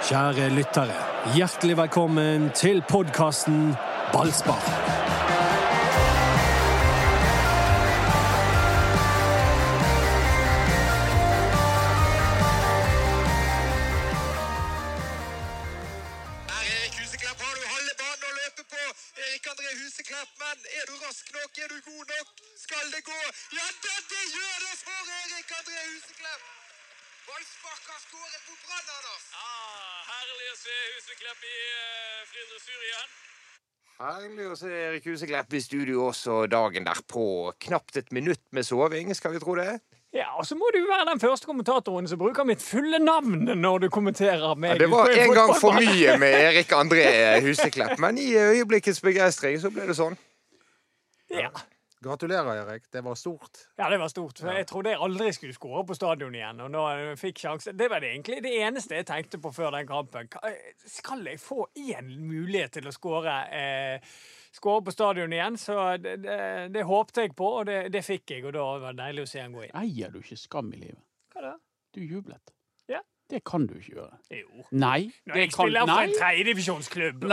Kjære 0.00 0.48
lyttere, 0.48 0.96
hjertelig 1.34 1.76
velkommen 1.76 2.50
til 2.56 2.80
podkasten 2.88 3.74
Ballspar. 4.12 4.89
Erik 35.00 35.14
Huseklepp 35.14 35.54
i 35.56 35.60
studio 35.64 36.02
også 36.10 36.42
dagen 36.52 36.84
derpå. 36.84 37.54
Knapt 37.64 37.96
et 37.96 38.10
minutt 38.12 38.42
med 38.52 38.66
soving, 38.68 39.08
skal 39.16 39.32
vi 39.32 39.38
tro 39.40 39.54
det? 39.56 39.78
Ja, 40.12 40.26
og 40.36 40.44
så 40.44 40.58
må 40.60 40.66
du 40.74 40.82
være 40.84 41.06
den 41.08 41.20
første 41.22 41.46
kommentatoren 41.48 42.08
som 42.10 42.18
bruker 42.20 42.44
mitt 42.44 42.60
fulle 42.60 42.98
navn 43.00 43.48
når 43.62 43.86
du 43.86 43.88
kommenterer 43.88 44.52
meg. 44.60 44.74
Ja, 44.74 44.82
det 44.82 44.90
var 44.92 45.08
en 45.08 45.32
gang 45.32 45.54
for 45.56 45.72
mye 45.72 46.18
med 46.20 46.36
Erik 46.50 46.74
André 46.76 47.06
Huseklepp, 47.46 47.94
men 48.02 48.18
i 48.20 48.34
øyeblikkets 48.36 49.00
begeistring 49.00 49.56
så 49.62 49.70
ble 49.72 49.86
det 49.88 49.96
sånn. 49.96 50.18
Ja. 51.32 51.48
Gratulerer, 52.04 52.60
Erik. 52.66 52.90
Det 52.92 53.00
var 53.04 53.16
stort. 53.16 53.62
ja, 53.78 53.88
det 53.88 54.00
var 54.02 54.12
stort. 54.12 54.42
Jeg 54.44 54.66
trodde 54.68 54.92
jeg 54.92 55.00
aldri 55.00 55.30
skulle 55.32 55.56
skåre 55.56 55.86
på 55.88 55.96
stadion 55.96 56.36
igjen. 56.36 56.60
Og 56.60 56.74
nå 56.74 56.84
jeg 56.90 57.16
fikk 57.20 57.40
sjansen. 57.46 57.78
Det 57.78 57.88
var 57.92 58.04
det 58.04 58.12
egentlig 58.12 58.42
det 58.44 58.52
eneste 58.66 59.00
jeg 59.00 59.08
tenkte 59.08 59.40
på 59.40 59.52
før 59.52 59.72
den 59.78 59.88
kampen. 59.88 60.28
Skal 60.84 61.24
jeg 61.24 61.40
få 61.40 61.70
én 61.76 62.12
mulighet 62.20 62.76
til 62.76 62.88
å 62.88 62.94
skåre 62.96 63.38
eh, 63.48 64.12
skåre 64.54 64.84
på 64.86 64.92
stadion 64.94 65.32
igjen? 65.32 65.58
Så 65.60 65.76
det, 66.02 66.16
det, 66.24 66.38
det 66.74 66.86
håpte 66.88 67.26
jeg 67.26 67.34
på, 67.38 67.50
og 67.60 67.66
det, 67.70 67.92
det 67.94 68.04
fikk 68.06 68.36
jeg. 68.36 68.44
Og 68.48 68.54
da 68.56 68.64
var 68.82 68.92
det 68.96 69.02
deilig 69.04 69.26
å 69.26 69.30
se 69.30 69.42
han 69.44 69.52
gå 69.56 69.66
inn. 69.68 69.76
Eier 69.82 70.10
du 70.14 70.18
ikke 70.22 70.38
skam 70.40 70.72
i 70.74 70.80
livet? 70.86 71.02
Hva 71.34 71.44
da? 71.50 71.54
Du 71.94 72.00
jublet. 72.02 72.52
Ja. 72.90 73.00
Det 73.30 73.44
kan 73.46 73.62
du 73.70 73.76
ikke 73.78 73.92
gjøre. 73.94 74.16
Jo. 74.34 74.64
Nei. 74.74 75.10
Når 75.26 75.34
det 75.36 75.40
jeg 75.44 75.50
kan- 75.52 75.66
spiller 75.68 75.86
for 75.86 76.02
en 76.02 76.14
tredjedivisjonsklubb 76.18 77.24
og 77.24 77.30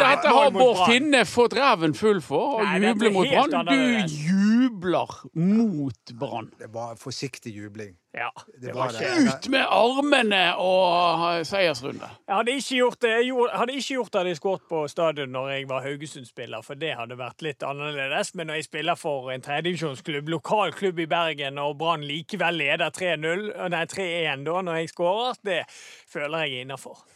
dette 0.00 0.32
har 0.32 0.50
Bård 0.54 0.80
Finne 0.88 1.20
fått 1.28 1.56
ræven 1.58 1.94
full 1.94 2.20
for, 2.24 2.60
å 2.60 2.64
jubler 2.64 2.86
er 2.86 2.94
juble 2.94 3.10
mot 3.12 3.28
Brann. 3.28 3.66
Du 3.68 4.14
jubler 4.30 5.12
mot 5.34 6.12
Brann. 6.22 6.50
Det 6.58 6.70
var 6.72 6.96
forsiktig 6.96 7.52
jubling. 7.54 7.96
Ja, 8.12 8.30
Det 8.62 8.72
var 8.74 8.90
ikke 8.90 9.10
Ut 9.22 9.46
med 9.52 9.66
armene 9.70 10.40
og 10.58 11.44
seiersrunde. 11.46 12.08
Jeg 12.26 12.34
hadde 12.34 12.54
ikke 12.58 12.78
gjort 12.80 13.04
det 13.04 13.12
Jeg 13.12 13.36
hadde 13.54 13.76
ikke 13.76 13.94
gjort 13.94 14.10
det 14.10 14.18
hadde 14.18 14.32
jeg 14.32 14.40
skåret 14.40 14.64
på 14.72 14.80
stadion 14.90 15.30
når 15.30 15.50
jeg 15.52 15.68
var 15.70 15.84
Haugesund-spiller, 15.84 16.64
for 16.66 16.80
det 16.80 16.90
hadde 16.98 17.18
vært 17.20 17.44
litt 17.46 17.62
annerledes. 17.62 18.32
Men 18.34 18.50
når 18.50 18.58
jeg 18.58 18.66
spiller 18.66 18.98
for 18.98 19.30
en 19.30 19.46
tredjedivisjonsklubb, 19.46 20.32
lokal 20.34 20.74
klubb 20.74 20.98
i 20.98 21.06
Bergen, 21.10 21.62
og 21.62 21.78
Brann 21.78 22.02
likevel 22.06 22.58
leder 22.58 22.90
3-0, 22.98 23.46
nei 23.70 23.84
3-1 23.94 24.44
da, 24.48 24.58
når 24.66 24.82
jeg 24.82 24.92
skårer, 24.96 25.40
det 25.46 25.62
føler 26.10 26.46
jeg 26.48 26.58
er 26.58 26.66
innafor. 26.66 27.06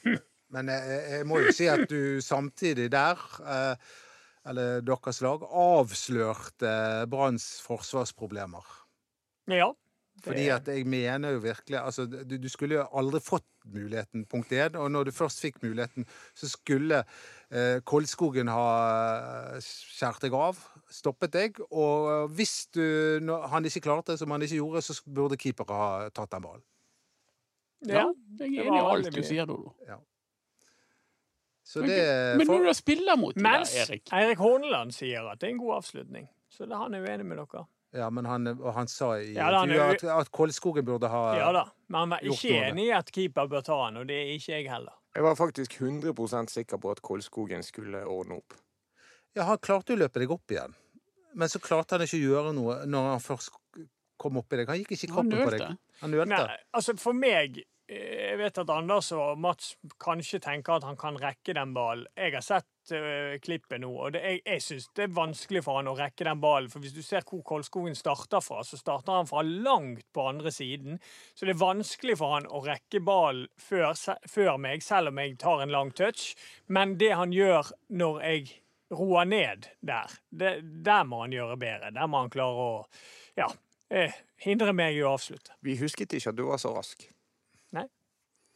Men 0.55 0.70
jeg, 0.70 1.05
jeg 1.11 1.27
må 1.27 1.42
jo 1.42 1.53
si 1.59 1.67
at 1.67 1.89
du 1.91 2.20
samtidig 2.22 2.92
der, 2.95 3.19
eh, 3.42 3.95
eller 4.47 4.84
deres 4.87 5.19
lag, 5.25 5.42
avslørte 5.42 6.75
Branns 7.11 7.56
forsvarsproblemer. 7.67 8.62
Ja. 9.50 9.72
Fordi 10.25 10.44
at 10.53 10.69
jeg 10.69 10.86
mener 10.89 11.34
jo 11.34 11.42
virkelig 11.44 11.78
altså, 11.80 12.06
du, 12.06 12.36
du 12.41 12.48
skulle 12.48 12.78
jo 12.78 12.84
aldri 12.97 13.20
fått 13.20 13.47
muligheten, 13.64 14.25
punkt 14.31 14.53
én. 14.53 14.77
Og 14.81 14.91
når 14.92 15.08
du 15.08 15.12
først 15.16 15.42
fikk 15.44 15.61
muligheten, 15.62 16.06
så 16.36 16.48
skulle 16.48 17.03
eh, 17.50 17.81
Koldskogen 17.84 18.48
ha 18.53 18.69
eh, 19.54 19.59
skåret 19.65 20.25
deg 20.25 20.37
av, 20.38 20.60
stoppet 20.93 21.34
deg. 21.37 21.60
Og 21.71 22.31
hvis 22.37 22.66
du, 22.75 22.84
når 23.25 23.49
han 23.53 23.69
ikke 23.69 23.84
klarte 23.88 24.15
det, 24.15 24.22
som 24.22 24.32
han 24.34 24.44
ikke 24.44 24.60
gjorde, 24.60 24.84
så 24.87 24.97
burde 25.04 25.41
keeper 25.41 25.69
ha 25.72 25.91
tatt 26.15 26.32
den 26.32 26.44
ballen. 26.47 26.65
Ja, 27.84 28.09
jeg 28.09 28.38
det 28.38 28.49
er 28.49 28.65
enig 28.65 28.81
i 28.81 28.84
alt 28.88 29.12
du 29.12 29.22
sier, 29.22 29.49
Dodo. 29.49 29.75
Så 31.65 31.81
det 31.81 32.37
Men 32.37 32.47
når 32.47 32.66
du 32.69 32.72
spiller 32.76 33.16
mot 33.16 33.37
Mens 33.41 33.72
der, 33.72 33.88
Erik 33.88 34.12
Eirik 34.12 34.41
Horneland 34.41 34.93
sier 34.93 35.25
at 35.31 35.41
det 35.41 35.49
er 35.49 35.54
en 35.54 35.62
god 35.62 35.78
avslutning. 35.78 36.26
Så 36.53 36.69
det, 36.69 36.76
han 36.76 36.94
er 36.94 37.04
uenig 37.04 37.25
med 37.26 37.41
dere. 37.41 37.65
Ja, 37.94 38.09
men 38.10 38.27
han, 38.27 38.49
og 38.59 38.72
han 38.75 38.88
sa 38.91 39.12
i 39.22 39.37
Ja, 39.37 39.53
da, 39.55 39.60
han 39.62 39.71
at, 39.78 40.03
at 40.03 40.31
Kolskogen 40.34 40.87
burde 40.87 41.06
ha 41.12 41.22
Ja 41.38 41.53
da. 41.55 41.65
Men 41.87 42.00
han 42.00 42.15
var 42.16 42.25
ikke 42.27 42.56
enig 42.66 42.88
i 42.88 42.94
at 42.97 43.10
keeper 43.15 43.47
bør 43.50 43.62
ta 43.62 43.77
han, 43.84 44.00
og 44.00 44.09
det 44.10 44.16
er 44.19 44.32
ikke 44.34 44.56
jeg 44.56 44.71
heller. 44.72 44.97
Jeg 45.15 45.22
var 45.22 45.37
faktisk 45.38 45.77
100% 45.78 46.50
sikker 46.50 46.81
på 46.82 46.91
at 46.91 47.03
Kolskogen 47.06 47.62
skulle 47.62 48.00
ordne 48.03 48.41
opp. 48.41 48.56
Ja, 49.34 49.47
han 49.47 49.60
klarte 49.62 49.94
jo 49.94 49.99
å 50.00 50.03
løpe 50.03 50.22
deg 50.22 50.32
opp 50.34 50.50
igjen. 50.50 50.75
Men 51.38 51.50
så 51.50 51.60
klarte 51.62 51.94
han 51.94 52.06
ikke 52.06 52.19
å 52.19 52.25
gjøre 52.25 52.55
noe 52.56 52.81
når 52.91 53.09
han 53.12 53.22
først 53.22 53.55
kom 54.19 54.41
opp 54.41 54.55
i 54.55 54.59
deg. 54.59 54.71
Han 54.71 54.81
gikk 54.82 54.94
ikke 54.97 55.09
i 55.09 55.12
kroppen 55.12 55.38
på 55.38 55.55
deg. 55.55 55.65
Han 56.03 56.15
nølte. 56.15 56.31
Nei, 56.34 56.59
altså 56.75 56.94
for 56.99 57.15
meg 57.19 57.62
Jeg 57.84 58.39
vet 58.41 58.59
at 58.62 58.71
Anders 58.72 59.11
og 59.12 59.37
Mats 59.45 59.75
kanskje 60.00 60.39
tenker 60.41 60.78
at 60.78 60.87
han 60.89 60.97
kan 60.97 61.19
rekke 61.21 61.53
den 61.53 61.75
ballen. 61.77 62.06
Jeg 62.17 62.33
har 62.33 62.45
sett 62.45 62.95
uh, 62.97 63.34
klippet 63.45 63.83
nå, 63.83 63.91
og 63.93 64.15
det, 64.15 64.22
jeg, 64.25 64.41
jeg 64.47 64.65
syns 64.65 64.87
det 64.97 65.05
er 65.05 65.12
vanskelig 65.19 65.61
for 65.67 65.77
han 65.77 65.91
å 65.93 65.97
rekke 65.99 66.25
den 66.25 66.41
ballen. 66.41 66.71
For 66.73 66.81
hvis 66.81 66.94
du 66.97 67.03
ser 67.05 67.27
hvor 67.28 67.43
Kolskogen 67.44 67.99
starter 67.99 68.41
fra, 68.41 68.62
så 68.65 68.81
starter 68.81 69.19
han 69.19 69.28
fra 69.28 69.44
langt 69.44 70.06
på 70.17 70.25
andre 70.31 70.53
siden. 70.55 70.97
Så 71.37 71.44
det 71.44 71.59
er 71.59 71.61
vanskelig 71.61 72.17
for 72.23 72.39
han 72.39 72.49
å 72.49 72.65
rekke 72.65 73.05
ballen 73.05 73.50
før, 73.61 73.93
før 74.33 74.56
meg, 74.65 74.84
selv 74.84 75.12
om 75.12 75.21
jeg 75.21 75.37
tar 75.44 75.67
en 75.67 75.77
lang 75.77 75.93
touch. 75.93 76.33
Men 76.73 76.97
det 77.00 77.12
han 77.12 77.37
gjør 77.37 77.69
når 77.93 78.23
jeg 78.25 78.61
roer 78.97 79.28
ned 79.28 79.69
der, 79.84 80.21
det, 80.33 80.56
der 80.89 81.05
må 81.05 81.21
han 81.27 81.37
gjøre 81.37 81.61
bedre. 81.61 81.93
Der 81.93 82.09
må 82.09 82.25
han 82.25 82.33
klare 82.33 82.65
å 82.65 82.73
ja, 83.37 83.50
eh, 83.93 84.17
hindre 84.41 84.73
meg 84.73 84.97
i 84.97 85.05
å 85.05 85.19
avslutte. 85.19 85.59
Vi 85.61 85.77
husket 85.81 86.17
ikke 86.17 86.33
at 86.33 86.41
du 86.41 86.47
var 86.49 86.62
så 86.62 86.73
rask. 86.73 87.11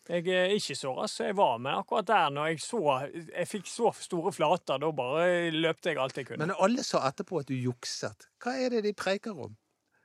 Jeg 0.09 0.25
er 0.33 0.55
ikke 0.57 0.77
så 0.79 0.95
rask 0.97 1.19
som 1.19 1.29
jeg 1.29 1.37
var, 1.37 1.59
med 1.61 1.77
akkurat 1.77 2.07
der 2.09 2.31
når 2.33 2.47
jeg 2.53 2.61
så 2.65 2.81
Jeg 3.13 3.49
fikk 3.51 3.67
så 3.69 3.93
store 4.01 4.33
flater, 4.33 4.81
da 4.81 4.91
bare 4.97 5.51
løpte 5.53 5.93
jeg 5.93 6.01
alt 6.01 6.17
jeg 6.17 6.31
kunne. 6.31 6.47
Men 6.47 6.57
alle 6.57 6.85
sa 6.87 7.03
etterpå 7.11 7.43
at 7.43 7.51
du 7.51 7.57
jukset. 7.57 8.29
Hva 8.41 8.57
er 8.57 8.73
det 8.73 8.87
de 8.89 8.95
preiker 8.97 9.37
om? 9.37 9.57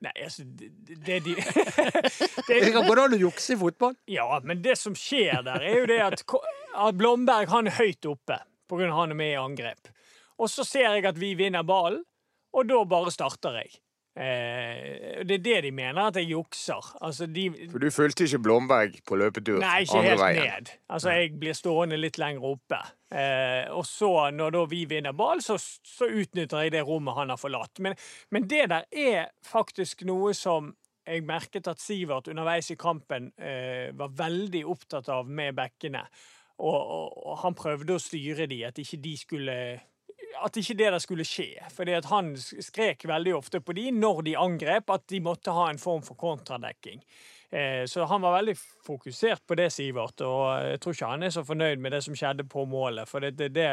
Nei, 0.04 0.12
altså 0.26 0.44
Det, 0.44 0.70
det 1.08 1.22
de 1.24 1.36
Det 2.50 2.74
kan 2.74 2.84
gå 2.84 2.96
an 3.00 3.16
å 3.16 3.22
jukse 3.22 3.56
i 3.56 3.60
fotball. 3.60 3.96
Ja, 4.12 4.28
men 4.44 4.64
det 4.66 4.76
som 4.82 4.98
skjer 5.00 5.46
der, 5.46 5.64
er 5.64 5.80
jo 5.80 5.88
det 5.88 6.02
at, 6.04 6.26
at 6.76 7.00
Blomberg 7.00 7.48
han 7.54 7.72
er 7.72 7.80
høyt 7.80 8.12
oppe 8.12 8.42
av 8.74 8.82
han 8.82 9.12
er 9.14 9.18
med 9.18 9.32
i 9.36 9.38
angrep. 9.38 9.92
Og 10.42 10.50
så 10.50 10.66
ser 10.66 10.96
jeg 10.96 11.06
at 11.06 11.20
vi 11.22 11.36
vinner 11.38 11.62
ballen, 11.64 12.02
og 12.54 12.66
da 12.70 12.80
bare 12.90 13.12
starter 13.14 13.60
jeg. 13.62 13.76
Eh, 14.14 15.24
det 15.26 15.40
er 15.40 15.42
det 15.42 15.56
de 15.66 15.72
mener, 15.74 16.02
at 16.12 16.18
jeg 16.20 16.30
jukser. 16.30 16.90
Altså, 17.02 17.26
de, 17.26 17.48
For 17.72 17.82
du 17.82 17.90
fulgte 17.92 18.28
ikke 18.28 18.40
Blomberg 18.46 19.00
på 19.08 19.18
løpetur 19.18 19.58
Nei, 19.64 19.80
ikke 19.88 20.04
helt 20.06 20.22
veien. 20.22 20.44
ned. 20.44 20.74
Altså, 20.94 21.16
jeg 21.18 21.32
blir 21.42 21.58
stående 21.58 21.98
litt 21.98 22.20
lenger 22.22 22.46
oppe. 22.52 22.80
Eh, 23.14 23.66
og 23.74 23.86
så, 23.90 24.12
når 24.34 24.54
da 24.58 24.62
vi 24.70 24.84
vinner 24.90 25.18
ball, 25.18 25.42
så, 25.42 25.58
så 25.58 26.10
utnytter 26.10 26.66
jeg 26.66 26.76
det 26.76 26.86
rommet 26.86 27.18
han 27.18 27.34
har 27.34 27.42
forlatt. 27.42 27.82
Men, 27.82 27.98
men 28.30 28.46
det 28.50 28.68
der 28.70 28.86
er 28.92 29.32
faktisk 29.50 30.06
noe 30.10 30.36
som 30.38 30.74
jeg 31.04 31.26
merket 31.28 31.68
at 31.68 31.82
Sivert 31.84 32.30
underveis 32.32 32.70
i 32.72 32.78
kampen 32.80 33.32
eh, 33.36 33.90
var 33.98 34.14
veldig 34.16 34.62
opptatt 34.72 35.10
av 35.12 35.28
med 35.28 35.58
bekkene. 35.58 36.06
Og, 36.64 36.78
og, 36.78 37.18
og 37.26 37.42
han 37.42 37.58
prøvde 37.58 37.98
å 37.98 38.02
styre 38.02 38.46
de, 38.48 38.62
at 38.70 38.78
ikke 38.80 39.02
de 39.04 39.16
skulle 39.20 39.58
at 40.46 40.58
ikke 40.60 40.76
det 40.80 40.90
der 40.94 41.00
skulle 41.04 41.26
skje. 41.28 41.52
Fordi 41.74 41.96
at 41.98 42.08
han 42.12 42.34
skrek 42.38 43.06
veldig 43.10 43.36
ofte 43.38 43.62
på 43.64 43.76
de 43.78 43.90
når 43.96 44.24
de 44.28 44.36
angrep, 44.40 44.90
at 44.94 45.08
de 45.10 45.22
måtte 45.24 45.54
ha 45.56 45.70
en 45.72 45.82
form 45.82 46.04
for 46.06 46.20
kontradekking. 46.20 47.02
Eh, 47.54 47.86
Så 47.86 48.06
han 48.10 48.22
var 48.22 48.38
veldig 48.42 48.56
fokusert 48.86 49.44
på 49.48 49.56
det, 49.56 49.72
Sivert, 49.72 50.22
og 50.22 50.72
jeg 50.72 50.80
tror 50.82 50.94
ikke 50.94 51.12
han 51.12 51.24
er 51.24 51.34
så 51.36 51.44
fornøyd 51.46 51.80
med 51.80 51.92
det 51.92 52.04
som 52.04 52.16
skjedde 52.18 52.48
på 52.50 52.66
målet. 52.66 53.10
For 53.10 53.20
det, 53.20 53.38
det, 53.38 53.54
det 53.54 53.68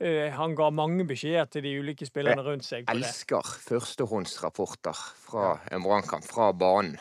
eh, 0.00 0.32
Han 0.32 0.54
ga 0.54 0.70
mange 0.70 1.06
beskjeder 1.08 1.48
til 1.50 1.64
de 1.64 1.76
ulike 1.80 2.06
spillerne 2.06 2.44
rundt 2.44 2.64
seg. 2.64 2.84
Jeg. 2.86 2.96
Elsker 3.00 3.40
førstehåndsrapporter 3.68 5.04
fra 5.26 5.54
en 5.72 5.82
brannkamp, 5.82 6.24
fra 6.24 6.52
banen. 6.52 6.98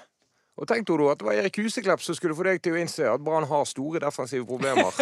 Og 0.60 0.68
tenk 0.68 0.84
Dodo, 0.90 1.06
at 1.08 1.22
det 1.22 1.26
var 1.30 1.38
Erik 1.40 1.56
Huseklepp 1.64 2.02
som 2.04 2.16
skulle 2.18 2.36
få 2.36 2.44
deg 2.44 2.60
til 2.66 2.76
å 2.76 2.80
innse 2.82 3.06
at 3.08 3.22
Brann 3.24 3.46
har 3.48 3.64
store 3.70 4.02
defensive 4.04 4.44
problemer. 4.50 4.92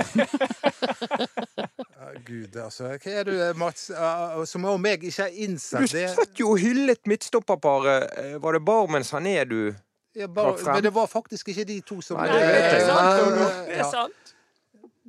Gud, 2.27 2.56
altså. 2.59 2.92
Hva 3.01 3.13
er 3.21 3.25
du, 3.27 3.33
Mats, 3.59 3.89
eh, 3.89 4.38
som 4.50 4.65
om 4.69 4.86
jeg 4.88 5.00
ikke 5.04 5.24
har 5.24 5.33
Du 5.33 5.42
innsett 5.48 5.92
det? 5.94 6.06
satt 6.15 6.39
jo 6.39 6.51
og 6.54 6.62
hyllet 6.62 7.01
midtstopperparet. 7.09 8.07
Eh, 8.21 8.38
Var 8.44 8.57
det 8.57 8.62
Barmen 8.65 9.06
Sané 9.07 9.44
du 9.50 9.74
Ja, 10.18 10.27
bare, 10.27 10.54
Trakk 10.54 10.63
frem. 10.63 10.74
men 10.77 10.83
det 10.88 10.94
var 10.95 11.07
faktisk 11.12 11.50
ikke 11.54 11.65
de 11.69 11.81
to 11.86 12.00
som 12.01 12.18
Nei, 12.18 12.27
det 12.31 12.39
det 12.42 12.62
er 12.81 12.86
sant, 12.88 13.25
men, 13.25 13.39
eh, 13.39 13.65
Det 13.68 13.74
er 13.74 13.77
ja. 13.83 13.89
sant. 13.92 14.33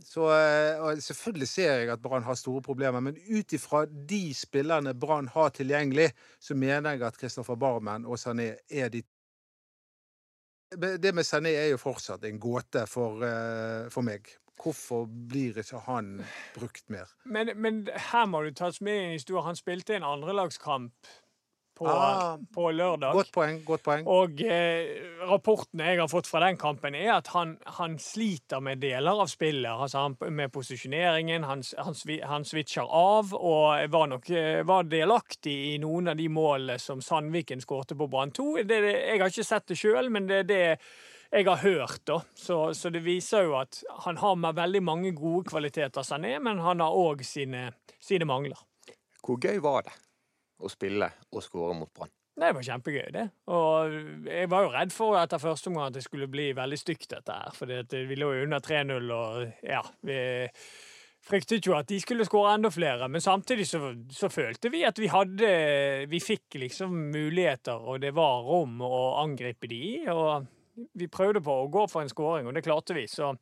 Så 0.09 0.29
eh, 0.31 0.81
og 0.81 1.01
Selvfølgelig 1.03 1.49
ser 1.49 1.73
jeg 1.83 1.89
at 1.91 2.03
Brann 2.03 2.23
har 2.23 2.35
store 2.39 2.63
problemer, 2.63 3.01
men 3.01 3.17
ut 3.29 3.53
ifra 3.57 3.85
de 3.87 4.35
spillerne 4.35 4.95
Brann 4.95 5.29
har 5.29 5.49
tilgjengelig, 5.51 6.11
så 6.41 6.55
mener 6.55 6.91
jeg 6.97 7.03
at 7.03 7.19
Kristoffer 7.19 7.57
Barmen 7.57 8.05
og 8.07 8.19
Sané 8.19 8.55
er 8.71 8.89
de 8.89 9.03
Det 10.77 11.15
med 11.15 11.25
Sané 11.25 11.55
er 11.57 11.71
jo 11.73 11.81
fortsatt 11.81 12.25
en 12.29 12.41
gåte 12.41 12.85
for, 12.91 13.23
eh, 13.25 13.89
for 13.93 14.05
meg. 14.05 14.29
Hvorfor 14.59 15.07
blir 15.07 15.57
ikke 15.63 15.79
han 15.87 16.25
brukt 16.57 16.91
mer? 16.91 17.07
Men, 17.25 17.53
men 17.57 17.87
her 18.11 18.27
må 18.27 18.43
du 18.43 18.51
tas 18.51 18.81
med 18.81 18.97
i 18.97 19.05
en 19.07 19.17
historie. 19.17 19.45
Han 19.47 19.57
spilte 19.57 19.95
en 19.97 20.07
andrelagskamp 20.07 21.13
på, 21.79 21.87
Ah, 21.89 22.37
på 22.55 22.71
lørdag. 22.75 23.13
Godt 23.15 23.33
poeng. 23.33 23.61
godt 23.65 23.85
poeng. 23.87 24.07
Og 24.11 24.41
eh, 24.43 24.91
rapportene 25.31 25.93
jeg 25.93 26.01
har 26.03 26.11
fått 26.11 26.27
fra 26.31 26.43
den 26.45 26.59
kampen, 26.61 26.97
er 26.99 27.13
at 27.17 27.31
han, 27.35 27.57
han 27.79 27.99
sliter 28.03 28.63
med 28.65 28.83
deler 28.83 29.23
av 29.23 29.31
spillet. 29.31 29.71
Altså 29.71 30.05
han, 30.07 30.17
med 30.35 30.53
posisjoneringen, 30.55 31.47
han, 31.47 31.63
han, 31.79 31.99
han 32.33 32.47
switcher 32.49 32.89
av, 32.89 33.31
og 33.35 33.93
var 33.95 34.11
nok 34.11 34.31
eh, 34.31 34.63
var 34.67 34.89
delaktig 34.91 35.55
i 35.75 35.77
noen 35.83 36.11
av 36.11 36.19
de 36.19 36.27
målene 36.33 36.79
som 36.83 37.03
Sandviken 37.05 37.63
skårte 37.63 37.97
på 37.99 38.09
Brann 38.11 38.35
2. 38.35 38.49
Det, 38.65 38.83
det, 38.83 38.97
jeg 38.97 39.23
har 39.23 39.31
ikke 39.33 39.47
sett 39.53 39.71
det 39.71 39.79
sjøl, 39.79 40.11
men 40.11 40.27
det 40.31 40.43
er 40.43 40.51
det 40.51 40.65
jeg 41.31 41.45
har 41.45 41.63
hørt. 41.63 42.03
da. 42.09 42.21
Så, 42.35 42.59
så 42.75 42.91
det 42.91 43.05
viser 43.05 43.47
jo 43.47 43.55
at 43.61 43.83
han 44.07 44.19
har 44.19 44.35
med 44.41 44.57
veldig 44.59 44.83
mange 44.83 45.15
gode 45.17 45.47
kvaliteter, 45.51 46.03
Sané, 46.03 46.39
men 46.43 46.59
han 46.65 46.81
har 46.81 46.97
òg 46.97 47.23
sine, 47.27 47.69
sine 48.01 48.27
mangler. 48.29 48.59
Hvor 49.23 49.37
gøy 49.39 49.61
var 49.61 49.85
det 49.87 49.93
å 50.59 50.71
spille 50.73 51.11
og 51.33 51.45
skåre 51.45 51.77
mot 51.79 51.93
Brann? 51.95 52.13
Det 52.39 52.53
var 52.55 52.63
kjempegøy, 52.63 53.09
det. 53.15 53.25
Og 53.51 53.95
jeg 54.31 54.51
var 54.51 54.63
jo 54.63 54.71
redd 54.71 54.93
for 54.95 55.19
etter 55.19 55.43
første 55.43 55.73
omgang 55.73 55.89
at 55.91 55.97
det 55.97 56.05
skulle 56.05 56.29
bli 56.31 56.53
veldig 56.55 56.79
stygt, 56.79 57.09
dette 57.11 57.35
her. 57.35 57.55
For 57.57 57.71
vi 57.91 58.19
lå 58.19 58.29
jo 58.37 58.45
under 58.47 58.63
3-0, 58.63 59.11
og 59.15 59.65
ja 59.67 59.83
Vi 60.07 60.19
fryktet 61.29 61.67
jo 61.67 61.75
at 61.77 61.89
de 61.91 61.99
skulle 62.01 62.27
skåre 62.29 62.55
enda 62.55 62.71
flere. 62.71 63.09
Men 63.11 63.25
samtidig 63.25 63.67
så, 63.67 63.91
så 64.15 64.31
følte 64.31 64.71
vi 64.71 64.85
at 64.87 65.01
vi 65.03 65.11
hadde 65.11 65.51
Vi 66.11 66.23
fikk 66.23 66.61
liksom 66.63 66.95
muligheter, 67.11 67.75
og 67.75 68.05
det 68.07 68.15
var 68.17 68.47
rom 68.47 68.79
å 68.87 69.19
angripe 69.25 69.71
de. 69.71 69.83
Og 70.15 70.47
vi 70.95 71.11
prøvde 71.11 71.43
på 71.43 71.61
å 71.65 71.71
gå 71.75 71.89
for 71.91 72.05
en 72.05 72.13
skåring, 72.13 72.47
og 72.47 72.55
det 72.55 72.63
klarte 72.67 72.95
vi. 72.95 73.09
Så, 73.11 73.35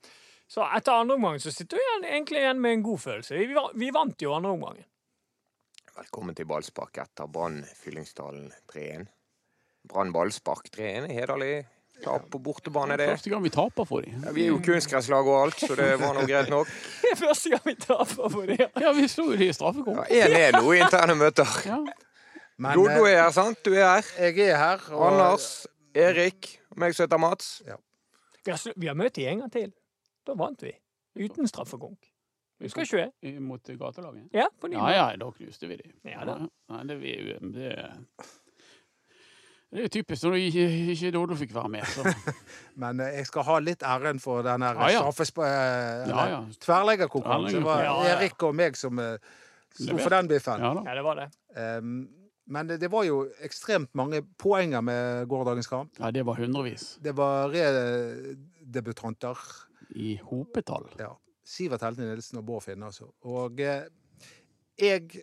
så 0.48 0.64
etter 0.72 0.96
andre 0.96 1.20
omgang 1.20 1.40
så 1.42 1.52
sitter 1.52 1.76
vi 1.76 2.12
egentlig 2.14 2.40
igjen 2.40 2.64
med 2.64 2.78
en 2.78 2.86
god 2.88 3.04
følelse. 3.10 3.44
Vi, 3.44 3.66
vi 3.84 3.92
vant 3.92 4.24
jo 4.24 4.32
andre 4.32 4.56
omgangen. 4.56 4.88
Velkommen 5.96 6.34
til 6.37 6.44
ballspark 6.48 6.98
etter 7.00 7.28
Brann 7.32 7.62
Fyllingsdalen 7.78 8.50
3-1. 8.72 9.06
Brann 9.88 10.10
ballspark 10.12 10.69
3-1 10.75 11.06
er 11.08 11.14
hederlig. 11.16 11.54
Tap 12.04 12.26
på 12.28 12.37
bortebane, 12.44 12.98
det. 13.00 13.06
Første 13.14 13.31
gang 13.32 13.40
vi 13.46 13.50
taper 13.54 13.87
for 13.88 14.04
dem. 14.04 14.19
Ja, 14.26 14.32
vi 14.37 14.43
er 14.44 14.50
jo 14.50 14.58
kunstgresslag 14.60 15.31
og 15.32 15.38
alt, 15.46 15.62
så 15.62 15.76
det 15.78 15.87
var 16.02 16.12
nå 16.19 16.26
greit 16.28 16.50
nok. 16.52 16.69
Det 17.00 17.12
er 17.14 17.20
første 17.22 17.52
gang 17.54 17.62
vi 17.64 17.75
taper 17.81 18.28
for 18.34 18.50
dem. 18.50 18.60
Ja, 18.84 18.90
vi 18.98 19.06
slo 19.08 19.31
jo 19.31 19.38
de 19.40 19.48
i 19.48 19.54
straffekonk. 19.56 20.02
Ja, 20.12 20.26
1-1 20.28 20.58
nå 20.58 20.75
i 20.76 20.82
interne 20.84 21.16
møter. 21.16 21.54
Ja. 21.64 21.78
Men 22.60 22.76
Dodo 22.76 23.06
eh, 23.06 23.14
er 23.14 23.22
her, 23.22 23.32
sant? 23.37 23.62
Du 23.64 23.72
er 23.72 23.87
her. 23.94 24.10
jeg 24.26 24.50
er 24.50 24.60
her. 24.60 24.84
og- 24.92 25.06
Anders, 25.08 25.49
Erik, 25.96 26.50
meg 26.76 26.92
som 26.96 27.06
heter 27.06 27.22
Mats. 27.25 27.49
Vi 28.44 28.52
har, 28.52 28.60
vi 28.76 28.87
har 28.92 28.96
møtt 29.00 29.16
gjengen 29.16 29.46
en 29.46 29.46
gang 29.46 29.54
til. 29.56 29.72
Da 30.28 30.37
vant 30.37 30.60
vi. 30.69 30.75
Uten 31.16 31.49
straffekonk. 31.49 32.12
Husker 32.62 32.87
ikke 32.87 33.05
det? 33.05 33.35
Mot 33.44 33.69
gatelaget? 33.69 34.29
Ja, 34.32 34.47
på 34.61 34.70
ny 34.73 34.79
Ja, 34.79 34.88
ja, 34.94 35.06
da 35.20 35.31
knuste 35.31 35.69
vi 35.69 35.76
de. 35.76 35.91
Ja 36.08 36.25
da. 36.25 36.38
Ja, 36.73 36.82
det, 36.88 36.97
vi, 37.03 37.12
det, 37.53 37.73
det 39.67 39.82
er 39.82 39.82
jo 39.82 39.88
typisk 39.93 40.25
når 40.25 40.37
ikke, 40.41 40.64
ikke 40.94 41.11
Dodo 41.12 41.35
fikk 41.37 41.50
være 41.56 41.69
med. 41.75 41.85
Så. 41.91 42.06
Men 42.82 43.00
eh, 43.05 43.17
jeg 43.19 43.26
skal 43.29 43.44
ha 43.49 43.56
litt 43.61 43.82
æren 43.85 44.20
for 44.23 44.44
den 44.47 44.62
her 44.64 44.79
Ja, 44.79 44.88
ja. 44.94 45.03
eh, 45.11 46.06
Ja, 46.08 46.29
ja. 46.32 46.38
Tverrleggerkonkurransen. 46.64 47.58
Det 47.61 47.67
var 47.67 47.82
Ja, 47.85 47.97
ja. 48.06 48.14
Erik 48.17 48.47
og 48.47 48.55
meg 48.56 48.79
som 48.81 48.99
eh, 49.02 49.19
sto 49.75 49.99
for 49.99 50.14
den 50.17 50.31
biffen. 50.32 50.62
Ja. 50.64 50.73
Ja, 50.87 50.94
det 50.97 51.05
var 51.05 51.20
det. 51.20 51.29
Um, 51.56 52.09
men 52.47 52.69
det, 52.70 52.79
det 52.81 52.88
var 52.93 53.02
jo 53.05 53.25
ekstremt 53.43 53.91
mange 53.99 54.23
poenger 54.38 54.81
med 54.87 55.26
gårsdagens 55.29 55.67
kamp. 55.69 55.91
Ja, 55.99 56.12
det 56.14 56.23
var 56.25 56.38
hundrevis. 56.38 56.94
Det 57.02 57.12
var 57.19 57.50
redebutanter. 57.50 59.37
I 59.99 60.17
hopetall. 60.23 60.88
Ja. 60.99 61.12
Sivert 61.46 61.84
Helte 61.87 62.06
Nilsen 62.06 62.40
og 62.40 62.46
Bård 62.46 62.64
Finne, 62.66 62.90
altså. 62.90 63.08
Og 63.31 63.60
eh, 63.62 63.87
jeg 64.78 65.22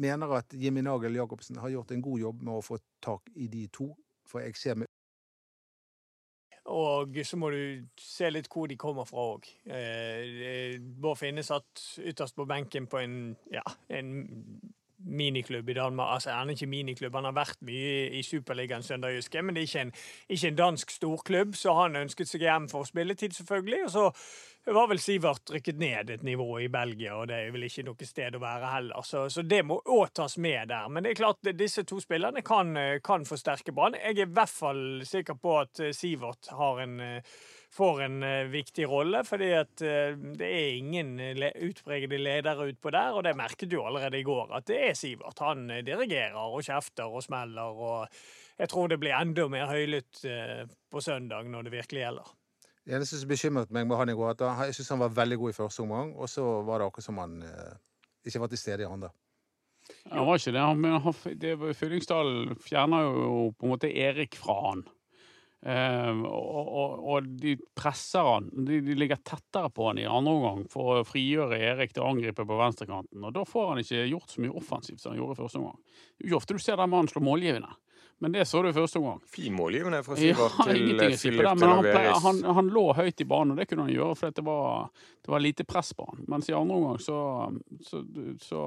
mener 0.00 0.38
at 0.38 0.54
Jimmy 0.54 0.80
Nagel 0.80 1.18
Jacobsen 1.18 1.58
har 1.60 1.70
gjort 1.70 1.90
en 1.92 2.02
god 2.02 2.20
jobb 2.20 2.42
med 2.42 2.54
å 2.54 2.64
få 2.64 2.78
tak 3.04 3.28
i 3.36 3.48
de 3.52 3.66
to. 3.72 3.90
For 4.28 4.44
jeg 4.44 4.56
ser 4.56 4.78
med 4.80 4.86
Og 6.68 7.16
så 7.24 7.36
må 7.40 7.50
du 7.50 7.86
se 8.00 8.28
litt 8.30 8.48
hvor 8.52 8.68
de 8.68 8.76
kommer 8.76 9.06
fra 9.08 9.24
òg. 9.34 9.46
Eh, 9.64 10.80
Bård 10.80 11.20
Finne 11.20 11.44
satt 11.44 11.84
ytterst 12.04 12.36
på 12.36 12.48
benken 12.48 12.88
på 12.88 13.00
en, 13.00 13.36
ja, 13.52 13.64
en 13.88 14.12
miniklubb 14.98 15.68
i 15.68 15.74
Danmark. 15.74 16.14
Altså, 16.14 16.30
han 16.30 16.48
er 16.48 16.56
ikke 16.56 16.66
miniklubb, 16.66 17.14
han 17.14 17.24
har 17.24 17.36
vært 17.36 17.62
mye 17.62 18.10
i 18.18 18.22
Superligaen 18.22 18.82
Sønderjyske, 18.82 19.42
men 19.42 19.54
det 19.54 19.62
er 19.62 19.70
ikke 19.70 19.84
en, 19.86 19.92
ikke 20.28 20.48
en 20.48 20.58
dansk 20.58 20.90
storklubb, 20.90 21.54
så 21.54 21.74
han 21.82 21.96
ønsket 21.96 22.28
seg 22.28 22.44
hjem 22.46 22.68
for 22.68 22.88
spilletid, 22.88 23.36
selvfølgelig. 23.38 23.84
Og 23.84 23.90
så 23.90 24.10
var 24.74 24.88
vel 24.90 24.98
Sivert 25.00 25.50
rykket 25.50 25.78
ned 25.78 26.10
et 26.10 26.22
nivå 26.26 26.60
i 26.60 26.68
Belgia, 26.68 27.14
og 27.16 27.28
det 27.30 27.36
er 27.40 27.52
vel 27.54 27.66
ikke 27.68 27.84
noe 27.86 28.06
sted 28.08 28.36
å 28.36 28.40
være 28.42 28.70
heller. 28.72 29.04
Så, 29.06 29.26
så 29.32 29.44
det 29.46 29.60
må 29.66 29.78
òg 29.80 30.10
tas 30.18 30.34
med 30.40 30.68
der. 30.72 30.88
Men 30.92 31.04
det 31.04 31.12
er 31.12 31.20
klart, 31.20 31.50
disse 31.56 31.84
to 31.88 32.00
spillerne 32.02 32.42
kan, 32.46 32.74
eh, 32.76 32.98
kan 33.04 33.26
forsterke 33.28 33.74
Brann. 33.76 33.96
Jeg 33.98 34.16
er 34.16 34.26
i 34.26 34.34
hvert 34.38 34.52
fall 34.52 34.82
sikker 35.08 35.38
på 35.40 35.54
at 35.60 35.82
eh, 35.84 35.94
Sivert 35.96 36.50
en 36.82 36.98
eh, 37.04 37.36
får 37.78 38.02
en 38.06 38.18
viktig 38.48 38.86
rolle, 38.88 39.20
fordi 39.28 39.50
det 39.76 40.46
er 40.48 40.78
ingen 40.78 41.10
le 41.36 41.50
utpregede 41.66 42.16
ledere 42.16 42.70
utpå 42.70 42.90
der, 42.94 43.12
og 43.12 43.26
det 43.26 43.34
merket 43.36 43.68
du 43.68 43.76
allerede 43.82 44.16
i 44.16 44.24
går, 44.24 44.56
at 44.56 44.66
det 44.70 44.80
er 44.86 44.96
Sivert. 44.96 45.44
Han 45.44 45.68
dirigerer 45.84 46.40
og 46.40 46.64
kjefter 46.64 47.12
og 47.12 47.26
smeller, 47.26 47.76
og 47.76 48.56
jeg 48.56 48.72
tror 48.72 48.88
det 48.88 49.00
blir 49.04 49.18
enda 49.20 49.44
mer 49.52 49.68
høylytt 49.68 50.24
på 50.88 51.04
søndag 51.04 51.52
når 51.52 51.68
det 51.68 51.76
virkelig 51.76 52.06
gjelder. 52.06 52.37
Det 52.88 52.96
eneste 52.96 53.18
som 53.20 53.28
bekymret 53.28 53.72
meg 53.74 53.84
med 53.84 53.98
han 54.00 54.08
i 54.08 54.16
går, 54.16 54.30
at 54.32 54.40
han- 54.48 54.66
jeg 54.70 54.78
syns 54.78 54.94
han 54.94 55.02
var 55.02 55.10
veldig 55.12 55.36
god 55.42 55.50
i 55.52 55.56
første 55.58 55.82
omgang, 55.84 56.14
og 56.16 56.28
så 56.32 56.44
var 56.64 56.80
det 56.80 56.86
akkurat 56.88 57.04
som 57.04 57.18
han 57.20 57.42
eh, 57.44 57.74
ikke 58.24 58.40
var 58.40 58.48
til 58.48 58.58
stede 58.62 58.86
i 58.86 58.88
andre. 58.88 59.10
Han 60.08 60.24
var 60.26 60.38
ikke 60.40 60.52
det. 60.52 60.60
Han, 60.60 60.80
men 60.80 61.74
Fyllingsdal 61.76 62.54
fjerna 62.64 63.02
jo 63.04 63.50
på 63.56 63.66
en 63.68 63.74
måte 63.74 63.92
Erik 63.92 64.36
fra 64.40 64.56
han. 64.70 64.86
Eh, 65.66 66.20
og, 66.28 66.68
og, 66.80 66.92
og 67.12 67.28
de 67.42 67.56
presser 67.76 68.24
han. 68.24 68.48
De, 68.64 68.80
de 68.84 68.94
ligger 68.96 69.20
tettere 69.20 69.68
på 69.74 69.88
han 69.88 69.98
i 70.00 70.06
andre 70.08 70.32
omgang 70.36 70.64
for 70.70 71.00
å 71.00 71.06
frigjøre 71.08 71.58
Erik 71.72 71.92
til 71.92 72.04
å 72.04 72.12
angripe 72.12 72.46
på 72.46 72.58
venstrekanten. 72.60 73.24
Og 73.24 73.34
da 73.36 73.44
får 73.48 73.72
han 73.72 73.82
ikke 73.82 74.04
gjort 74.12 74.32
så 74.32 74.44
mye 74.44 74.54
offensivt 74.60 75.02
som 75.02 75.12
han 75.12 75.20
gjorde 75.20 75.36
i 75.36 75.42
første 75.42 75.60
omgang. 75.60 75.80
Ikke 76.24 76.38
ofte 76.40 76.56
du 76.56 76.62
ser 76.62 76.80
den 76.80 76.92
mannen 76.92 77.10
slå 77.12 77.24
målgivende, 77.26 77.72
men 78.18 78.34
det 78.34 78.44
så 78.50 78.62
du 78.62 78.68
i 78.68 78.74
første 78.74 78.98
omgang. 78.98 79.20
Fin 79.30 79.54
målgivende 79.54 80.02
fra 80.02 80.16
Ja, 80.18 80.34
Sivert 80.34 80.56
til 80.66 81.16
Filip 81.18 81.46
til 81.46 81.60
men 81.60 81.70
han, 81.70 82.20
han, 82.24 82.42
han 82.58 82.70
lå 82.74 82.84
høyt 82.98 83.20
i 83.22 83.26
banen, 83.28 83.54
og 83.54 83.60
det 83.60 83.68
kunne 83.70 83.86
han 83.86 83.94
gjøre, 83.94 84.18
for 84.18 84.34
det 84.34 84.44
var, 84.46 84.88
det 85.22 85.34
var 85.34 85.44
lite 85.44 85.66
press 85.68 85.92
på 85.94 86.06
han. 86.10 86.24
Mens 86.28 86.50
i 86.50 86.56
andre 86.58 86.78
omgang 86.80 86.98
så, 87.02 87.18
så, 87.86 88.02
så 88.42 88.62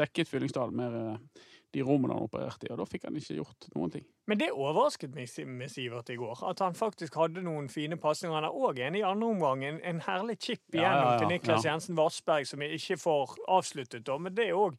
dekket 0.00 0.30
Fyllingsdal 0.30 0.74
mer 0.74 0.98
eh, 1.00 1.44
de 1.74 1.82
rommene 1.82 2.14
han 2.14 2.26
opererte 2.26 2.68
i, 2.68 2.72
og 2.74 2.82
da 2.82 2.86
fikk 2.86 3.08
han 3.08 3.16
ikke 3.18 3.38
gjort 3.38 3.70
noen 3.74 3.94
ting. 3.94 4.04
Men 4.30 4.38
det 4.40 4.50
overrasket 4.54 5.14
meg 5.14 5.30
med 5.50 5.70
Sivert 5.72 6.10
i 6.10 6.18
går, 6.18 6.44
at 6.50 6.62
han 6.62 6.76
faktisk 6.78 7.18
hadde 7.18 7.42
noen 7.46 7.66
fine 7.72 7.98
pasninger. 8.00 8.36
Han 8.36 8.46
er 8.46 8.60
òg 8.68 8.78
en 8.82 8.98
i 8.98 9.02
andre 9.06 9.30
omgang, 9.34 9.64
en, 9.66 9.80
en 9.82 10.02
herlig 10.06 10.38
chip 10.40 10.62
Ja, 10.70 10.80
igjennom 10.80 11.08
ja, 11.08 11.10
ja, 11.10 11.18
til 11.22 11.34
Niklas 11.34 11.64
ja. 11.64 11.72
Jensen 11.72 11.98
Vassberg, 11.98 12.46
som 12.50 12.62
jeg 12.62 12.78
ikke 12.78 13.00
får 13.02 13.34
avsluttet. 13.58 14.06
da, 14.06 14.18
men 14.18 14.34
det 14.34 14.52
òg 14.54 14.78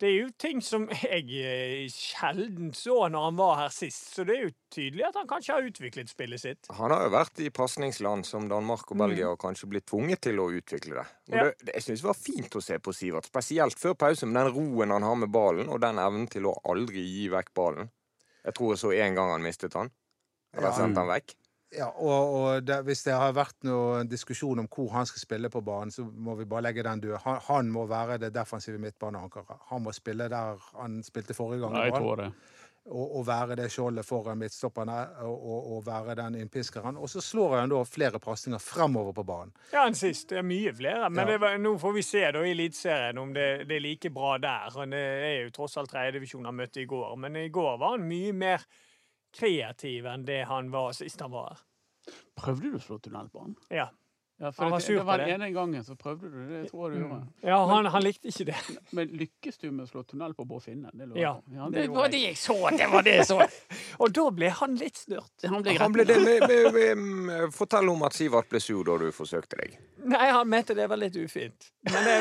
det 0.00 0.08
er 0.08 0.14
jo 0.16 0.28
ting 0.40 0.62
som 0.64 0.86
jeg 0.96 1.26
eh, 1.44 1.84
sjelden 1.92 2.70
så 2.76 3.02
når 3.12 3.26
han 3.26 3.36
var 3.36 3.56
her 3.58 3.72
sist, 3.74 4.14
så 4.14 4.24
det 4.24 4.36
er 4.36 4.46
jo 4.46 4.52
tydelig 4.72 5.04
at 5.10 5.18
han 5.20 5.28
kanskje 5.28 5.56
har 5.56 5.66
utviklet 5.68 6.10
spillet 6.12 6.40
sitt. 6.40 6.70
Han 6.78 6.94
har 6.94 7.04
jo 7.04 7.12
vært 7.12 7.42
i 7.44 7.50
pasningsland 7.52 8.24
som 8.28 8.48
Danmark 8.50 8.90
og 8.94 9.00
Belgia 9.02 9.28
og 9.34 9.40
kanskje 9.42 9.68
blitt 9.70 9.86
tvunget 9.90 10.22
til 10.24 10.40
å 10.40 10.48
utvikle 10.56 11.00
det. 11.02 11.06
Og 11.30 11.36
Ja. 11.36 11.44
det, 11.44 11.68
det 11.68 11.76
jeg 11.76 11.98
det 12.00 12.08
var 12.08 12.16
fint 12.18 12.56
å 12.56 12.64
se 12.64 12.78
på 12.80 12.94
Sivert, 12.96 13.28
spesielt 13.28 13.78
før 13.78 13.94
pause, 14.06 14.26
med 14.26 14.40
den 14.40 14.54
roen 14.56 14.90
han 14.96 15.02
har 15.04 15.20
med 15.20 15.32
ballen, 15.34 15.68
og 15.68 15.80
den 15.84 16.00
evnen 16.00 16.26
til 16.32 16.48
å 16.48 16.56
aldri 16.64 17.04
gi 17.04 17.28
vekk 17.28 17.52
ballen. 17.54 17.90
Jeg 18.44 18.56
tror 18.56 18.72
jeg 18.72 18.80
så 18.80 18.94
én 18.96 19.14
gang 19.14 19.34
han 19.34 19.44
mistet 19.44 19.74
han. 19.76 19.90
Eller 20.56 20.72
Ja. 20.72 20.76
sendte 20.80 21.04
han 21.04 21.12
vekk. 21.12 21.34
Ja, 21.70 21.86
og, 21.86 22.34
og 22.34 22.62
det, 22.66 22.80
hvis 22.84 23.04
det 23.06 23.14
har 23.14 23.32
vært 23.36 23.60
noen 23.62 24.08
diskusjon 24.10 24.58
om 24.58 24.66
hvor 24.66 24.88
han 24.90 25.06
skal 25.06 25.22
spille 25.22 25.50
på 25.54 25.60
banen, 25.62 25.92
så 25.94 26.02
må 26.02 26.34
vi 26.40 26.44
bare 26.50 26.64
legge 26.66 26.82
den 26.82 27.00
død. 27.04 27.18
Han, 27.24 27.36
han 27.46 27.68
må 27.70 27.84
være 27.86 28.16
det 28.18 28.32
defensive 28.34 28.78
midtbaneankeret. 28.82 29.60
Han 29.70 29.84
må 29.84 29.92
spille 29.94 30.26
der 30.32 30.58
han 30.80 30.98
spilte 31.06 31.36
forrige 31.38 31.62
gang. 31.62 31.76
Nei, 31.78 31.84
jeg 31.86 31.94
tror 32.00 32.16
det. 32.24 32.32
og, 32.90 33.14
og 33.20 33.26
være 33.28 33.54
det 33.60 33.68
skjoldet 33.70 34.02
foran 34.08 34.40
midtstopperne 34.40 34.96
og, 35.28 35.36
og, 35.52 35.70
og 35.76 35.86
være 35.86 36.16
den 36.24 36.40
innpiskeren. 36.40 36.98
Og 36.98 37.06
så 37.12 37.22
slår 37.22 37.60
han 37.60 37.70
da 37.70 37.84
flere 37.86 38.18
pasninger 38.18 38.58
fremover 38.58 39.14
på 39.20 39.22
banen. 39.30 39.54
Ja, 39.70 39.86
en 39.86 39.94
sist. 39.94 40.26
Det 40.32 40.40
er 40.42 40.46
mye 40.50 40.74
flere. 40.74 41.06
Men 41.10 41.22
Ja. 41.22 41.30
det 41.36 41.40
var, 41.46 41.58
nå 41.62 41.76
får 41.78 41.94
vi 42.00 42.02
se 42.10 42.24
da 42.34 42.42
i 42.42 42.50
Eliteserien 42.56 43.18
om 43.22 43.30
det, 43.36 43.48
det 43.70 43.78
er 43.78 43.86
like 43.86 44.10
bra 44.10 44.34
der. 44.42 44.74
Han 44.80 44.90
Det 44.90 45.06
er 45.30 45.42
jo 45.44 45.54
tross 45.54 45.76
alt 45.78 45.94
tredjedivisjon 45.94 46.50
han 46.50 46.58
møtte 46.64 46.82
i 46.82 46.90
går. 46.90 47.14
Men 47.16 47.36
i 47.44 47.48
går 47.48 47.78
var 47.78 47.94
han 47.94 48.08
mye 48.10 48.32
mer 48.34 48.66
kreativ 49.36 50.06
enn 50.10 50.26
det 50.28 50.42
han 50.50 50.70
var 50.72 50.94
sist 50.96 51.20
han 51.20 51.34
var 51.34 51.52
her. 51.52 51.64
Prøvde 52.38 52.70
du 52.72 52.78
å 52.78 52.82
slå 52.82 52.98
tunnelbanen? 53.02 53.56
Ja. 53.70 53.90
Ja, 54.40 54.48
for 54.52 54.62
Han 54.64 54.70
var 54.72 54.78
det, 54.80 54.84
sur 54.86 54.94
det 54.96 55.04
var 55.04 55.18
den 55.20 55.28
ene 55.34 55.50
gangen 55.52 55.82
så 55.84 55.94
prøvde 56.00 56.30
du 56.32 56.36
det. 56.48 56.62
Det 56.62 56.70
tror 56.70 56.86
jeg 56.88 56.96
du 56.96 57.02
gjorde. 57.04 57.26
Ja, 57.44 57.58
han, 57.68 57.86
han 57.92 58.02
likte 58.06 58.30
ikke 58.30 58.46
det. 58.48 58.56
Men 58.96 59.10
lykkes 59.20 59.58
du 59.60 59.66
med 59.68 59.82
å 59.84 59.88
slå 59.90 60.04
tunnel 60.08 60.32
på 60.38 60.46
Bård 60.48 60.62
Finne? 60.64 60.88
Det 60.96 61.10
Ja, 61.20 61.34
ja, 61.52 61.66
det 61.68 61.82
det 61.82 61.90
var 61.92 62.06
jeg. 62.08 62.14
det 62.14 62.20
jeg 62.24 62.38
så! 62.40 62.56
Det 62.72 62.88
var 62.88 63.04
det 63.04 63.16
jeg 63.18 63.26
så! 63.28 63.36
Og 64.00 64.14
da 64.16 64.24
ble 64.38 64.48
han 64.62 64.78
litt 64.80 64.96
snurt. 65.02 65.44
Han 65.44 65.60
ble 65.66 65.74
Han 65.82 65.92
ble 65.92 66.06
det 66.08 66.16
med, 66.24 66.46
med, 66.48 66.70
med, 66.72 67.02
med, 67.28 67.52
Fortell 67.52 67.92
om 67.92 68.06
at 68.08 68.16
Sivert 68.16 68.48
ble 68.48 68.62
sur 68.64 68.80
da 68.88 68.96
du 69.02 69.10
forsøkte 69.12 69.60
deg. 69.60 69.76
Nei, 70.08 70.30
han 70.32 70.48
mente 70.48 70.72
det 70.78 70.88
var 70.88 70.96
litt 71.02 71.20
ufint. 71.20 71.68
Men, 71.84 72.00
det, 72.08 72.16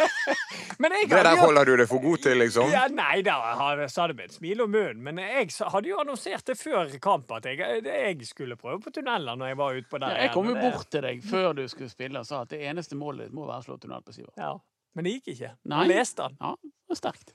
men 0.80 0.96
jeg 0.96 1.10
Det 1.12 1.20
der 1.28 1.36
holder 1.40 1.68
du 1.68 1.74
deg 1.82 1.88
for 1.90 2.00
god 2.04 2.24
til, 2.24 2.40
liksom? 2.40 2.72
ja, 2.72 2.86
Nei 2.92 3.20
da, 3.26 3.36
han 3.60 3.84
sa 3.92 4.06
det 4.08 4.16
med 4.18 4.30
et 4.30 4.36
smil 4.38 4.64
om 4.64 4.72
munnen. 4.72 5.04
Men 5.04 5.20
jeg 5.20 5.52
hadde 5.60 5.92
jo 5.92 6.00
annonsert 6.00 6.48
det 6.48 6.56
før 6.60 6.96
kamp 7.02 7.36
at 7.36 7.48
jeg, 7.52 7.60
jeg 7.84 8.28
skulle 8.28 8.56
prøve 8.60 8.80
på 8.88 8.94
tunneler 8.96 9.36
når 9.36 9.52
jeg 9.52 9.60
var 9.60 9.76
ute 9.82 9.92
på 9.92 10.00
der. 10.00 10.16
Ja, 10.16 10.26
jeg 10.30 10.34
kom 10.36 10.48
jo 10.48 10.56
det- 10.56 10.64
bort 10.72 10.88
til 10.96 11.04
deg 11.04 11.25
før 11.30 11.52
du 11.58 11.64
skulle 11.68 11.90
spille 11.92 12.22
sa 12.24 12.42
at 12.44 12.52
det 12.54 12.62
eneste 12.68 12.98
målet 12.98 13.26
ditt 13.28 13.36
må 13.36 13.46
være 13.48 13.64
å 13.64 13.66
slå 13.68 13.78
tunnel 13.82 14.04
på 14.06 14.14
Sivert. 14.16 14.36
Ja, 14.40 14.54
Men 14.96 15.04
det 15.04 15.16
gikk 15.18 15.34
ikke. 15.34 15.52
Nei. 15.68 15.78
Han 15.82 15.90
leste 15.92 16.28
den. 16.28 16.38
Ja, 16.40 16.54
det 16.62 16.92
var 16.94 17.00
sterkt. 17.02 17.34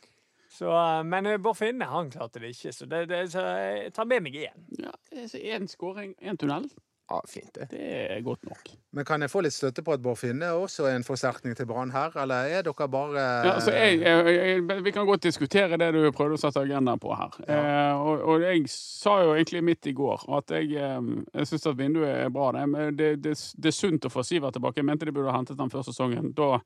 Så, 0.51 0.71
eh, 0.75 1.01
men 1.07 1.25
eh, 1.29 1.37
Bård 1.39 1.55
Finne 1.59 1.87
han 1.87 2.09
klarte 2.11 2.41
det 2.43 2.49
ikke, 2.55 2.73
så, 2.75 2.87
det, 2.91 3.05
det, 3.11 3.21
så 3.31 3.43
jeg 3.55 3.93
tar 3.95 4.07
med 4.09 4.25
meg 4.25 4.39
én. 4.41 4.65
Ja, 4.81 4.91
Én 5.37 5.67
skåring, 5.71 6.15
én 6.19 6.39
tunnel. 6.41 6.65
Ja, 7.11 7.21
fint 7.27 7.55
det. 7.55 7.65
Det 7.71 7.87
er 8.15 8.21
godt 8.23 8.45
nok. 8.47 8.69
Men 8.95 9.05
kan 9.05 9.23
jeg 9.23 9.31
få 9.31 9.41
litt 9.43 9.55
støtte 9.55 9.83
på 9.83 9.91
at 9.91 10.03
Bård 10.03 10.15
Finne 10.21 10.47
også 10.55 10.85
er 10.87 10.95
en 10.95 11.03
forsterkning 11.03 11.57
til 11.59 11.67
Brann 11.67 11.91
her, 11.91 12.13
eller 12.21 12.47
er 12.47 12.63
dere 12.63 12.87
bare 12.91 13.19
Ja, 13.19 13.55
altså 13.57 13.73
jeg, 13.75 13.99
jeg, 13.99 14.35
jeg, 14.37 14.83
vi 14.85 14.93
kan 14.95 15.07
godt 15.09 15.25
diskutere 15.27 15.79
det 15.81 15.89
du 15.91 15.99
prøvde 16.15 16.39
å 16.39 16.41
sette 16.41 16.63
agendaen 16.63 17.01
på 17.03 17.11
her. 17.19 17.35
Eh, 17.51 17.99
og, 17.99 18.23
og 18.31 18.45
jeg 18.47 18.63
sa 18.71 19.17
jo 19.25 19.35
egentlig 19.35 19.63
midt 19.73 19.91
i 19.91 19.95
går 19.97 20.23
at 20.39 20.55
jeg, 20.55 20.71
eh, 20.79 21.11
jeg 21.33 21.51
syns 21.51 21.67
at 21.73 21.79
vinduet 21.81 22.13
er 22.13 22.31
bra. 22.31 22.53
Det, 22.55 22.65
men 22.71 22.95
det, 22.95 23.11
det, 23.25 23.35
det 23.35 23.73
er 23.73 23.79
sunt 23.81 24.07
å 24.07 24.13
få 24.13 24.23
Sivert 24.23 24.55
tilbake. 24.55 24.79
Jeg 24.79 24.87
mente 24.87 25.09
de 25.09 25.15
burde 25.15 25.33
ha 25.33 25.41
hentet 25.41 25.59
ham 25.59 25.71
før 25.73 25.83
sesongen. 25.89 26.31
Da 26.37 26.61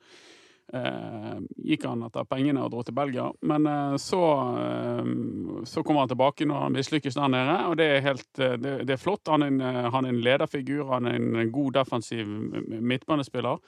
eh, 0.74 1.38
gikk 1.58 1.86
han 1.86 2.04
etter 2.08 2.26
pengene 2.30 2.64
og 2.64 2.72
dro 2.74 2.84
til 2.86 2.96
Belgia. 2.98 3.28
Men 3.48 3.68
eh, 3.70 3.96
så, 4.02 4.22
eh, 4.62 5.12
så 5.68 5.84
kommer 5.84 6.06
han 6.06 6.12
tilbake 6.12 6.48
når 6.48 6.64
han 6.66 6.78
mislykkes 6.78 7.18
der 7.20 7.32
nede, 7.34 7.58
og 7.70 7.78
det 7.80 7.90
er 7.92 8.06
helt 8.06 8.28
det, 8.36 8.78
det 8.88 8.96
er 8.96 9.02
flott. 9.02 9.28
Han 9.32 9.46
er, 9.46 9.54
en, 9.54 9.90
han 9.94 10.06
er 10.06 10.14
en 10.14 10.24
lederfigur, 10.26 10.88
han 10.94 11.10
er 11.10 11.20
en 11.20 11.52
god 11.54 11.78
defensiv 11.80 12.30
midtbanespiller. 12.66 13.62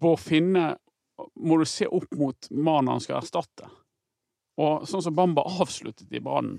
Bård 0.00 0.20
Finne 0.20 0.64
må 1.40 1.56
du 1.60 1.64
se 1.68 1.86
opp 1.86 2.10
mot 2.18 2.48
mannen 2.50 2.90
han 2.96 3.02
skal 3.04 3.20
erstatte. 3.20 3.68
Og 4.60 4.84
sånn 4.88 5.04
som 5.04 5.14
Bamba 5.16 5.44
avsluttet 5.46 6.10
i 6.12 6.20
Brann, 6.20 6.58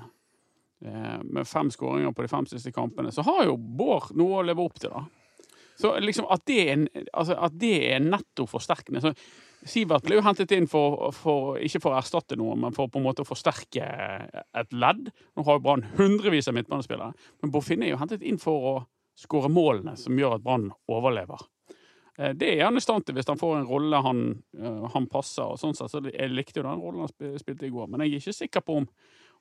med 0.81 1.45
fem 1.45 1.69
skåringer 1.69 2.15
på 2.17 2.23
de 2.23 2.31
fem 2.31 2.47
siste 2.49 2.71
kampene, 2.73 3.11
så 3.13 3.21
har 3.27 3.43
jo 3.45 3.59
Bård 3.59 4.15
noe 4.17 4.39
å 4.39 4.45
leve 4.47 4.63
opp 4.63 4.79
til, 4.81 4.95
da. 4.95 5.03
Så 5.79 5.93
liksom 5.99 6.25
at 6.29 6.43
det 6.45 6.59
er, 6.69 6.83
altså 7.13 7.37
at 7.37 7.55
det 7.59 7.93
er 7.93 7.99
netto 8.03 8.45
forsterkende. 8.49 9.01
Så 9.01 9.13
Sivert 9.65 10.01
ble 10.03 10.15
jo 10.17 10.23
hentet 10.25 10.51
inn 10.57 10.65
for, 10.67 11.11
for, 11.13 11.57
ikke 11.61 11.79
for 11.83 11.93
å 11.93 11.99
erstatte 11.99 12.35
noe, 12.35 12.55
men 12.57 12.73
for 12.73 12.87
på 12.89 12.97
en 12.97 13.05
måte 13.05 13.21
å 13.21 13.27
forsterke 13.29 13.85
et 14.57 14.73
ledd. 14.73 15.11
Nå 15.37 15.43
har 15.45 15.59
jo 15.59 15.63
Brann 15.67 15.83
hundrevis 15.99 16.47
av 16.49 16.55
midtbanespillere, 16.57 17.13
men 17.43 17.51
Boffin 17.53 17.83
er 17.85 17.91
jo 17.93 17.99
hentet 18.01 18.23
inn 18.25 18.39
for 18.41 18.65
å 18.71 18.73
skåre 19.21 19.51
målene 19.53 19.93
som 20.01 20.17
gjør 20.17 20.39
at 20.39 20.43
Brann 20.45 20.71
overlever. 20.89 21.43
Eh, 22.17 22.33
Det 22.33 22.49
er 22.57 22.65
han 22.65 22.77
i 22.77 22.81
stand 22.81 23.05
til 23.05 23.15
hvis 23.15 23.29
han 23.29 23.37
får 23.37 23.59
en 23.59 23.67
rolle 23.69 24.01
han, 24.01 24.23
eh, 24.57 24.81
han 24.95 25.05
passer. 25.07 25.43
og 25.45 25.59
sånn 25.61 25.75
sett, 25.77 25.91
så 25.93 26.01
Jeg 26.11 26.29
likte 26.33 26.57
jo 26.59 26.63
den 26.63 26.81
rollen 26.81 27.05
han 27.05 27.39
spilte 27.39 27.65
i 27.67 27.69
går, 27.69 27.87
men 27.87 28.01
jeg 28.01 28.13
er 28.15 28.19
ikke 28.19 28.33
sikker 28.41 28.61
på 28.65 28.77
om, 28.81 28.87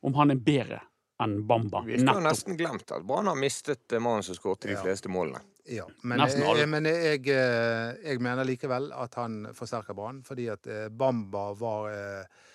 om 0.05 0.15
han 0.15 0.31
er 0.31 0.37
bedre 0.37 0.81
enn 1.21 1.47
Bamba. 1.47 1.83
Vi 1.85 1.97
har 1.97 2.21
nesten 2.21 2.57
glemt 2.57 2.93
at 2.93 3.05
Brann 3.07 3.27
har 3.27 3.37
mistet 3.37 3.93
eh, 3.93 3.99
mannen 4.01 4.23
som 4.23 4.35
skåret 4.35 4.61
de 4.69 4.73
Ja. 4.77 4.83
fleste 4.85 5.09
målene. 5.09 5.41
Ja, 5.71 5.85
men, 6.03 6.19
jeg, 6.27 6.67
men 6.67 6.87
jeg, 6.89 7.21
eh, 7.31 7.91
jeg 8.03 8.19
mener 8.23 8.47
likevel 8.49 8.89
at 8.97 9.15
han 9.21 9.45
forsterker 9.55 9.95
Brann, 9.95 10.25
fordi 10.27 10.49
at 10.51 10.67
eh, 10.67 10.89
Bamba 10.91 11.51
var 11.59 11.91
eh, 11.95 12.49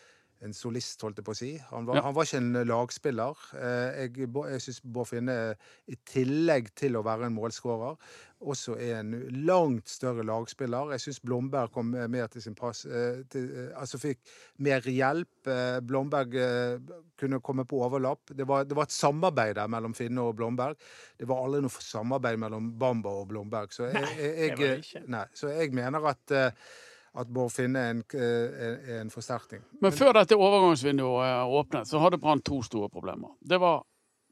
en 0.46 0.54
solist, 0.54 1.02
holdt 1.04 1.18
jeg 1.22 1.26
på 1.28 1.34
å 1.34 1.40
si. 1.40 1.52
Han 1.72 1.88
var, 1.90 1.98
Ja. 2.00 2.06
han 2.06 2.14
var 2.16 2.28
ikke 2.28 2.38
en 2.44 2.54
lagspiller. 2.70 3.36
Eh, 3.58 4.06
Jeg, 4.06 4.30
jeg 4.30 4.62
syns 4.62 4.80
Bård 4.86 5.08
Finne, 5.10 5.56
i 5.90 5.96
tillegg 6.06 6.72
til 6.78 6.96
å 7.00 7.04
være 7.06 7.26
en 7.28 7.36
målskårer, 7.36 7.98
også 8.46 8.76
er 8.78 9.00
en 9.00 9.14
langt 9.48 9.88
større 9.90 10.22
lagspiller. 10.28 10.92
Jeg 10.94 11.02
syns 11.06 11.20
Blomberg 11.24 11.72
kom 11.74 11.90
mer 11.92 12.28
til 12.30 12.44
sin 12.44 12.54
pass. 12.56 12.84
eh, 12.86 13.24
Til, 13.32 13.48
eh, 13.50 13.80
altså 13.80 13.98
fikk 13.98 14.20
mer 14.60 14.82
hjelp. 14.86 15.48
Eh, 15.50 15.80
Blomberg 15.82 16.36
eh, 16.36 16.78
kunne 17.18 17.40
komme 17.42 17.66
på 17.66 17.80
overlapp. 17.82 18.36
Det 18.36 18.46
var, 18.48 18.66
det 18.66 18.76
var 18.78 18.84
et 18.90 18.92
samarbeid 18.92 19.56
der 19.56 19.68
mellom 19.72 19.96
Finne 19.98 20.22
og 20.22 20.36
Blomberg. 20.38 20.76
Det 21.18 21.28
var 21.28 21.42
aldri 21.46 21.62
noe 21.66 21.70
samarbeid 21.82 22.38
mellom 22.44 22.74
Bamba 22.78 23.10
og 23.24 23.30
Blomberg. 23.32 23.72
Så 23.74 23.88
jeg, 23.90 24.04
jeg, 24.20 24.60
jeg, 24.60 25.06
nei, 25.08 25.26
så 25.34 25.50
jeg 25.56 25.74
mener 25.74 26.06
at, 26.12 26.32
eh, 26.32 26.52
at 27.16 27.32
Bård 27.34 27.52
Finne 27.54 27.80
er 27.80 27.92
en, 27.96 28.04
eh, 28.14 29.00
en 29.00 29.10
forsterkning. 29.10 29.64
Men 29.82 29.92
før 29.96 30.14
dette 30.14 30.36
overgangsvinduet 30.36 31.48
åpnet, 31.48 31.88
så 31.88 32.00
hadde 32.04 32.20
Brann 32.22 32.42
to 32.42 32.62
store 32.64 32.90
problemer. 32.90 33.36
Det 33.42 33.60
var 33.60 33.84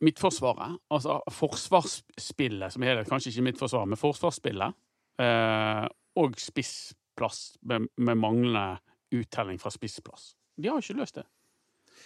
midtforsvaret, 0.04 0.78
altså 0.92 1.22
forsvarsspillet 1.32 2.74
som 2.74 2.82
helhet. 2.82 3.08
Kanskje 3.10 3.32
ikke 3.32 3.48
midtforsvaret, 3.50 3.88
men 3.88 3.98
forsvarsspillet. 3.98 4.76
Eh, 5.20 5.88
og 6.16 6.36
spissplass 6.38 7.58
med, 7.62 7.88
med 7.98 8.16
manglende 8.16 8.80
uttelling 9.14 9.62
fra 9.62 9.72
spissplass. 9.74 10.34
De 10.58 10.68
har 10.68 10.78
jo 10.78 10.86
ikke 10.86 11.00
løst 11.00 11.16
det. 11.16 11.26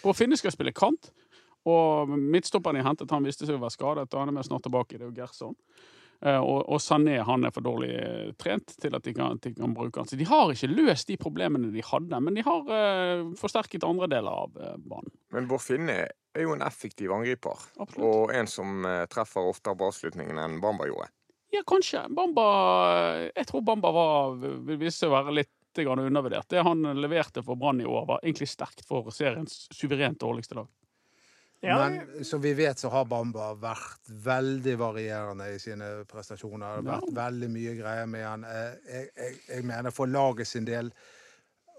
Bård 0.02 0.16
Finne 0.16 0.36
skal 0.38 0.54
spille 0.54 0.72
kant, 0.72 1.10
og 1.68 2.08
midtstopperen 2.08 2.78
de 2.78 2.84
hentet, 2.86 3.10
han 3.10 3.26
viste 3.26 3.46
seg 3.46 3.58
å 3.58 3.62
være 3.62 3.74
skadet, 3.74 4.12
og 4.14 4.20
han 4.22 4.36
er 4.36 4.46
snart 4.46 4.64
tilbake. 4.64 4.96
Det 4.96 5.04
er 5.04 5.10
jo 5.10 5.16
Gerson. 5.16 5.56
Eh, 6.26 6.38
og, 6.38 6.64
og 6.66 6.80
Sané 6.82 7.20
han 7.22 7.46
er 7.46 7.52
for 7.54 7.62
dårlig 7.62 7.92
eh, 7.94 8.30
trent 8.42 8.72
til 8.82 8.94
at 8.96 9.04
de 9.06 9.14
kan, 9.14 9.38
de 9.42 9.52
kan 9.54 9.74
bruke 9.76 10.00
han. 10.00 10.08
Så 10.10 10.18
de 10.18 10.26
har 10.26 10.50
ikke 10.50 10.70
løst 10.72 11.10
de 11.10 11.18
problemene 11.20 11.70
de 11.74 11.84
hadde, 11.86 12.22
men 12.24 12.38
de 12.38 12.42
har 12.46 12.64
uh, 12.66 13.28
forsterket 13.38 13.86
andre 13.86 14.08
deler 14.10 14.46
av 14.46 14.56
uh, 14.58 14.74
banen. 14.82 15.12
Men 15.34 15.46
Bård 15.50 15.62
Finne 15.62 16.00
er 16.08 16.42
jo 16.42 16.56
en 16.56 16.64
effektiv 16.66 17.14
angriper. 17.14 17.62
Absolutt. 17.78 18.02
Og 18.08 18.34
en 18.34 18.50
som 18.50 18.82
uh, 18.86 19.04
treffer 19.10 19.46
oftere 19.46 19.78
på 19.78 19.92
avslutningen 19.92 20.42
enn 20.42 20.58
Bamba 20.64 20.88
gjorde. 20.90 21.12
Ja, 21.54 21.62
kanskje. 21.64 22.02
Bamba 22.12 22.48
Jeg 23.30 23.46
tror 23.48 23.62
Bamba 23.64 23.92
var, 23.94 24.34
vil 24.42 24.76
vise 24.82 24.98
seg 24.98 25.12
å 25.12 25.16
være 25.20 25.38
litt 25.38 25.54
undervurdert. 25.78 26.48
Det 26.50 26.64
han 26.66 26.82
leverte 26.98 27.44
for 27.46 27.54
Brann 27.54 27.78
i 27.78 27.86
år, 27.86 28.02
var 28.08 28.24
egentlig 28.24 28.48
sterkt 28.50 28.82
for 28.82 29.06
seriens 29.14 29.68
suverent 29.70 30.18
dårligste 30.18 30.58
lag. 30.58 30.66
Ja, 31.60 31.88
Men 31.88 32.24
som 32.24 32.40
vi 32.40 32.52
vet, 32.54 32.78
så 32.78 32.88
har 32.92 33.04
Bamba 33.10 33.48
vært 33.58 34.10
veldig 34.24 34.76
varierende 34.78 35.48
i 35.54 35.58
sine 35.58 36.04
prestasjoner. 36.06 36.82
Det 36.82 36.92
har 36.92 37.00
vært 37.02 37.16
veldig 37.16 37.48
mye 37.50 37.72
greier 37.80 38.06
med 38.06 38.22
han. 38.26 38.44
Eh, 38.44 38.76
Jeg, 38.86 39.08
jeg, 39.16 39.38
jeg 39.48 39.64
mener 39.66 39.90
for 39.90 40.06
laget 40.06 40.46
sin 40.48 40.64
del 40.68 40.92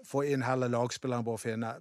få 0.04 0.24
inn 0.28 0.42
heller 0.44 0.68
lagspilleren 0.72 1.24
Bård 1.24 1.40
Finne. 1.40 1.74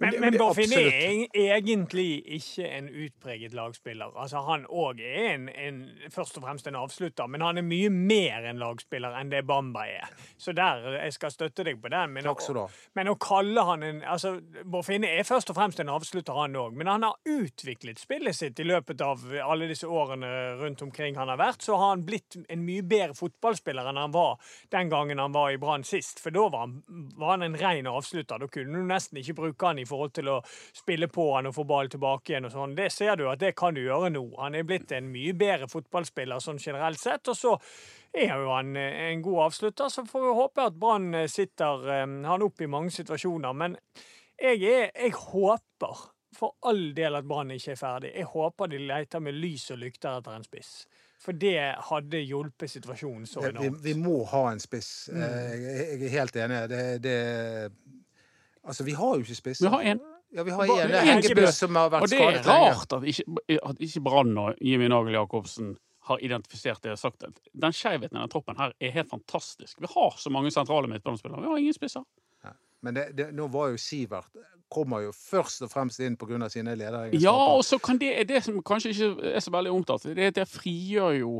Men, 0.00 0.10
det- 0.12 0.20
men 0.20 0.36
Boffin 0.38 0.72
er 0.72 1.26
egentlig 1.34 2.22
ikke 2.26 2.66
en 2.78 2.88
utpreget 2.88 3.52
lagspiller. 3.54 4.10
Altså, 4.16 4.40
han 4.46 4.64
òg 4.66 5.00
er 5.04 5.34
en, 5.34 5.48
en, 5.48 5.80
først 6.10 6.38
og 6.40 6.44
fremst 6.46 6.66
en 6.66 6.78
avslutter, 6.80 7.26
men 7.30 7.40
han 7.44 7.58
er 7.60 7.62
mye 7.66 7.90
mer 7.92 8.46
en 8.50 8.58
lagspiller 8.60 9.14
enn 9.20 9.30
det 9.32 9.44
Bamba 9.46 9.84
er. 9.86 10.08
Så 10.40 10.52
der, 10.56 10.80
jeg 11.04 11.12
skal 11.12 11.30
støtte 11.34 11.64
deg 11.68 11.78
på 11.82 11.88
den. 11.92 12.14
Men, 12.16 12.24
Takk 12.24 12.40
skal 12.42 12.54
du 12.56 12.60
ha. 12.64 12.68
men 12.98 13.12
å 13.12 13.16
kalle 13.20 13.64
han 13.68 13.82
en 13.86 14.02
altså, 14.02 14.36
Finne 14.86 15.10
er 15.20 15.26
først 15.28 15.50
og 15.52 15.56
fremst 15.58 15.80
en 15.84 15.92
avslutter, 15.92 16.32
han 16.40 16.56
òg. 16.56 16.72
Men 16.80 16.86
han 16.90 17.02
har 17.06 17.14
utviklet 17.28 18.00
spillet 18.00 18.34
sitt 18.36 18.58
i 18.60 18.64
løpet 18.66 19.00
av 19.04 19.22
alle 19.44 19.68
disse 19.70 19.86
årene 19.86 20.30
rundt 20.60 20.82
omkring 20.82 21.16
han 21.20 21.28
har 21.28 21.38
vært. 21.40 21.62
Så 21.62 21.76
har 21.76 21.92
han 21.94 22.04
blitt 22.08 22.38
en 22.48 22.64
mye 22.66 22.82
bedre 22.82 23.14
fotballspiller 23.18 23.86
enn 23.92 24.00
han 24.00 24.14
var 24.16 24.38
den 24.72 24.88
gangen 24.90 25.20
han 25.20 25.32
var 25.36 25.50
i 25.54 25.60
Brann 25.60 25.84
sist. 25.84 26.18
For 26.24 26.30
da 26.34 26.48
var 26.48 26.64
han, 26.66 26.78
var 27.20 27.36
han 27.36 27.46
en 27.46 27.58
ren 27.60 27.86
avslutter. 27.86 28.40
Da 28.40 28.48
kunne 28.50 28.80
du 28.80 28.88
nesten 28.88 29.20
ikke 29.20 29.36
bruke 29.38 29.59
han 29.66 29.78
i 29.78 29.86
forhold 29.88 30.12
til 30.16 30.30
å 30.32 30.40
spille 30.46 31.08
på 31.12 31.26
han 31.34 31.50
og 31.50 31.56
få 31.56 31.64
ball 31.68 31.90
tilbake 31.92 32.32
igjen 32.32 32.48
og 32.48 32.54
sånn. 32.54 32.76
Det 32.78 32.90
ser 32.94 33.16
du 33.20 33.26
at 33.30 33.42
det 33.42 33.54
kan 33.58 33.76
du 33.76 33.82
gjøre 33.82 34.12
nå. 34.14 34.24
Han 34.40 34.56
er 34.58 34.68
blitt 34.68 34.92
en 34.96 35.10
mye 35.12 35.34
bedre 35.38 35.68
fotballspiller 35.70 36.42
sånn 36.42 36.60
generelt 36.62 37.00
sett. 37.00 37.28
Og 37.32 37.38
så 37.38 37.56
er 38.12 38.32
jo 38.34 38.54
han 38.54 38.76
eh, 38.76 39.10
en 39.10 39.22
god 39.22 39.42
avslutter, 39.48 39.88
så 39.88 40.06
får 40.06 40.24
vi 40.24 40.38
håpe 40.38 40.70
at 40.70 40.78
Brann 40.80 41.12
eh, 41.14 41.28
sitter 41.30 41.84
eh, 41.88 42.06
han 42.06 42.46
opp 42.46 42.60
i 42.60 42.70
mange 42.70 42.94
situasjoner. 42.94 43.52
Men 43.56 43.76
jeg, 44.40 44.62
er, 44.64 44.88
jeg 44.94 45.14
håper 45.16 46.08
for 46.36 46.56
all 46.66 46.90
del 46.94 47.18
at 47.18 47.28
Brann 47.28 47.52
ikke 47.54 47.74
er 47.74 47.78
ferdig. 47.80 48.14
Jeg 48.16 48.30
håper 48.32 48.70
de 48.70 48.82
leter 48.86 49.22
med 49.22 49.38
lys 49.38 49.70
og 49.74 49.80
lykter 49.82 50.20
etter 50.20 50.36
en 50.36 50.46
spiss. 50.46 50.74
For 51.20 51.36
det 51.36 51.58
hadde 51.90 52.22
hjulpet 52.24 52.72
situasjonen 52.72 53.26
så 53.28 53.42
enormt. 53.50 53.82
vi 53.84 53.92
må 53.98 54.22
ha 54.30 54.46
en 54.54 54.62
spiss. 54.62 55.10
Mm. 55.12 55.20
Jeg 55.20 55.98
er 55.98 56.14
helt 56.14 56.38
enig. 56.40 56.60
Det, 56.70 56.84
det 57.04 57.16
Altså, 58.70 58.86
vi 58.86 58.94
har 58.96 59.18
jo 59.18 59.26
ikke 59.26 59.38
spisser. 59.38 59.66
Vi 59.66 59.74
har 59.74 59.92
en. 59.92 60.00
Ja, 60.30 60.46
vi 60.46 60.54
har 60.54 60.70
en. 60.70 60.94
En 60.94 61.06
Hengebø 61.08 61.44
spiss. 61.44 61.60
som 61.64 61.78
har 61.78 61.90
vært 61.90 62.12
skadet 62.12 62.26
Og 62.26 62.32
det 62.32 62.40
er 62.40 62.66
rart 62.70 62.96
at 62.96 63.06
ikke, 63.10 63.58
at 63.58 63.86
ikke 63.86 64.02
Brann 64.06 64.36
og 64.38 64.60
Jimmy 64.62 64.90
Nagel 64.92 65.18
Jacobsen 65.18 65.74
har 66.10 66.22
identifisert 66.24 66.82
det 66.82 66.94
og 66.94 66.98
sagt 66.98 67.26
at 67.26 67.36
den 67.52 67.74
skjevheten 67.76 68.16
i 68.16 68.22
den 68.22 68.32
troppen 68.32 68.58
her 68.58 68.72
er 68.80 68.94
helt 68.94 69.10
fantastisk. 69.10 69.82
Vi 69.82 69.90
har 69.90 70.16
så 70.18 70.32
mange 70.32 70.50
sentrale 70.54 70.88
midtbanespillere. 70.90 71.42
Vi 71.42 71.50
har 71.50 71.62
ingen 71.64 71.76
spisser. 71.76 72.06
Men 72.82 72.96
det, 72.96 73.10
det, 73.16 73.26
nå 73.36 73.44
var 73.52 73.74
jo 73.74 73.80
Sivert 73.80 74.38
Kommer 74.70 75.02
jo 75.02 75.10
først 75.12 75.64
og 75.66 75.72
fremst 75.72 75.98
inn 76.00 76.14
pga. 76.16 76.46
sine 76.48 76.76
lederegenskaper. 76.78 77.24
Ja, 77.24 77.56
og 77.56 77.64
så 77.66 77.80
kan 77.82 77.98
det, 77.98 78.12
det 78.28 78.44
som 78.46 78.60
kanskje 78.62 78.92
ikke 78.94 79.32
er 79.34 79.42
så 79.42 79.50
veldig 79.50 79.72
omtalt, 79.74 80.06
det 80.14 80.22
er 80.22 80.30
at 80.30 80.38
det 80.38 80.46
frigjør 80.46 81.16
jo 81.18 81.32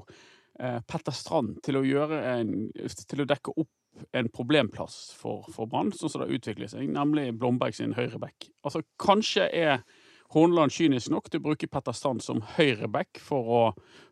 eh, 0.59 0.81
Petter 0.83 1.15
Strand 1.15 1.61
til 1.63 1.79
å, 1.79 1.85
en, 2.19 2.51
til 2.75 3.23
å 3.23 3.29
dekke 3.31 3.55
opp 3.55 3.71
en 4.17 4.29
problemplass 4.33 5.11
for, 5.19 5.47
for 5.55 5.69
Brann, 5.71 5.91
sånn 5.95 6.13
som 6.13 6.23
det 6.25 6.37
utvikler 6.37 6.71
seg, 6.71 6.87
nemlig 6.93 7.31
Blomberg 7.39 7.77
sin 7.77 7.95
høyreback. 7.97 8.51
Altså, 8.67 8.83
kanskje 9.03 9.49
er 9.51 9.83
Horneland 10.31 10.71
kynisk 10.71 11.11
nok 11.11 11.27
til 11.31 11.41
å 11.41 11.47
bruke 11.49 11.69
Petter 11.71 11.95
Sand 11.97 12.23
som 12.23 12.43
høyreback 12.55 13.19
for 13.23 13.49
å 13.51 13.63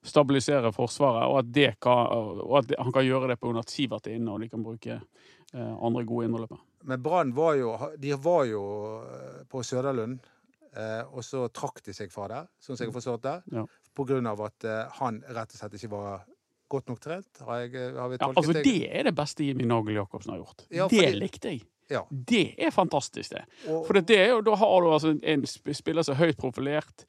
stabilisere 0.06 0.72
Forsvaret, 0.74 1.28
og 1.30 1.42
at, 1.44 1.52
det 1.54 1.68
kan, 1.82 2.10
og 2.42 2.56
at 2.62 2.72
han 2.78 2.94
kan 2.94 3.06
gjøre 3.06 3.30
det 3.30 3.38
på 3.38 3.48
grunn 3.48 3.60
av 3.60 3.66
at 3.66 3.74
Sivert 3.74 4.08
er 4.10 4.18
inne, 4.18 4.34
og 4.34 4.42
de 4.42 4.48
kan 4.50 4.64
bruke 4.66 4.96
eh, 4.98 5.74
andre 5.74 6.02
gode 6.08 6.26
indreløpere. 6.26 6.64
Men 6.88 7.02
Brann 7.02 7.30
var 7.34 7.56
jo 7.58 7.72
De 7.98 8.12
var 8.22 8.44
jo 8.46 8.64
eh, 9.04 9.44
på 9.50 9.62
Søderlund, 9.66 10.26
eh, 10.72 11.04
og 11.06 11.22
så 11.26 11.44
trakk 11.54 11.84
de 11.86 11.94
seg 11.94 12.10
fra 12.14 12.26
det, 12.32 12.42
sånn 12.58 12.74
som 12.74 12.82
jeg 12.82 12.90
har 12.90 12.98
forstått 12.98 13.28
det. 13.28 13.36
Ja. 13.60 13.64
På 13.94 14.06
grunn 14.06 14.26
av 14.30 14.42
at 14.46 14.66
han 14.98 15.22
rett 15.26 15.54
og 15.54 15.58
slett 15.58 15.78
ikke 15.78 15.90
var 15.90 16.26
godt 16.68 16.88
nok 16.88 17.00
trent. 17.00 17.26
Har, 17.46 17.56
jeg, 17.64 17.70
har 17.96 18.08
vi 18.08 18.16
Ja, 18.20 18.28
altså, 18.36 18.52
det? 18.52 18.64
det 18.64 18.88
er 18.98 19.02
det 19.08 19.14
beste 19.16 19.44
Jimmy 19.46 19.64
Nagel 19.64 19.94
Jacobsen 19.94 20.32
har 20.34 20.38
gjort. 20.42 20.66
Ja, 20.70 20.88
det 20.88 20.98
fordi- 21.04 21.18
likte 21.18 21.48
jeg. 21.48 21.62
Ja. 21.90 22.00
Det 22.10 22.54
er 22.58 22.70
fantastisk, 22.70 23.30
det. 23.32 23.44
Og- 23.68 23.86
For 23.86 23.94
det 24.00 24.10
er 24.18 24.28
jo, 24.34 24.40
da 24.44 24.54
har 24.54 24.80
du 24.84 24.90
altså 24.92 25.14
en 25.22 25.46
spiller 25.46 26.02
som 26.02 26.12
er 26.14 26.18
høyt 26.26 26.36
profilert, 26.36 27.04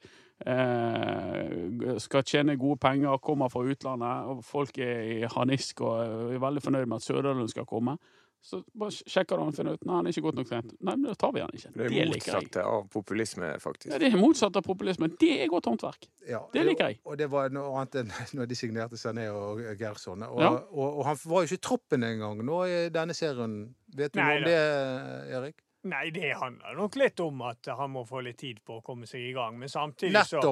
eh, 0.46 1.98
skal 2.00 2.22
tjene 2.24 2.56
gode 2.60 2.78
penger, 2.80 3.18
kommer 3.22 3.48
fra 3.52 3.60
utlandet, 3.60 4.24
og 4.30 4.44
folk 4.46 4.78
er 4.78 5.00
i 5.02 5.20
harnisk 5.28 5.80
og 5.86 6.00
er 6.34 6.38
veldig 6.42 6.62
fornøyd 6.64 6.86
med 6.90 6.96
at 7.00 7.02
Sørdalen 7.06 7.48
skal 7.48 7.66
komme. 7.68 7.98
Så 8.42 8.62
bare 8.72 8.90
sjekker 8.90 9.36
du 9.36 9.42
han 9.44 9.50
og 9.52 9.56
finner 9.58 9.74
ut 9.76 9.82
Nei, 9.84 9.94
han 9.98 10.06
er 10.08 10.14
ikke 10.14 10.22
godt 10.24 10.38
nok 10.40 10.48
trent. 10.48 10.70
Nei, 10.80 10.94
men 10.96 11.02
da 11.10 11.14
tar 11.20 11.32
vi 11.36 11.42
han 11.44 11.50
ikke. 11.52 11.72
Det 11.76 11.84
er 11.84 11.90
motsatt 12.08 12.34
motsatte 12.40 12.62
av 12.64 12.86
populisme, 12.94 13.50
faktisk. 13.60 13.90
Ja, 13.92 13.98
det 14.00 14.08
er 14.08 14.16
motsatt 14.16 14.56
av 14.56 14.64
populisme. 14.64 15.10
Det 15.20 15.32
er 15.44 15.50
godt 15.52 15.68
håndverk. 15.68 16.08
Ja, 16.28 16.40
Det 16.54 16.64
liker 16.64 16.88
jeg. 16.88 17.00
Og 17.04 17.18
det 17.20 17.28
var 17.30 17.52
noe 17.52 17.74
annet 17.82 17.98
enn 18.00 18.12
når 18.40 18.48
de 18.48 18.56
signerte 18.56 18.96
Sané 19.00 19.28
og 19.34 19.60
Gerson. 19.78 20.24
Og, 20.24 20.40
Ja. 20.40 20.54
og, 20.72 20.86
og 21.00 21.04
han 21.10 21.20
var 21.24 21.44
jo 21.44 21.50
ikke 21.50 21.60
i 21.60 21.64
troppen 21.68 22.06
engang 22.08 22.40
nå 22.48 22.62
i 22.64 22.78
denne 22.94 23.14
serien. 23.14 23.74
Vet 23.94 24.14
du 24.14 24.20
Nei 24.22 24.30
noe 24.30 24.38
om 24.38 24.44
da. 24.44 24.50
det, 24.54 25.36
Erik? 25.36 25.60
Nei, 25.88 26.10
det 26.12 26.34
handler 26.36 26.74
nok 26.76 26.96
litt 27.00 27.20
om 27.24 27.38
at 27.48 27.68
han 27.72 27.90
må 27.94 28.02
få 28.04 28.20
litt 28.26 28.36
tid 28.42 28.58
på 28.66 28.74
å 28.78 28.82
komme 28.84 29.06
seg 29.08 29.22
i 29.30 29.32
gang. 29.32 29.54
Men 29.56 29.70
samtidig 29.72 30.20
så, 30.28 30.42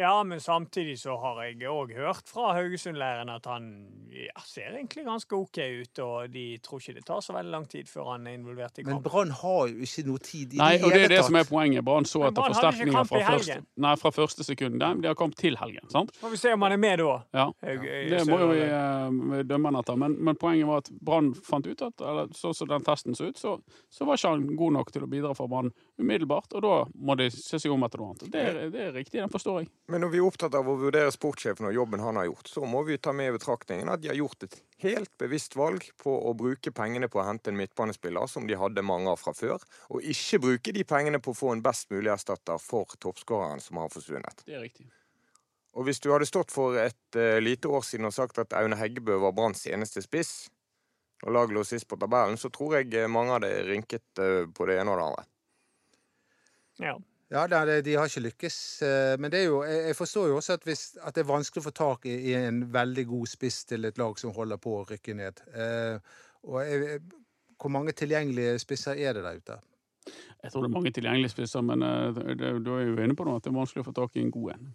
ja, 0.00 0.14
men 0.24 0.40
samtidig 0.40 0.94
så 1.02 1.18
har 1.20 1.42
jeg 1.44 1.58
òg 1.68 1.92
hørt 1.98 2.30
fra 2.32 2.54
Haugesund-leiren 2.56 3.28
at 3.34 3.44
han 3.50 3.66
ja, 4.08 4.40
ser 4.48 4.70
egentlig 4.78 5.04
ganske 5.04 5.36
OK 5.36 5.58
ut, 5.82 6.00
og 6.00 6.30
de 6.32 6.44
tror 6.64 6.80
ikke 6.80 6.94
det 6.96 7.04
tar 7.10 7.20
så 7.26 7.36
veldig 7.36 7.52
lang 7.52 7.66
tid 7.68 7.90
før 7.92 8.08
han 8.14 8.24
er 8.30 8.38
involvert 8.38 8.80
i 8.80 8.86
Men. 8.88 9.02
Brann 9.04 9.34
har 9.42 9.68
jo 9.68 9.84
ikke 9.84 10.06
noe 10.08 10.22
tid 10.24 10.56
i 10.56 10.62
Nei, 10.62 10.70
det 10.78 10.86
og 10.88 10.94
det 10.96 11.02
er 11.04 11.14
det 11.16 11.20
som 11.28 11.36
er 11.42 11.44
poenget. 11.50 11.84
Brann 11.84 12.08
så 12.08 12.24
etter 12.30 12.48
forsterkninger 12.48 12.96
fra 12.96 13.04
første, 13.10 13.34
helgen. 13.52 13.68
nei, 13.84 13.92
fra 14.00 14.14
første 14.16 14.48
sekund. 14.48 14.80
De 14.80 15.10
har 15.10 15.18
kommet 15.20 15.36
til 15.44 15.60
helgen, 15.60 15.92
sant? 15.92 16.16
Får 16.22 16.32
vi 16.32 16.40
se 16.40 16.54
om 16.56 16.64
han 16.64 16.76
er 16.78 16.80
med 16.86 17.04
da. 17.04 17.18
Ja. 17.36 17.46
Haug- 17.68 17.86
Det 18.16 18.24
må 18.32 18.40
jo 18.46 18.48
vi 18.54 18.64
eh, 18.64 19.44
dømme 19.44 19.68
han 19.74 19.80
etter. 19.82 20.00
Men, 20.00 20.16
men 20.24 20.40
poenget 20.40 20.66
var 20.72 20.80
at 20.86 20.90
Brann 21.04 21.34
fant 21.36 21.68
ut 21.68 21.84
at 21.84 22.00
eller 22.00 22.32
sånn 22.32 22.56
som 22.56 22.72
den 22.72 22.88
testen 22.88 23.14
så 23.18 23.28
ut, 23.28 23.36
så, 23.44 23.58
så 23.92 24.08
var 24.08 24.16
ikke 24.16 24.32
han 24.34 24.48
god 24.56 24.69
nok 24.74 24.92
til 24.94 25.04
å 25.06 25.08
bidra 25.10 25.32
for 25.36 25.50
Brann 25.50 25.70
umiddelbart. 26.00 26.52
Og 26.56 26.64
da 26.64 26.74
må 26.94 27.16
de 27.18 27.28
se 27.34 27.60
seg 27.60 27.72
om 27.74 27.86
etter 27.86 28.02
noe 28.02 28.12
annet. 28.12 28.26
Det 28.32 28.42
er, 28.42 28.60
det 28.72 28.82
er 28.86 28.92
riktig, 28.96 29.18
den 29.20 29.32
forstår 29.32 29.62
jeg. 29.62 29.70
Men 29.92 30.04
når 30.04 30.12
vi 30.14 30.20
er 30.20 30.28
opptatt 30.28 30.56
av 30.58 30.68
å 30.68 30.76
vurdere 30.80 31.14
sportssjefen 31.14 31.68
og 31.70 31.76
jobben 31.76 32.04
han 32.04 32.20
har 32.20 32.28
gjort, 32.30 32.52
så 32.52 32.66
må 32.68 32.84
vi 32.88 32.98
ta 33.02 33.14
med 33.16 33.32
i 33.32 33.36
betraktningen 33.38 33.90
at 33.92 34.02
de 34.02 34.12
har 34.12 34.18
gjort 34.18 34.46
et 34.46 34.60
helt 34.84 35.12
bevisst 35.20 35.56
valg 35.58 35.90
på 36.00 36.14
å 36.30 36.34
bruke 36.38 36.72
pengene 36.74 37.10
på 37.10 37.20
å 37.20 37.26
hente 37.26 37.52
en 37.52 37.58
midtbanespiller 37.60 38.30
som 38.30 38.46
de 38.48 38.58
hadde 38.58 38.86
mange 38.86 39.12
av 39.12 39.20
fra 39.20 39.34
før, 39.36 39.60
og 39.90 40.06
ikke 40.14 40.40
bruke 40.46 40.76
de 40.76 40.86
pengene 40.88 41.20
på 41.22 41.34
å 41.34 41.40
få 41.42 41.52
en 41.54 41.64
best 41.64 41.90
mulig 41.92 42.12
erstatter 42.14 42.60
for 42.62 42.96
toppskåreren 43.02 43.60
som 43.64 43.82
har 43.82 43.92
forsvunnet. 43.92 44.46
Det 44.46 44.56
er 44.56 44.64
riktig. 44.64 44.88
Og 45.78 45.86
hvis 45.86 46.00
du 46.02 46.10
hadde 46.10 46.26
stått 46.26 46.50
for 46.50 46.74
et 46.80 47.18
uh, 47.18 47.38
lite 47.42 47.70
år 47.70 47.84
siden 47.86 48.08
og 48.08 48.14
sagt 48.16 48.40
at 48.42 48.56
Aune 48.58 48.78
Heggebø 48.78 49.20
var 49.22 49.36
Branns 49.36 49.62
eneste 49.70 50.02
spiss, 50.02 50.48
og 51.22 51.34
laget 51.36 51.54
lå 51.56 51.64
sist 51.66 51.88
på 51.88 51.98
tabellen, 52.00 52.38
så 52.40 52.48
tror 52.52 52.78
jeg 52.78 52.94
eh, 52.96 53.10
mange 53.10 53.36
hadde 53.36 53.52
rynket 53.68 54.22
eh, 54.22 54.42
på 54.54 54.66
det 54.68 54.80
ene 54.80 54.94
og 54.94 55.00
det 55.00 55.06
andre. 55.10 55.24
Ja. 56.80 56.96
Ja, 57.30 57.44
de 57.46 57.94
har 57.94 58.08
ikke 58.08 58.24
lykkes. 58.24 58.82
eh, 58.82 59.14
Men 59.20 59.30
det 59.30 59.44
er 59.44 59.44
jo, 59.52 59.62
jeg 59.62 59.94
forstår 59.96 60.30
jo 60.32 60.36
også 60.40 60.56
at, 60.58 60.64
hvis, 60.66 60.96
at 60.98 61.14
det 61.14 61.22
er 61.22 61.28
vanskelig 61.30 61.62
å 61.62 61.68
få 61.68 61.74
tak 61.76 62.06
i, 62.10 62.32
en 62.34 62.64
veldig 62.72 63.06
god 63.06 63.30
spiss 63.30 63.64
til 63.70 63.86
et 63.86 63.98
lag 64.02 64.18
som 64.18 64.34
holder 64.34 64.58
på 64.58 64.80
å 64.80 64.86
rykke 64.88 65.14
ned. 65.14 65.42
Eh, 65.54 66.00
og 66.50 66.62
jeg, 66.66 67.00
hvor 67.60 67.70
mange 67.70 67.94
tilgjengelige 67.94 68.58
spisser 68.58 68.98
er 68.98 69.14
det 69.14 69.22
der 69.22 69.38
ute? 69.38 69.60
Jeg 70.42 70.50
tror 70.50 70.64
det 70.64 70.70
er 70.70 70.74
mange 70.74 70.94
tilgjengelige 70.96 71.34
spisser, 71.36 71.62
men 71.62 71.84
du 72.64 72.70
er 72.72 72.86
jo 72.88 72.96
inne 72.96 73.14
på 73.14 73.26
noe 73.28 73.36
at 73.38 73.44
det 73.44 73.52
er 73.52 73.58
vanskelig 73.60 73.84
å 73.84 73.90
få 73.90 73.92
tak 74.00 74.16
i 74.16 74.24
en 74.24 74.32
god 74.34 74.54
en. 74.56 74.70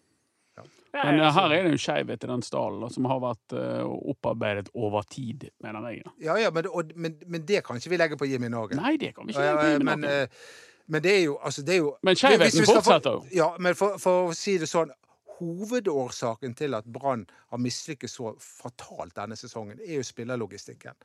Men 1.05 1.19
eh, 1.19 1.31
her 1.36 1.51
er 1.51 1.65
det 1.65 1.73
en 1.73 1.81
skjevhet 1.81 2.23
i 2.23 2.29
den 2.29 2.43
stallen 2.45 2.93
som 2.93 3.08
har 3.10 3.21
vært 3.23 3.55
eh, 3.58 3.81
opparbeidet 4.13 4.69
over 4.73 5.08
tid, 5.12 5.47
mener 5.63 5.89
jeg. 5.91 6.05
Ja, 6.23 6.38
ja, 6.39 6.51
men, 6.55 6.69
og, 6.71 6.93
men, 6.95 7.17
men 7.27 7.43
det 7.47 7.63
kan 7.65 7.79
ikke 7.79 7.91
vi 7.93 7.99
legge 7.99 8.19
på 8.19 8.29
Jimmy 8.29 8.51
Norge. 8.51 8.79
Nei, 8.79 8.95
det 9.01 9.15
kan 9.15 9.27
vi 9.27 9.36
ikke 9.36 9.43
legge 9.43 9.58
legge 9.58 9.73
Jimmy 9.73 9.89
Norge. 9.91 10.01
men, 10.05 10.27
eh, 10.29 10.71
men 10.86 11.01
det 11.01 11.15
er 11.15 11.23
jo 11.23 11.39
altså 11.41 11.63
det 11.65 11.73
er 11.73 11.81
jo 11.81 11.95
Men 12.05 12.19
skjevheten 12.19 12.67
fortsetter 12.69 13.17
jo. 13.17 13.25
Ja, 13.34 13.49
men 13.60 13.75
for, 13.75 13.97
for 14.01 14.29
å 14.29 14.38
si 14.38 14.60
det 14.62 14.69
sånn 14.69 14.93
Hovedårsaken 15.36 16.53
til 16.55 16.77
at 16.77 16.86
Brann 16.88 17.25
har 17.51 17.60
mislykkes 17.60 18.13
så 18.15 18.31
fatalt 18.39 19.17
denne 19.17 19.36
sesongen, 19.36 19.81
er 19.84 19.97
jo 19.99 20.05
spillerlogistikken. 20.08 20.95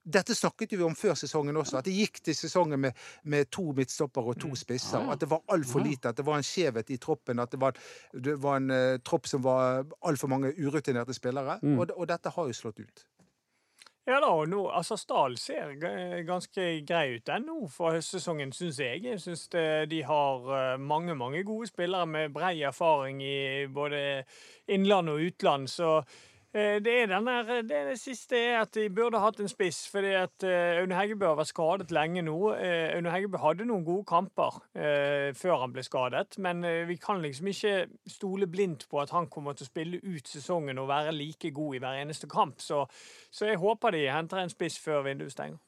Dette 0.00 0.34
snakket 0.34 0.72
vi 0.72 0.82
om 0.82 0.94
før 0.96 1.14
sesongen 1.18 1.58
også, 1.60 1.76
at 1.80 1.84
det 1.84 1.92
gikk 1.92 2.22
til 2.24 2.36
sesongen 2.36 2.80
med, 2.80 2.96
med 3.28 3.50
to 3.52 3.66
midtstoppere 3.76 4.32
og 4.32 4.40
to 4.40 4.54
spisser. 4.56 5.02
Mm. 5.02 5.06
Ja. 5.10 5.12
At 5.12 5.20
det 5.20 5.30
var 5.30 5.44
altfor 5.52 5.84
lite, 5.84 6.08
at 6.08 6.16
det 6.16 6.26
var 6.26 6.40
en 6.40 6.46
skjevhet 6.46 6.90
i 6.90 6.98
troppen, 7.02 7.42
at 7.42 7.52
det 7.52 7.60
var, 7.60 7.76
det 8.14 8.38
var 8.40 8.60
en 8.62 8.72
uh, 8.72 8.98
tropp 9.04 9.28
som 9.28 9.44
var 9.44 9.84
altfor 10.00 10.32
mange 10.32 10.54
urutinerte 10.56 11.14
spillere. 11.16 11.58
Mm. 11.62 11.78
Og, 11.78 11.92
og 11.96 12.08
dette 12.08 12.32
har 12.32 12.48
jo 12.48 12.56
slått 12.56 12.80
ut. 12.80 13.04
Ja 14.08 14.16
da, 14.18 14.30
og 14.32 14.48
nå, 14.48 14.62
altså 14.72 14.96
Stahl 14.98 15.36
ser 15.38 15.74
ganske 16.26 16.64
grei 16.88 17.18
ut 17.18 17.28
ennå 17.30 17.66
for 17.70 17.94
høstsesongen, 17.94 18.50
syns 18.56 18.80
jeg. 18.80 19.04
Jeg 19.04 19.20
syns 19.22 19.44
de 19.52 20.00
har 20.08 20.48
eh, 20.56 20.80
mange 20.80 21.14
mange 21.14 21.44
gode 21.46 21.68
spillere 21.68 22.08
med 22.08 22.32
brei 22.34 22.56
erfaring 22.66 23.20
i 23.22 23.68
både 23.70 24.24
innland 24.72 25.12
og 25.12 25.20
utland. 25.28 25.68
Så 25.70 26.00
det 26.52 26.92
er 27.02 27.06
den 27.06 27.26
der, 27.26 27.62
det, 27.62 27.76
er 27.76 27.84
det 27.92 28.00
siste 28.00 28.34
er 28.34 28.56
at 28.64 28.74
de 28.74 28.88
burde 28.90 29.20
hatt 29.22 29.38
en 29.40 29.48
spiss. 29.48 29.84
fordi 29.90 30.12
at 30.18 30.42
eh, 30.42 30.80
Aune 30.80 30.96
Heggebø 30.98 31.28
har 31.28 31.36
vært 31.38 31.52
skadet 31.52 31.92
lenge 31.94 32.24
nå. 32.26 32.36
Eh, 32.56 32.96
Aune 32.96 33.12
Heggebø 33.14 33.38
hadde 33.38 33.68
noen 33.68 33.84
gode 33.86 34.04
kamper 34.10 34.58
eh, 34.74 35.30
før 35.38 35.62
han 35.62 35.72
ble 35.76 35.84
skadet, 35.86 36.38
men 36.42 36.64
eh, 36.66 36.82
vi 36.88 36.96
kan 36.98 37.22
liksom 37.22 37.46
ikke 37.52 37.74
stole 38.10 38.50
blindt 38.50 38.88
på 38.90 38.98
at 39.02 39.14
han 39.14 39.30
kommer 39.30 39.54
til 39.54 39.68
å 39.68 39.70
spille 39.70 40.02
ut 40.02 40.26
sesongen 40.28 40.82
og 40.82 40.90
være 40.90 41.14
like 41.14 41.52
god 41.54 41.78
i 41.78 41.82
hver 41.84 42.00
eneste 42.02 42.26
kamp. 42.30 42.58
Så 42.60 42.82
så 43.30 43.46
jeg 43.46 43.60
håper 43.62 43.94
de 43.94 44.08
henter 44.10 44.42
en 44.42 44.50
spiss 44.50 44.78
før 44.82 45.04
vinduet 45.06 45.32
stenger. 45.32 45.58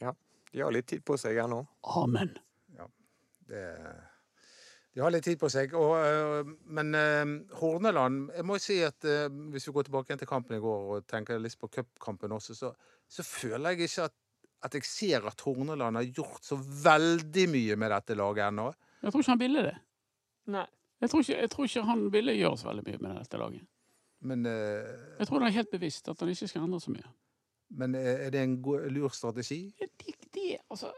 Ja, 0.00 0.12
De 0.52 0.62
har 0.62 0.70
litt 0.72 0.86
tid 0.86 1.02
på 1.02 1.16
seg 1.18 1.34
her 1.40 1.50
nå. 1.50 1.64
Amen. 1.98 2.36
Ja, 2.78 2.86
Det, 3.48 3.64
de 4.98 5.02
har 5.04 5.12
litt 5.14 5.28
tid 5.28 5.38
på 5.38 5.46
seg. 5.52 5.74
Og, 5.78 5.92
øh, 6.02 6.48
men 6.74 6.88
øh, 6.98 7.34
Horneland 7.60 8.32
Jeg 8.34 8.46
må 8.48 8.56
si 8.58 8.80
at 8.82 9.04
øh, 9.06 9.28
hvis 9.52 9.68
vi 9.68 9.74
går 9.76 9.86
tilbake 9.86 10.10
igjen 10.10 10.18
til 10.24 10.30
kampen 10.30 10.56
i 10.56 10.62
går 10.62 10.88
og 10.96 11.04
tenker 11.06 11.38
litt 11.38 11.54
på 11.60 11.70
cupkampen 11.70 12.34
også, 12.34 12.56
så, 12.58 12.72
så 13.06 13.22
føler 13.22 13.76
jeg 13.76 13.86
ikke 13.86 14.08
at, 14.08 14.16
at 14.66 14.74
jeg 14.74 14.88
ser 14.88 15.28
at 15.30 15.44
Horneland 15.46 16.00
har 16.00 16.10
gjort 16.16 16.42
så 16.42 16.58
veldig 16.58 17.46
mye 17.52 17.78
med 17.78 17.94
dette 17.94 18.18
laget 18.18 18.48
ennå. 18.48 18.72
Jeg 19.04 19.14
tror 19.14 19.22
ikke 19.22 19.36
han 19.36 19.44
ville 19.44 19.64
det. 19.68 19.76
Nei. 20.50 20.66
Jeg 20.98 21.12
tror 21.12 21.22
ikke, 21.22 21.38
jeg 21.44 21.50
tror 21.54 21.70
ikke 21.70 21.86
han 21.92 22.06
ville 22.18 22.34
gjøre 22.40 22.58
så 22.58 22.72
veldig 22.72 22.86
mye 22.88 23.02
med 23.06 23.18
dette 23.20 23.38
laget. 23.44 23.66
Men, 24.26 24.46
øh, 24.50 24.92
Jeg 25.20 25.30
tror 25.30 25.38
det 25.38 25.52
er 25.52 25.58
helt 25.60 25.70
bevisst 25.70 26.10
at 26.10 26.26
han 26.26 26.34
ikke 26.34 26.50
skal 26.50 26.66
endre 26.66 26.80
så 26.82 26.90
mye. 26.90 27.06
men 27.70 27.94
er 27.94 28.30
det 28.34 28.40
en 28.40 28.62
god, 28.62 28.90
lur 28.90 29.12
strategi? 29.14 29.76
Det, 29.78 30.16
det, 30.34 30.56
altså, 30.70 30.90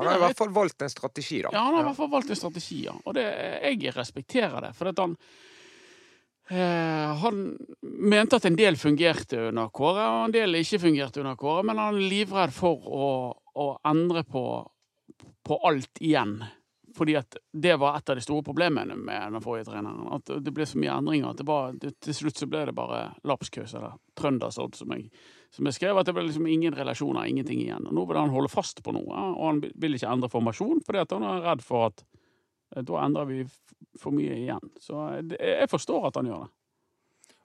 Han 0.00 0.10
har 0.10 0.18
i 0.18 0.24
hvert 0.24 0.40
fall 0.40 0.52
valgt 0.54 0.82
en 0.82 0.92
strategi, 0.92 1.42
da. 1.44 1.52
Ja, 1.54 1.64
han 1.66 1.76
har 1.76 1.84
i 1.84 1.88
hvert 1.90 2.00
fall 2.00 2.10
valgt 2.12 2.32
en 2.32 2.40
strategi, 2.40 2.82
ja. 2.88 2.96
Og 3.04 3.16
det, 3.16 3.24
jeg 3.62 3.94
respekterer 3.96 4.66
det. 4.66 4.72
For 4.78 4.90
at 4.90 5.00
han 5.02 5.16
eh, 6.50 7.24
Han 7.24 7.42
mente 7.82 8.40
at 8.40 8.48
en 8.48 8.58
del 8.58 8.78
fungerte 8.80 9.48
under 9.50 9.72
Kåre, 9.74 10.06
og 10.06 10.28
en 10.28 10.36
del 10.36 10.60
ikke 10.60 10.82
fungerte 10.86 11.24
under 11.24 11.36
Kåre. 11.40 11.66
Men 11.68 11.82
han 11.82 11.98
er 12.00 12.12
livredd 12.14 12.54
for 12.56 12.88
å, 12.88 13.10
å 13.54 13.68
endre 13.90 14.24
på, 14.28 14.44
på 15.46 15.60
alt 15.68 16.00
igjen. 16.00 16.40
Fordi 16.96 17.14
at 17.16 17.36
det 17.52 17.76
var 17.78 17.96
et 17.96 18.10
av 18.10 18.18
de 18.18 18.22
store 18.24 18.42
problemene 18.42 18.96
med 18.98 19.36
den 19.36 19.42
forrige 19.44 19.68
treneren. 19.70 20.08
At 20.16 20.32
det 20.42 20.54
ble 20.54 20.66
så 20.66 20.80
mye 20.80 20.96
endringer 20.96 21.30
at 21.30 21.38
det 21.38 21.46
var, 21.46 21.76
det, 21.78 21.94
til 22.02 22.16
slutt 22.16 22.40
så 22.40 22.48
ble 22.50 22.64
det 22.66 22.74
bare 22.76 23.04
lapskaus, 23.28 23.74
eller 23.78 23.94
trøndersodd, 24.18 24.74
som 24.80 24.96
jeg, 24.96 25.06
som 25.54 25.66
jeg 25.68 25.78
skrev. 25.78 25.98
At 25.98 26.08
det 26.08 26.14
ble 26.16 26.26
liksom 26.28 26.46
ingen 26.50 26.76
relasjoner, 26.76 27.26
ingenting 27.28 27.62
igjen. 27.64 27.88
Og 27.88 27.96
nå 27.96 28.06
vil 28.08 28.20
han 28.20 28.34
holde 28.34 28.52
fast 28.52 28.82
på 28.84 28.94
noe, 28.96 29.26
og 29.34 29.44
han 29.46 29.60
vil 29.82 29.98
ikke 29.98 30.12
endre 30.12 30.30
formasjon, 30.32 30.84
fordi 30.86 31.04
han 31.14 31.26
er 31.26 31.44
redd 31.48 31.66
for 31.66 31.90
at 31.90 32.04
eh, 32.04 32.84
da 32.86 33.02
endrer 33.04 33.28
vi 33.30 33.42
for 33.98 34.14
mye 34.14 34.38
igjen. 34.44 34.72
Så 34.80 35.04
eh, 35.18 35.36
jeg 35.62 35.70
forstår 35.72 36.10
at 36.10 36.20
han 36.20 36.30
gjør 36.30 36.46
det. 36.46 36.54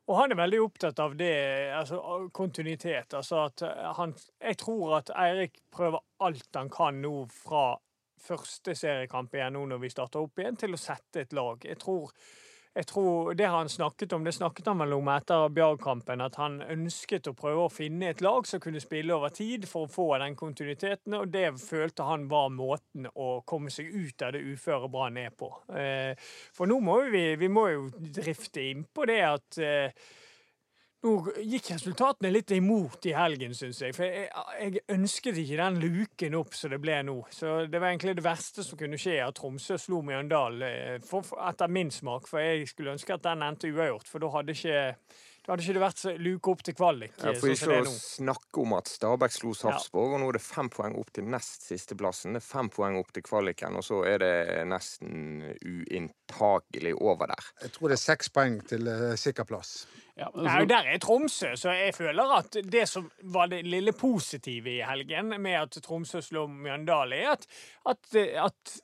Og 0.05 0.19
han 0.19 0.29
er 0.29 0.37
veldig 0.37 0.59
opptatt 0.61 0.99
av 1.01 1.15
det, 1.17 1.33
altså 1.73 1.97
kontinuitet. 2.35 3.15
Altså 3.17 3.41
at 3.47 3.65
eh, 3.65 3.87
han 3.97 4.13
Jeg 4.41 4.59
tror 4.61 4.99
at 4.99 5.09
Eirik 5.17 5.63
prøver 5.73 6.03
alt 6.21 6.61
han 6.61 6.69
kan 6.69 7.01
nå 7.01 7.25
fra 7.33 7.71
første 8.25 8.73
seriekamp 8.77 9.33
igjen, 9.35 9.53
nå 9.53 9.65
når 9.69 9.81
vi 9.83 9.93
starter 9.93 10.23
opp 10.25 10.39
igjen, 10.41 10.57
til 10.57 10.73
å 10.73 10.81
sette 10.81 11.25
et 11.25 11.33
lag. 11.33 11.61
Jeg 11.65 11.77
tror 11.81 12.13
jeg 12.75 12.87
tror 12.89 13.33
Det 13.33 13.47
han 13.47 13.69
snakket 13.69 14.13
om, 14.13 14.23
det 14.27 14.33
snakket 14.35 14.67
han 14.67 14.81
vel 14.83 14.93
om 14.97 15.07
etter 15.13 15.47
Bjarg-kampen, 15.55 16.23
at 16.25 16.35
han 16.41 16.57
ønsket 16.61 17.29
å 17.31 17.35
prøve 17.37 17.67
å 17.67 17.71
finne 17.71 18.09
et 18.11 18.23
lag 18.25 18.47
som 18.47 18.59
kunne 18.63 18.81
spille 18.83 19.15
over 19.15 19.31
tid 19.35 19.67
for 19.69 19.87
å 19.87 19.91
få 19.91 20.09
den 20.19 20.35
kontinuiteten, 20.35 21.15
og 21.15 21.31
det 21.31 21.53
følte 21.61 22.07
han 22.07 22.27
var 22.31 22.51
måten 22.51 23.07
å 23.15 23.39
komme 23.47 23.71
seg 23.71 23.93
ut 23.95 24.25
av 24.27 24.35
det 24.35 24.43
uføre 24.43 24.91
Brann 24.91 25.21
er 25.21 25.31
på. 25.31 25.53
Eh, 25.71 26.19
For 26.55 26.67
nå 26.67 26.81
må 26.83 26.99
vi, 27.13 27.23
vi 27.39 27.49
må 27.51 27.69
jo 27.71 27.87
drifte 27.95 28.67
innpå 28.73 29.07
det 29.07 29.21
at 29.23 29.59
eh, 29.63 30.05
nå 31.05 31.13
gikk 31.45 31.71
resultatene 31.75 32.31
litt 32.33 32.53
imot 32.55 33.05
i 33.09 33.13
helgen, 33.15 33.53
syns 33.57 33.81
jeg. 33.83 33.95
For 33.95 34.07
jeg, 34.07 34.29
jeg 34.61 34.83
ønsket 34.95 35.41
ikke 35.41 35.59
den 35.61 35.79
luken 35.83 36.39
opp 36.39 36.57
som 36.57 36.73
det 36.73 36.81
ble 36.83 36.97
nå. 37.07 37.19
Så 37.33 37.57
det 37.69 37.81
var 37.81 37.91
egentlig 37.91 38.17
det 38.17 38.25
verste 38.25 38.65
som 38.65 38.79
kunne 38.79 38.99
skje, 39.01 39.19
at 39.25 39.37
Tromsø 39.37 39.77
slo 39.81 40.01
Mjøndalen, 40.05 40.65
eh, 40.65 41.15
etter 41.49 41.71
min 41.71 41.93
smak. 41.93 42.29
For 42.31 42.43
jeg 42.43 42.67
skulle 42.71 42.95
ønske 42.95 43.15
at 43.15 43.25
den 43.25 43.45
endte 43.45 43.71
uavgjort, 43.71 44.09
for 44.09 44.23
da 44.23 44.33
hadde 44.35 44.57
ikke 44.57 44.75
da 45.45 45.53
hadde 45.53 45.61
ikke 45.61 45.73
det 45.75 45.81
vært 45.83 45.99
så 46.01 46.11
luke 46.17 46.49
opp 46.55 46.61
til 46.65 46.73
kvalik. 46.73 47.11
Ja, 47.21 47.29
eh, 47.29 47.35
for 47.37 47.51
sånn 47.51 47.59
som 47.59 47.69
det 47.69 47.81
ikke 47.83 47.91
å 47.91 47.99
snakke 48.01 48.61
om 48.63 48.71
at 48.79 48.89
Stabæk 48.89 49.35
slo 49.35 49.51
Sarpsborg, 49.53 50.15
og 50.15 50.23
nå 50.23 50.29
er 50.31 50.39
det 50.39 50.41
fem 50.41 50.71
poeng 50.73 50.95
opp 50.97 51.11
til 51.13 51.27
nest 51.29 51.67
sisteplassen. 51.69 52.33
Det 52.33 52.41
er 52.41 52.47
fem 52.47 52.71
poeng 52.73 52.97
opp 52.97 53.11
til 53.13 53.25
kvaliken, 53.27 53.77
og 53.77 53.85
så 53.85 54.01
er 54.09 54.23
det 54.23 54.33
nesten 54.71 55.45
uinntagelig 55.61 56.95
over 56.97 57.29
der. 57.35 57.51
Jeg 57.61 57.75
tror 57.77 57.93
det 57.93 57.99
er 57.99 58.03
seks 58.07 58.33
poeng 58.33 58.57
til 58.65 58.89
uh, 58.89 59.13
sikker 59.21 59.45
plass. 59.45 59.75
Ja, 60.15 60.29
altså, 60.29 60.43
Nei, 60.47 60.65
der 60.71 60.85
er 60.87 60.99
Tromsø, 61.03 61.49
så 61.59 61.73
jeg 61.75 61.91
føler 61.91 62.29
at 62.37 62.55
det 62.71 62.85
som 62.87 63.09
var 63.35 63.49
det 63.51 63.65
lille 63.67 63.91
positive 63.91 64.71
i 64.71 64.83
helgen 64.87 65.33
med 65.43 65.57
at 65.59 65.75
Tromsø 65.83 66.21
slo 66.23 66.45
Mjøndalen, 66.47 67.17
er 67.17 67.33
at, 67.33 67.43
at, 67.91 68.15
at 68.45 68.77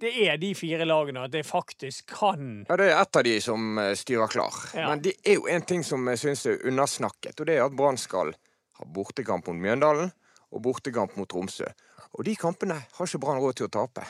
det 0.00 0.14
er 0.24 0.38
de 0.40 0.54
fire 0.56 0.86
lagene, 0.88 1.20
og 1.20 1.28
at 1.28 1.34
det 1.36 1.44
faktisk 1.44 2.14
kan 2.16 2.64
Ja, 2.68 2.78
Det 2.80 2.88
er 2.88 3.02
ett 3.02 3.20
av 3.20 3.28
de 3.28 3.36
som 3.44 3.78
eh, 3.78 3.92
styrer 3.92 4.32
klar. 4.32 4.56
Ja. 4.72 4.88
Men 4.88 5.04
det 5.04 5.18
er 5.20 5.36
jo 5.36 5.44
en 5.52 5.68
ting 5.68 5.84
som 5.84 6.08
jeg 6.08 6.22
syns 6.22 6.46
er 6.48 6.64
undersnakket, 6.64 7.36
og 7.36 7.50
det 7.50 7.58
er 7.58 7.66
at 7.66 7.76
Brann 7.76 8.00
skal 8.00 8.32
ha 8.80 8.88
bortekamp 8.88 9.52
mot 9.52 9.60
Mjøndalen 9.60 10.14
og 10.48 10.64
bortekamp 10.64 11.18
mot 11.20 11.28
Tromsø. 11.28 11.68
Og 12.16 12.24
de 12.24 12.38
kampene 12.40 12.80
har 12.80 13.10
ikke 13.10 13.20
Brann 13.20 13.44
råd 13.44 13.60
til 13.60 13.68
å 13.68 13.74
tape. 13.82 14.08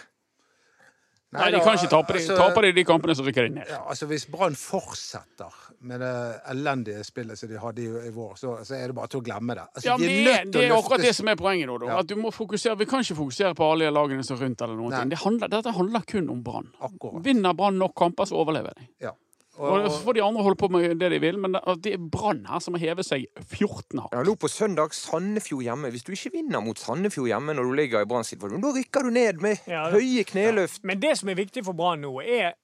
Nei, 1.34 1.50
de 1.50 1.60
kan 1.60 1.74
ikke 1.78 1.90
tape 1.90 2.12
de. 2.14 2.18
altså- 2.20 2.36
Taper 2.38 2.62
de 2.62 2.72
de 2.72 2.84
kampene, 2.84 3.14
som 3.18 3.26
rykker 3.26 3.46
inn 3.48 3.54
ned. 3.58 3.68
Ja, 3.68 3.80
altså 3.90 4.06
Hvis 4.06 4.24
Brann 4.30 4.54
fortsetter 4.54 5.50
med 5.80 6.00
det 6.00 6.40
elendige 6.52 7.02
spillet 7.04 7.36
som 7.38 7.48
de 7.50 7.58
hadde 7.60 7.82
i, 7.82 7.88
i 8.08 8.10
vår, 8.14 8.34
så, 8.40 8.54
så 8.64 8.74
er 8.78 8.86
det 8.88 8.94
bare 8.96 9.10
til 9.12 9.20
å 9.20 9.24
glemme 9.26 9.54
det. 9.58 9.64
Altså, 9.74 9.86
Ja, 9.90 9.96
de 9.98 10.06
det, 10.06 10.52
det 10.54 10.62
er 10.70 10.76
akkurat 10.76 11.02
det 11.04 11.14
som 11.16 11.28
er 11.28 11.36
poenget. 11.36 11.68
nå. 11.68 11.80
Ja. 11.88 11.98
At 11.98 12.06
du 12.06 12.14
må 12.16 12.30
fokusere, 12.32 12.78
Vi 12.78 12.86
kan 12.86 13.00
ikke 13.04 13.16
fokusere 13.18 13.54
på 13.58 13.66
alle 13.72 13.90
lagene 13.92 14.24
som 14.24 14.36
er 14.38 14.46
rundt. 14.46 14.62
eller 14.62 14.76
noe. 14.76 14.90
Det 15.08 15.18
handler, 15.18 15.48
dette 15.48 15.72
handler 15.74 16.00
kun 16.06 16.30
om 16.30 16.42
Brann. 16.42 16.70
Vinner 17.22 17.52
Brann 17.54 17.78
nok 17.78 17.94
kamper, 17.94 18.24
så 18.24 18.34
overlever 18.40 18.72
de. 18.78 18.86
Ja. 19.02 19.10
Og, 19.56 19.70
Og, 19.70 19.90
Så 19.92 20.00
får 20.02 20.16
de 20.16 20.22
andre 20.24 20.42
holde 20.42 20.58
på 20.58 20.68
med 20.72 20.96
det 20.98 21.10
de 21.12 21.20
vil, 21.22 21.38
men 21.38 21.54
det, 21.54 21.92
er 21.94 22.02
Brann 22.10 22.42
her 22.50 22.62
som 22.64 22.74
har 22.74 22.82
hevet 22.82 23.06
seg 23.06 23.26
14 23.44 24.02
hakk. 24.02 24.10
Ja, 24.16 24.24
nå 24.26 24.34
på 24.40 24.50
søndag 24.50 24.94
Sandefjord 24.96 25.62
hjemme. 25.62 25.92
Hvis 25.94 26.06
du 26.06 26.12
ikke 26.16 26.32
vinner 26.34 26.64
mot 26.64 26.80
Sandefjord 26.80 27.30
hjemme 27.30 27.54
når 27.54 27.70
du 27.70 27.76
ligger 27.78 28.02
i 28.02 28.08
Brann-situasjonen, 28.10 28.64
da 28.64 28.74
rykker 28.74 29.06
du 29.06 29.14
ned 29.14 29.44
med 29.44 29.70
Ja, 29.70 29.86
høye 29.94 30.26
kneløft. 30.26 30.82
Men 30.82 31.02
det 31.02 31.14
som 31.20 31.30
er 31.30 31.38
viktig 31.38 31.64
for 31.66 31.76
Brann 31.78 32.02
nå, 32.02 32.16
er 32.20 32.56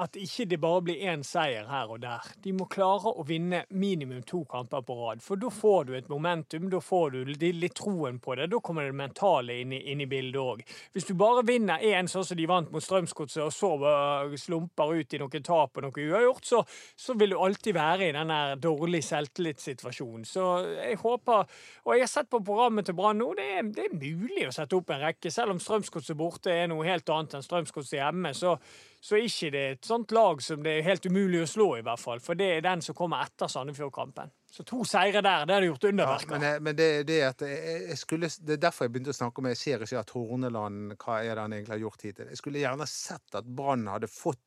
at 0.00 0.16
ikke 0.16 0.46
det 0.48 0.56
bare 0.60 0.80
blir 0.86 1.02
én 1.12 1.20
seier 1.26 1.66
her 1.68 1.90
og 1.92 2.00
der. 2.00 2.24
De 2.40 2.54
må 2.56 2.64
klare 2.72 3.10
å 3.12 3.24
vinne 3.28 3.62
minimum 3.68 4.22
to 4.24 4.40
kamper 4.48 4.80
på 4.88 4.94
rad. 4.96 5.20
For 5.20 5.36
da 5.36 5.50
får 5.52 5.88
du 5.88 5.92
et 5.98 6.08
momentum, 6.08 6.70
da 6.72 6.80
får 6.80 7.12
du 7.12 7.18
litt, 7.28 7.74
troen 7.76 8.16
på 8.22 8.36
det. 8.38 8.48
Da 8.52 8.60
kommer 8.64 8.88
det 8.88 8.96
mentale 8.96 9.58
inn 9.60 9.74
i, 9.76 9.82
inn 9.92 10.00
i 10.00 10.08
bildet 10.08 10.40
òg. 10.40 10.62
Hvis 10.92 11.08
du 11.08 11.12
bare 11.18 11.44
vinner 11.44 11.84
én 11.84 12.08
sånn 12.08 12.24
som 12.24 12.38
de 12.38 12.48
vant 12.48 12.72
mot 12.72 12.84
Strømsgodset, 12.84 13.42
og 13.44 13.52
så 13.52 13.72
uh, 13.84 14.36
slumper 14.40 14.94
ut 14.96 15.12
i 15.12 15.20
noen 15.20 15.44
tap 15.44 15.76
og 15.76 15.86
noe 15.86 16.06
uavgjort, 16.08 16.48
så, 16.48 16.62
så 16.96 17.16
vil 17.20 17.34
du 17.34 17.40
alltid 17.44 17.76
være 17.76 18.08
i 18.08 18.14
den 18.16 18.32
der 18.32 18.56
dårlig 18.62 19.02
selvtillitssituasjonen. 19.08 20.24
Så 20.28 20.48
jeg 20.78 21.00
håper 21.02 21.44
Og 21.84 21.94
jeg 21.94 22.04
har 22.04 22.10
sett 22.10 22.30
på 22.30 22.40
programmet 22.44 22.86
til 22.86 22.96
Brann 22.96 23.18
nå, 23.20 23.32
det 23.36 23.44
er, 23.58 23.68
det 23.74 23.84
er 23.88 23.96
mulig 23.96 24.46
å 24.48 24.54
sette 24.54 24.76
opp 24.76 24.92
en 24.94 25.02
rekke. 25.02 25.32
Selv 25.32 25.52
om 25.52 25.60
Strømsgodset 25.60 26.16
borte 26.16 26.52
er 26.52 26.70
noe 26.70 26.86
helt 26.86 27.08
annet 27.12 27.36
enn 27.36 27.44
Strømsgodset 27.44 27.98
hjemme, 27.98 28.32
så, 28.36 28.56
så 29.02 29.16
er 29.18 29.24
ikke 29.26 29.48
det 29.50 29.62
et 29.72 29.86
sånt 29.88 30.12
lag 30.14 30.38
som 30.46 30.60
det 30.62 30.76
er 30.78 30.84
helt 30.86 31.06
umulig 31.10 31.40
å 31.42 31.46
slå, 31.50 31.64
i 31.80 31.82
hvert 31.82 31.98
fall. 31.98 32.20
For 32.22 32.38
det 32.38 32.46
er 32.56 32.60
den 32.62 32.84
som 32.86 32.94
kommer 32.94 33.24
etter 33.24 33.50
Sandefjord-kampen. 33.50 34.30
Så 34.52 34.62
to 34.68 34.84
seire 34.86 35.18
der, 35.24 35.42
det 35.48 35.56
hadde 35.56 35.66
gjort 35.72 35.86
ja, 35.88 36.18
men 36.30 36.44
jeg- 36.46 36.62
men 36.62 36.76
det, 36.78 36.86
det, 37.08 37.16
at 37.26 37.40
jeg, 37.42 37.88
jeg 37.88 37.98
skulle, 37.98 38.28
det 38.46 38.54
er 38.58 38.60
derfor 38.68 38.84
jeg 38.86 38.92
begynte 38.94 39.10
å 39.10 39.16
snakke 39.16 39.42
om 39.42 39.48
Jeg 39.50 39.56
ser 39.58 39.82
ikke 39.82 39.98
at 40.04 40.10
Horneland 40.14 40.94
Hva 41.02 41.16
er 41.24 41.34
det 41.34 41.42
han 41.46 41.52
egentlig 41.56 41.74
har 41.74 41.82
gjort 41.82 42.02
hittil? 42.06 42.28
Jeg 42.30 42.36
skulle 42.38 42.60
gjerne 42.62 42.86
sett 42.86 43.34
at 43.40 43.44
Brann 43.48 43.86
hadde 43.90 44.06
fått 44.12 44.38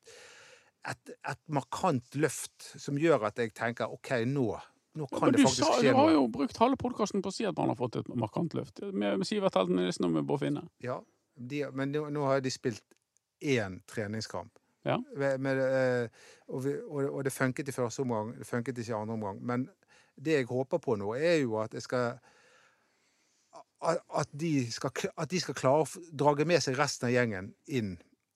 et, 0.87 1.11
et 1.27 1.41
markant 1.49 2.15
løft 2.21 2.69
som 2.79 2.95
gjør 3.01 3.25
at 3.27 3.41
jeg 3.41 3.51
tenker 3.57 3.91
OK, 3.91 4.11
nå, 4.29 4.47
nå 4.95 5.07
kan 5.11 5.31
ja, 5.31 5.35
det 5.35 5.41
faktisk 5.47 5.65
sa, 5.65 5.71
skje 5.81 5.91
du 5.91 5.97
har 5.99 6.11
jo 6.13 6.27
brukt 6.31 6.57
halve 6.61 6.77
podkasten 6.79 7.25
på 7.25 7.33
å 7.33 7.35
si 7.35 7.47
at 7.49 7.57
Brann 7.57 7.73
har 7.73 7.79
fått 7.79 7.97
et 8.03 8.11
markant 8.15 8.53
løft. 8.55 8.79
Med, 8.93 9.17
med 9.19 9.27
Sivert 9.27 9.57
Helden 9.57 9.81
Nilsen 9.81 10.05
og 10.07 10.13
med 10.15 10.29
Bård 10.29 10.45
Finne. 10.45 10.63
Ja, 10.85 11.01
de, 11.35 11.65
men 11.75 11.91
nå, 11.91 12.05
nå 12.13 12.29
har 12.29 12.39
de 12.45 12.53
spilt 12.53 12.85
én 13.41 13.81
treningskamp. 13.87 14.51
Ja. 14.85 14.99
Med, 15.17 15.57
eh, 15.57 16.09
og, 16.47 16.63
vi, 16.65 16.75
og, 17.09 17.23
det 17.25 17.33
funket 17.33 17.69
i 17.69 17.73
første 17.73 18.05
omgang, 18.05 18.35
det 18.37 18.47
funket 18.47 18.77
ikke 18.77 18.91
i 18.91 18.97
andre 18.97 19.13
omgang. 19.17 19.41
Men 19.41 19.69
det 20.15 20.39
jeg 20.39 20.49
håper 20.49 20.77
på 20.77 20.95
nå, 20.95 21.13
er 21.17 21.41
jo 21.41 21.57
at 21.59 21.73
jeg 21.73 21.81
skal 21.81 22.17
at 23.85 24.29
de 24.31 24.71
skal, 24.71 24.91
at 25.17 25.29
de 25.29 25.39
skal 25.39 25.57
klare 25.57 25.83
å 25.83 26.03
drage 26.17 26.45
med 26.47 26.63
seg 26.63 26.77
resten 26.79 27.09
av 27.09 27.13
gjengen 27.13 27.51
inn 27.67 27.95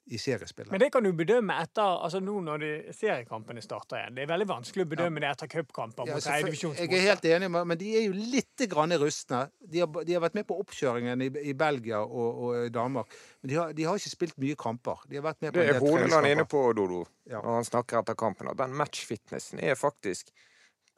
i 0.09 0.17
seriespillet. 0.17 0.71
Men 0.73 0.81
det 0.81 0.87
kan 0.93 1.03
du 1.05 1.11
bedømme 1.13 1.53
etter 1.61 1.83
altså 2.05 2.19
nå 2.23 2.39
når 2.41 2.61
de, 2.63 2.69
seriekampene 2.97 3.61
starter 3.61 3.99
igjen. 3.99 4.15
Det 4.17 4.23
er 4.25 4.31
veldig 4.31 4.47
vanskelig 4.49 4.85
å 4.85 4.89
bedømme 4.95 5.21
det 5.23 5.29
etter 5.29 5.51
cupkamper 5.51 6.09
Ja, 6.09 6.15
mot 6.17 6.25
selvfølgelig. 6.25 6.71
jeg 6.79 6.93
er 6.97 7.05
helt 7.09 7.27
enig, 7.29 7.49
med- 7.51 7.67
men 7.69 7.77
de 7.77 7.91
er 7.99 8.05
jo 8.07 8.13
litt 8.17 8.65
grann 8.71 8.95
rustne. 9.01 9.43
De 9.61 9.79
har, 9.83 9.87
de 10.03 10.13
har 10.17 10.21
vært 10.25 10.35
med 10.39 10.47
på 10.49 10.57
oppkjøringen 10.63 11.21
i, 11.21 11.29
i 11.51 11.53
Belgia 11.53 12.01
og, 12.01 12.41
og 12.49 12.65
i 12.65 12.69
Danmark. 12.73 13.13
Men 13.43 13.49
de 13.53 13.55
har, 13.61 13.73
de 13.73 13.83
har 13.85 13.95
ikke 14.01 14.15
spilt 14.15 14.37
mye 14.41 14.55
kamper. 14.59 15.05
De 15.07 15.15
har 15.21 15.23
vært 15.29 15.41
med 15.45 15.53
på 15.53 15.59
Det 15.61 15.75
er 15.75 15.79
Horneland 15.79 16.27
inne 16.33 16.45
på, 16.49 16.65
Dodo, 16.73 17.05
Ja. 17.29 17.41
når 17.45 17.59
han 17.61 17.67
snakker 17.69 17.99
etter 18.01 18.15
kampen, 18.17 18.47
at 18.49 18.57
den 18.57 18.73
matchfitnessen 18.73 19.59
er 19.61 19.75
faktisk 19.77 20.31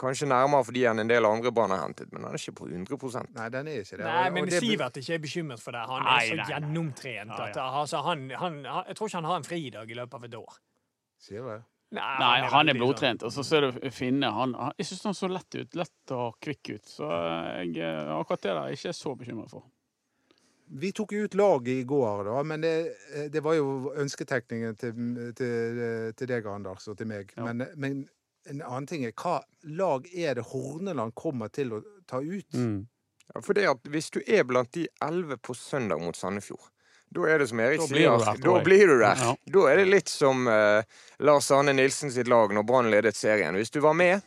kanskje 0.01 0.27
nærmere 0.29 0.65
fordi 0.67 0.83
han 0.87 0.99
en 1.03 1.09
del 1.11 1.25
andre 1.29 1.51
Brann 1.55 1.71
har 1.73 1.83
hentet, 1.85 2.11
men 2.13 2.25
han 2.25 2.33
er 2.35 2.41
ikke 2.41 2.55
på 2.57 2.67
100 2.69 3.27
Nei, 3.37 3.49
den 3.53 3.67
er 3.71 3.81
ikke 3.83 3.97
det. 4.01 4.05
Nei, 4.07 4.29
men 4.35 4.49
det- 4.49 4.61
Sivert 4.63 4.97
er 4.97 5.05
ikke 5.05 5.19
bekymret 5.27 5.61
for 5.63 5.71
det. 5.77 5.83
Han 5.89 6.07
er 6.07 6.25
så 6.27 6.35
nei, 6.39 6.47
gjennomtrent 6.51 7.35
Ja, 7.37 7.45
at 7.47 7.57
altså, 7.61 8.01
han, 8.05 8.29
han, 8.31 8.63
han, 8.65 8.83
jeg 8.87 8.97
tror 8.97 9.07
ikke 9.11 9.21
han 9.21 9.29
har 9.31 9.37
en 9.43 9.47
fridag 9.47 9.91
i 9.91 9.99
løpet 10.01 10.13
av 10.19 10.25
et 10.29 10.35
år. 10.41 10.57
Sier 11.21 11.41
du 11.45 11.51
det? 11.53 11.61
Nei, 11.91 12.39
han 12.47 12.69
er 12.69 12.73
sånn- 12.73 12.79
blodtrent. 12.79 13.23
Og 13.27 13.31
så 13.35 13.43
ser 13.43 13.65
du 13.67 13.89
Finne. 13.91 14.29
Han, 14.31 14.53
han, 14.55 14.71
jeg 14.79 14.87
syns 14.87 15.03
han 15.09 15.17
så 15.17 15.27
lett 15.27 15.55
ut. 15.59 15.75
Lett 15.75 16.11
og 16.15 16.37
kvikk 16.39 16.69
ut. 16.77 16.85
Så 16.87 17.03
jeg, 17.11 17.75
eh, 17.83 18.11
akkurat 18.15 18.41
det 18.41 18.51
der 18.53 18.61
er 18.61 18.71
jeg 18.71 18.79
ikke 18.79 18.93
så 18.95 19.15
bekymret 19.19 19.51
for. 19.51 19.65
Vi 20.71 20.93
tok 20.95 21.11
jo 21.11 21.25
ut 21.27 21.33
laget 21.35 21.81
i 21.81 21.83
går, 21.83 22.23
da, 22.29 22.43
men 22.47 22.61
det, 22.63 22.75
det 23.33 23.41
var 23.43 23.57
jo 23.57 23.91
ønsketekningen 23.99 24.77
til, 24.79 24.93
til, 25.35 26.13
til 26.15 26.29
deg, 26.31 26.47
Anders, 26.47 26.87
og 26.87 26.95
til 26.97 27.09
meg. 27.11 27.33
Ja. 27.35 27.43
Men, 27.49 27.65
men 27.75 27.97
en 28.49 28.61
annen 28.61 28.87
ting 28.89 29.05
er 29.05 29.13
hva 29.17 29.39
lag 29.63 30.07
er 30.13 30.39
det 30.39 30.47
Horneland 30.49 31.15
kommer 31.17 31.51
til 31.53 31.75
å 31.77 31.81
ta 32.09 32.21
ut? 32.21 32.47
Mm. 32.53 32.87
Ja, 33.31 33.41
for 33.41 33.55
det 33.55 33.67
at 33.69 33.87
Hvis 33.87 34.11
du 34.11 34.21
er 34.25 34.43
blant 34.47 34.71
de 34.75 34.87
elleve 35.03 35.37
på 35.37 35.55
søndag 35.55 36.01
mot 36.03 36.17
Sandefjord, 36.17 36.71
da 37.11 37.27
er 37.27 37.41
det 37.43 37.49
som 37.51 37.59
Erik 37.59 37.83
sier, 37.83 38.23
du 38.39 38.45
da 38.45 38.57
blir 38.63 38.87
du 38.87 38.97
der. 39.01 39.19
Ja. 39.19 39.35
Da 39.55 39.63
er 39.67 39.81
det 39.81 39.89
litt 39.91 40.11
som 40.11 40.45
uh, 40.47 40.79
Lars 41.19 41.49
Arne 41.51 41.73
Nilsen 41.75 42.11
sitt 42.11 42.29
lag 42.31 42.53
når 42.55 42.63
Brann 42.67 42.91
ledet 42.91 43.17
serien. 43.19 43.57
Hvis 43.59 43.73
du 43.73 43.81
var 43.83 43.97
med 43.99 44.21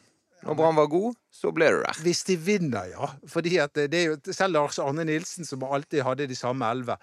når 0.45 0.59
Brann 0.59 0.77
var 0.77 0.91
god, 0.93 1.15
så 1.33 1.49
ble 1.57 1.71
du 1.73 1.79
der. 1.81 2.01
Hvis 2.05 2.21
de 2.29 2.37
vinner, 2.37 2.91
ja. 2.93 3.09
Fordi 3.33 3.57
at 3.63 3.79
det 3.89 4.01
er 4.01 4.11
jo 4.11 4.19
selv 4.29 4.59
Lars 4.59 4.79
Arne 4.83 5.07
Nilsen, 5.09 5.49
som 5.49 5.65
alltid 5.65 6.05
hadde 6.05 6.29
de 6.29 6.37
samme 6.37 6.69
elleve 6.69 6.99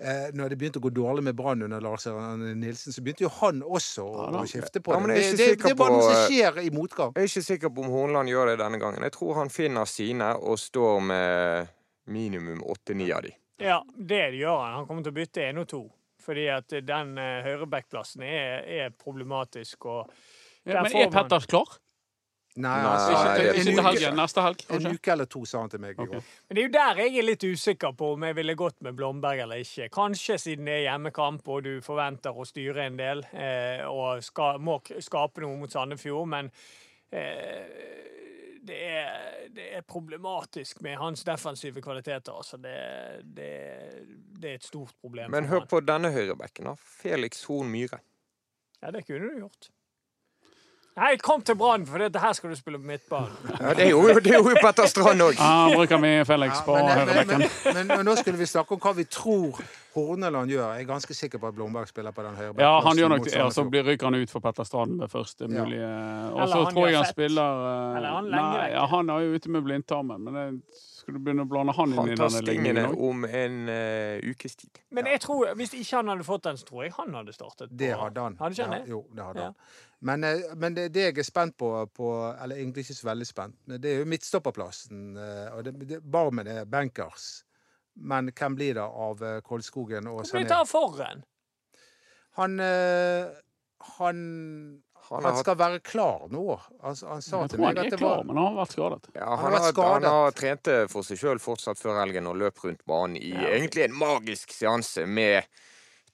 eh, 0.00 0.30
Når 0.34 0.48
det 0.52 0.58
begynte 0.58 0.80
å 0.80 0.84
gå 0.86 0.92
dårlig 0.94 1.24
med 1.28 1.36
Brann 1.36 1.62
under 1.66 1.80
Lars 1.84 2.06
Arne 2.06 2.54
Nilsen, 2.58 2.92
så 2.94 3.02
begynte 3.04 3.26
jo 3.26 3.32
han 3.40 3.62
også 3.62 4.04
å, 4.06 4.16
Ja 4.24 4.30
da. 4.32 4.42
å 4.42 4.50
skifte 4.50 4.80
på 4.80 4.94
Ja, 4.94 5.00
det. 5.06 5.16
er 5.16 5.36
Det, 5.36 5.36
det, 5.36 5.62
det 5.62 5.70
er 5.72 5.78
bare 5.78 5.96
noe 5.96 6.06
som 6.06 6.16
eh, 6.16 6.26
skjer 6.30 6.60
i 6.64 6.70
motgang. 6.74 7.12
Jeg 7.16 7.28
er 7.28 7.32
ikke 7.32 7.44
sikker 7.48 7.72
på 7.74 7.84
om 7.84 7.92
Horneland 7.92 8.32
gjør 8.32 8.52
det 8.52 8.58
denne 8.62 8.80
gangen. 8.82 9.02
Jeg 9.08 9.16
tror 9.18 9.34
han 9.42 9.52
finner 9.52 9.84
sine 9.90 10.32
og 10.38 10.58
står 10.58 11.00
med 11.12 11.72
minimum 12.12 12.62
åtte-ni 12.66 13.10
av 13.12 13.22
de. 13.26 13.34
Ja, 13.62 13.80
det 13.94 14.24
gjør 14.40 14.58
han. 14.64 14.78
Han 14.80 14.86
kommer 14.88 15.04
til 15.06 15.12
å 15.14 15.18
bytte 15.20 15.44
én 15.46 15.60
og 15.62 15.68
to. 15.70 15.82
Fordi 16.22 16.46
at 16.54 16.70
den 16.86 17.16
uh, 17.18 17.42
høyrebackplassen 17.42 18.22
er, 18.22 18.62
er 18.62 18.90
problematisk. 18.94 19.86
Og 19.90 20.10
ja, 20.66 20.82
Men 20.82 20.92
er 20.94 21.10
Petters 21.10 21.46
Petter 21.46 21.48
klar? 21.50 21.72
Nei, 22.54 22.68
Nei, 22.68 22.88
altså, 22.92 23.12
Ikke, 23.16 23.44
en, 23.48 23.68
ikke 23.72 23.92
uke. 23.96 24.08
Neste 24.18 24.42
helg, 24.44 24.62
en 24.66 24.68
kanskje? 24.74 24.90
uke 24.98 25.12
eller 25.14 25.28
to, 25.32 25.40
sa 25.48 25.62
han 25.62 25.70
til 25.72 25.80
meg 25.80 25.94
i 25.96 26.04
går. 26.04 26.26
Men 26.48 26.58
det 26.58 26.60
er 26.60 26.66
jo 26.66 26.72
der 26.74 27.00
jeg 27.00 27.14
er 27.16 27.24
litt 27.24 27.46
usikker 27.48 27.94
på 27.96 28.10
om 28.12 28.26
jeg 28.28 28.36
ville 28.36 28.54
gått 28.60 28.76
med 28.84 28.98
Blomberg 28.98 29.40
eller 29.46 29.62
ikke. 29.64 29.88
Kanskje 29.94 30.36
siden 30.42 30.68
det 30.68 30.74
er 30.74 30.84
hjemmekamp 30.90 31.48
og 31.48 31.64
du 31.64 31.72
forventer 31.84 32.36
å 32.36 32.44
styre 32.44 32.84
en 32.90 33.00
del 33.00 33.24
eh, 33.32 33.80
og 33.88 34.20
ska, 34.26 34.52
må 34.60 34.76
skape 34.84 35.46
noe 35.46 35.56
mot 35.62 35.72
Sandefjord, 35.72 36.28
men 36.34 36.52
eh, 37.08 37.64
det, 38.68 38.84
er, 39.00 39.50
det 39.56 39.72
er 39.78 39.88
problematisk 39.88 40.84
med 40.84 41.00
hans 41.00 41.24
defensive 41.24 41.80
kvaliteter. 41.80 42.36
Altså 42.36 42.60
det, 42.60 42.78
det, 43.24 43.52
det 44.36 44.50
er 44.50 44.60
et 44.60 44.68
stort 44.68 44.92
problem. 45.00 45.32
Men 45.32 45.48
hør 45.48 45.64
på 45.70 45.80
denne 45.80 46.12
høyrebekken, 46.12 46.68
da. 46.68 46.76
Felix 46.76 47.46
Horn 47.48 47.72
Myhre. 47.72 48.04
Ja, 48.82 48.92
det 48.92 49.06
kunne 49.08 49.32
du 49.32 49.46
gjort. 49.46 49.72
Nei, 50.94 51.16
kom 51.16 51.40
til 51.40 51.54
Brann, 51.56 51.86
for 51.88 52.02
dette 52.02 52.20
her 52.20 52.34
skal 52.36 52.50
du 52.52 52.56
spille 52.58 52.76
på 52.76 52.84
midtbanen. 52.84 53.30
Ja, 53.60 53.70
det 53.78 53.86
gjorde 53.88 54.12
jo- 54.12 54.20
det 54.20 54.32
gjorde 54.34 54.50
jo 54.52 54.60
Petter 54.60 54.86
Strand 54.90 55.20
òg. 55.24 55.38
Ja, 55.38 55.70
bruker 55.72 55.98
vi 56.02 56.10
Felix 56.28 56.58
Ja, 56.58 56.64
på 56.66 56.74
men, 56.76 56.84
men, 56.84 56.98
høyrebekken. 56.98 57.38
men, 57.38 57.74
men, 57.78 57.86
men 57.96 58.04
nå 58.10 58.16
skulle 58.18 58.36
vi 58.36 58.44
snakke 58.50 58.72
om 58.76 58.78
hva 58.84 58.92
vi 58.98 59.04
tror 59.08 59.62
Horneland 59.94 60.50
gjør. 60.52 60.74
Jeg 60.76 60.84
er 60.84 60.88
ganske 60.92 61.14
sikker 61.16 61.38
på 61.40 61.48
at 61.48 61.54
Blomberg 61.56 61.88
spiller 61.88 62.12
på 62.12 62.22
den 62.26 62.36
høyrebekken. 62.36 62.60
Ja, 62.60 62.80
han 62.84 62.96
gjør 63.00 63.08
nok 63.08 63.24
det. 63.24 63.40
Og 63.40 63.52
så 63.56 63.64
blir- 63.70 63.84
ryker 63.88 64.04
han 64.10 64.14
ut 64.20 64.30
for 64.30 64.40
Petter 64.44 64.64
Strand 64.68 65.00
ved 65.00 65.08
første 65.08 65.48
Ja. 65.48 65.64
mulige 65.64 65.88
Og 66.36 66.48
så 66.48 66.60
tror 66.70 66.86
jeg 66.88 66.96
han 66.96 67.04
fett. 67.04 67.14
spiller 67.16 67.42
eh, 67.64 67.96
Eller 67.96 68.08
han 68.18 68.24
lenge 68.24 68.42
Nei, 68.52 68.66
vekk. 68.68 68.72
ja, 68.76 68.86
han 68.86 69.10
er 69.10 69.18
jo 69.20 69.34
ute 69.34 69.48
med 69.56 69.62
blindtarmen, 69.64 70.20
men 70.24 70.34
det, 70.34 70.74
skal 70.76 71.14
du 71.14 71.20
begynne 71.20 71.42
å 71.46 71.48
blande 71.48 71.72
han 71.74 71.92
inn 71.92 72.08
i 72.12 72.14
denne 72.20 72.42
ligningen 72.46 72.84
òg? 72.92 73.00
om 73.08 73.24
en 73.24 73.68
uh, 73.68 74.30
ukes 74.30 74.54
tid. 74.56 74.70
Men 74.92 75.06
jeg 75.06 75.20
tror, 75.24 75.54
hvis 75.56 75.72
ikke 75.74 75.96
han 75.96 76.08
hadde 76.12 76.22
fått 76.28 76.42
den, 76.42 76.56
så 76.56 76.64
tror 76.68 76.84
jeg 76.84 76.92
han 77.00 77.14
hadde 77.14 77.32
startet. 77.32 77.70
på- 77.72 77.76
Det 77.76 77.96
hadde 77.98 78.20
han. 78.20 78.36
Hadde 78.36 78.52
ikke 78.54 78.68
han 78.68 78.78
Ja. 78.80 78.84
Jo, 78.86 79.04
det 79.14 79.24
hadde 79.24 79.40
Ja. 79.40 79.44
han. 79.44 79.54
Men, 80.02 80.24
eh, 80.26 80.42
men 80.58 80.74
det, 80.74 80.88
det 80.94 81.06
jeg 81.08 81.18
er 81.22 81.26
spent 81.26 81.56
på, 81.58 81.70
på 81.94 82.10
Eller 82.42 82.58
egentlig 82.58 82.82
ikke 82.86 82.98
så 82.98 83.06
veldig 83.12 83.26
spent, 83.28 83.56
men 83.70 83.80
det 83.82 83.92
er 83.92 84.00
jo 84.02 84.10
midtstopperplassen. 84.10 85.02
eh, 85.16 85.48
Og 85.54 85.64
det, 85.66 85.74
det, 85.88 86.00
Barmen 86.02 86.50
er 86.50 86.64
bankers. 86.66 87.44
Men 87.94 88.30
hvem 88.32 88.54
blir 88.56 88.78
det 88.78 88.86
av 88.86 89.20
Koldskogen 89.44 90.08
og 90.08 90.22
Sané? 90.24 90.32
Hvorfor 90.32 90.38
blir 90.38 90.48
det 90.48 90.68
for 90.70 91.02
en? 91.06 91.26
Han 92.38 92.60
eh, 92.64 93.28
Han 93.98 94.22
Han 95.02 95.18
har 95.18 95.22
han 95.22 95.34
hatt 95.34 95.42
skal 95.42 95.56
være 95.58 95.78
klar 95.84 96.28
nå. 96.30 96.44
Altså, 96.80 97.08
han 97.10 97.22
sa 97.22 97.42
Jeg 97.42 97.50
til 97.50 97.58
tror 97.58 97.66
meg 97.66 97.76
han 97.76 97.84
at 97.84 97.90
det 97.90 97.98
var 97.98 98.02
klar, 98.02 98.24
men 98.24 98.38
han 98.38 98.46
har 98.46 98.58
vært 98.62 98.72
skadet. 98.76 99.08
Ja, 99.14 99.28
han, 99.28 99.40
han, 99.42 99.52
vært 99.58 99.80
har, 99.82 99.92
han 99.92 100.06
har 100.08 100.36
trent 100.38 100.70
for 100.92 101.06
seg 101.06 101.18
sjøl 101.20 101.42
fortsatt 101.42 101.82
før 101.82 101.98
helgen 102.00 102.30
og 102.30 102.38
løp 102.38 102.62
rundt 102.64 102.84
banen 102.86 103.18
i 103.18 103.32
egentlig 103.34 103.84
en 103.88 103.96
magisk 103.98 104.54
seanse 104.54 105.04
med 105.06 105.42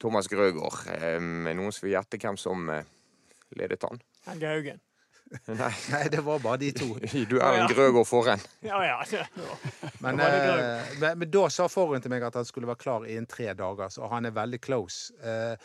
Thomas 0.01 0.29
Grøgaard. 0.33 0.89
Um, 1.19 1.45
noen 1.53 1.75
som 1.75 1.85
vil 1.87 1.95
gjette 1.99 2.21
hvem 2.23 2.41
som 2.41 2.69
eh, 2.73 2.89
ledet 3.57 3.83
han. 3.89 4.01
Helge 4.27 4.47
Gaugen. 4.47 4.81
Nei, 5.47 5.73
Nei, 5.93 6.03
det 6.09 6.23
var 6.25 6.39
bare 6.41 6.57
de 6.63 6.71
to. 6.73 6.87
Du 7.31 7.37
er 7.39 7.59
en 7.63 7.69
Grøgaard 7.69 8.07
foran. 8.09 8.41
Ja, 8.65 8.79
ja. 8.85 9.25
Men, 10.01 10.21
eh, 10.21 10.95
men, 11.01 11.19
men 11.19 11.31
da 11.31 11.49
sa 11.53 11.67
forhånd 11.69 12.03
til 12.05 12.11
meg 12.13 12.23
at 12.25 12.35
han 12.41 12.45
skulle 12.49 12.67
være 12.71 12.81
klar 12.81 13.05
innen 13.09 13.27
tre 13.29 13.51
dager, 13.55 13.89
så 13.93 14.09
han 14.09 14.25
er 14.25 14.33
veldig 14.37 14.61
close. 14.65 15.13
Eh, 15.21 15.57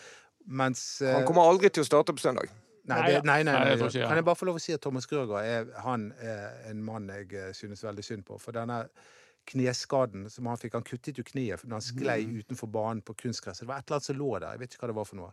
mens 0.47 1.01
eh, 1.01 1.13
Han 1.15 1.23
kommer 1.27 1.47
aldri 1.47 1.69
til 1.71 1.83
å 1.85 1.87
starte 1.87 2.11
på 2.15 2.19
søndag. 2.25 2.51
Nei, 2.91 2.99
det, 3.07 3.21
nei, 3.23 3.37
nei, 3.47 3.53
Nei, 3.55 3.75
nei. 3.79 3.89
Kan 3.95 4.17
jeg 4.19 4.25
bare 4.27 4.35
få 4.35 4.49
lov 4.49 4.57
å 4.59 4.61
si 4.61 4.73
at 4.75 4.81
Thomas 4.83 5.07
Grøgaard 5.07 5.45
er, 5.47 5.69
han 5.85 6.09
er 6.19 6.65
en 6.67 6.81
mann 6.83 7.07
jeg 7.13 7.29
eh, 7.31 7.51
synes 7.55 7.83
veldig 7.87 8.03
synd 8.03 8.25
på. 8.27 8.35
For 8.43 8.51
denne 8.51 8.81
kneskaden 9.47 10.29
som 10.31 10.47
han 10.47 10.59
fikk 10.59 10.75
Han 10.77 10.85
kuttet 10.87 11.17
jo 11.19 11.23
kneet 11.27 11.63
når 11.63 11.77
han 11.79 11.83
sklei 11.87 12.19
Mm. 12.27 12.37
utenfor 12.43 12.67
banen 12.71 13.01
på 13.01 13.15
kunstgresset. 13.15 13.63
Det 13.63 13.67
var 13.71 13.79
et 13.79 13.87
eller 13.87 13.95
annet 14.01 14.05
som 14.11 14.19
lå 14.19 14.29
der. 14.39 14.51
Jeg 14.51 14.59
vet 14.59 14.73
ikke 14.75 14.83
hva 14.85 14.91
det 14.91 14.95
var 14.99 15.07
for 15.07 15.19
noe. 15.19 15.31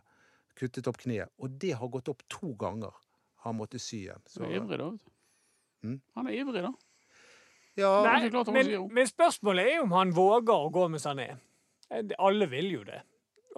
Kuttet 0.61 0.89
opp 0.91 0.99
kneet. 1.01 1.31
Og 1.41 1.57
det 1.61 1.73
har 1.79 1.89
gått 1.89 2.11
opp 2.11 2.21
to 2.29 2.53
ganger. 2.59 2.93
Han 3.45 3.57
måtte 3.57 3.81
sy 3.81 4.03
igjen. 4.05 4.21
Så, 4.29 4.43
Han 4.43 4.51
er 4.51 4.59
ivrig, 4.59 4.77
da. 4.77 4.89
vet 4.91 5.05
du. 5.05 5.13
Mm. 5.81 6.01
Han 6.19 6.27
er 6.29 6.35
ivrig, 6.37 6.61
da. 6.61 6.73
ja, 7.81 7.93
Nei, 8.05 8.43
men, 8.53 8.69
men 8.93 9.07
spørsmålet 9.09 9.71
er 9.71 9.79
jo 9.79 9.87
om 9.87 9.95
han 9.97 10.11
våger 10.13 10.67
å 10.67 10.69
gå 10.73 10.85
med 10.93 11.07
han 11.09 11.23
er. 11.23 11.39
Alle 12.21 12.47
vil 12.51 12.69
jo 12.75 12.83
det. 12.87 13.01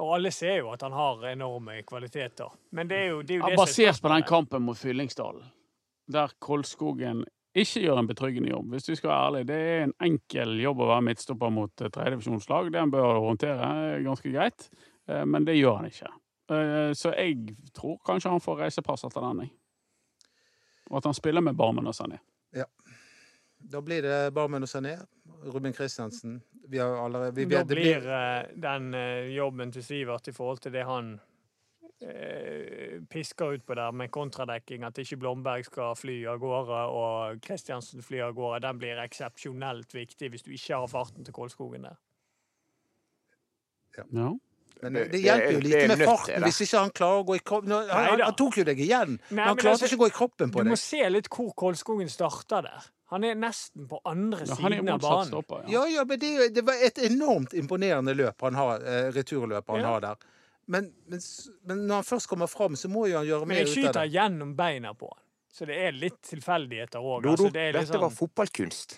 Og 0.02 0.16
alle 0.16 0.32
ser 0.34 0.62
jo 0.64 0.72
at 0.74 0.82
han 0.82 0.96
har 0.96 1.28
enorme 1.30 1.82
kvaliteter. 1.86 2.56
Men 2.74 2.90
det 2.90 2.98
er 2.98 3.12
jo 3.12 3.22
det, 3.22 3.36
er 3.36 3.42
jo 3.42 3.44
Ja, 3.44 3.52
det 3.52 3.60
er 3.60 3.62
basert 3.66 4.02
på 4.02 4.14
den 4.16 4.26
kampen 4.26 4.66
mot 4.66 4.80
Fyllingsdalen, 4.80 5.44
der 6.10 6.34
Kolskogen 6.42 7.26
ikke 7.54 7.84
gjør 7.84 8.00
en 8.02 8.10
betryggende 8.10 8.50
jobb. 8.50 8.72
Hvis 8.74 8.88
du 8.88 8.96
skal 8.98 9.12
være 9.12 9.26
ærlig, 9.28 9.44
det 9.52 9.60
er 9.60 9.84
en 9.84 9.94
enkel 10.08 10.56
jobb 10.64 10.82
å 10.82 10.90
være 10.90 11.06
midtstopper 11.10 11.54
mot 11.54 11.74
tredjedivisjonslag. 11.78 12.72
Det 12.74 12.82
han 12.82 12.94
bør 12.94 13.20
håndtere 13.28 13.68
ganske 14.08 14.34
greit, 14.34 14.70
eh, 15.06 15.22
men 15.30 15.46
det 15.46 15.60
gjør 15.60 15.78
han 15.82 15.92
ikke. 15.92 16.10
Eh, 16.52 16.94
Så 16.94 17.14
jeg 17.16 17.56
tror 17.74 18.00
kanskje 18.06 18.30
han 18.30 18.42
får 18.44 18.58
reisepass 18.66 19.04
etter 19.08 19.22
den, 19.22 19.46
jeg. 19.46 19.54
Og 20.92 20.98
at 20.98 21.06
han 21.06 21.14
spiller 21.14 21.42
med 21.42 21.56
Barmen 21.56 21.88
og 21.88 21.96
Sané. 21.96 22.20
da 23.72 23.82
blir 23.82 24.02
det 24.02 24.34
Barmen 24.34 24.64
og 24.64 24.70
Sané. 24.70 24.98
Ruben 25.44 25.74
Kristiansen. 25.74 26.42
Vi 26.68 26.78
har 26.78 27.06
allerede 27.06 27.36
vi 27.36 27.46
Da 27.46 27.58
vet, 27.58 27.68
det 27.68 27.76
blir 27.76 28.10
eh, 28.10 28.46
den 28.56 28.94
eh, 28.94 29.36
jobben 29.36 29.72
til 29.72 29.84
Sivert 29.84 30.28
i 30.28 30.32
forhold 30.32 30.60
til 30.64 30.74
det 30.74 30.84
han 30.86 31.20
eh, 32.02 33.02
pisker 33.10 33.46
ut 33.56 33.66
på 33.66 33.74
der 33.74 33.92
med 33.92 34.12
kontradekking, 34.12 34.84
at 34.84 34.98
ikke 34.98 35.18
Blomberg 35.18 35.66
skal 35.66 35.96
fly 35.96 36.26
av 36.28 36.40
gårde 36.40 36.80
og 36.92 37.42
Kristiansen 37.42 38.04
fly 38.04 38.20
av 38.24 38.34
gårde, 38.34 38.62
den 38.68 38.80
blir 38.80 39.04
eksepsjonelt 39.04 39.96
viktig 39.96 40.30
hvis 40.30 40.44
du 40.44 40.52
ikke 40.52 40.80
har 40.80 40.88
farten 40.88 41.26
til 41.26 41.34
Kolskogen 41.34 41.84
der. 41.90 42.00
Ja. 43.98 44.32
Men 44.82 44.94
Det- 44.94 45.22
hjelper 45.22 45.52
jo 45.54 45.60
lite 45.60 45.88
med 45.88 46.02
farten 46.08 46.44
hvis 46.44 46.62
ikke 46.66 46.80
han 46.80 46.90
klarer 46.92 47.22
å 47.24 47.26
gå 47.28 47.36
i 47.36 47.40
kroppen. 47.40 47.72
Han, 47.72 47.90
han, 47.90 48.20
han 48.22 48.36
tok 48.36 48.58
jo 48.58 48.64
deg 48.64 48.80
igjen, 48.80 49.20
men 49.30 49.46
han 49.48 49.56
klarte 49.56 49.78
altså, 49.84 49.86
ikke 49.88 49.96
å 50.00 50.04
gå 50.04 50.08
i 50.08 50.18
kroppen 50.18 50.52
på 50.52 50.60
Du 50.60 50.64
deg. 50.64 50.72
må 50.74 50.78
se 50.78 51.10
litt 51.10 51.30
hvor 51.30 51.54
Kolskogen 51.56 52.10
starter 52.10 52.62
der. 52.64 52.90
Han 53.14 53.24
er 53.24 53.36
nesten 53.36 53.88
på 53.88 54.00
andre 54.10 54.40
Ja, 54.48 54.56
siden 54.56 54.90
av 54.90 55.00
banen. 55.00 55.28
stopper. 55.28 55.64
Ja. 55.70 55.84
Ja, 55.86 56.00
ja, 56.00 56.04
men 56.04 56.20
det, 56.20 56.54
det 56.56 56.64
var 56.66 56.74
et 56.82 56.98
enormt 56.98 57.54
imponerende 57.54 58.16
løp 58.18 58.42
han 58.42 58.56
har, 58.56 58.82
eh, 58.82 59.12
returløp 59.14 59.68
han 59.68 59.80
Ja. 59.82 59.88
har 59.88 60.00
der. 60.02 60.16
Men, 60.68 60.94
men, 61.08 61.20
men 61.66 61.88
når 61.88 61.94
han 61.96 62.04
først 62.04 62.28
kommer 62.28 62.48
fram, 62.48 62.74
så 62.76 62.88
må 62.90 63.08
jo 63.10 63.18
han 63.18 63.26
gjøre 63.28 63.46
mer 63.46 63.62
ut 63.62 63.68
av 63.68 63.68
det. 63.68 63.76
Men 63.76 63.84
jeg 63.84 63.94
skyter 63.94 64.12
gjennom 64.12 64.56
beina 64.56 64.94
på 64.96 65.10
han. 65.14 65.20
Så 65.54 65.66
det 65.68 65.76
er 65.78 65.92
litt 65.92 66.22
tilfeldigheter 66.24 66.98
òg. 67.00 67.22
Dodo, 67.22 67.30
Altså, 67.46 67.52
det 67.54 67.62
er 67.62 67.74
litt 67.78 67.88
dette 67.92 68.00
var 68.00 68.10
sånn, 68.10 68.18
fotballkunst. 68.18 68.96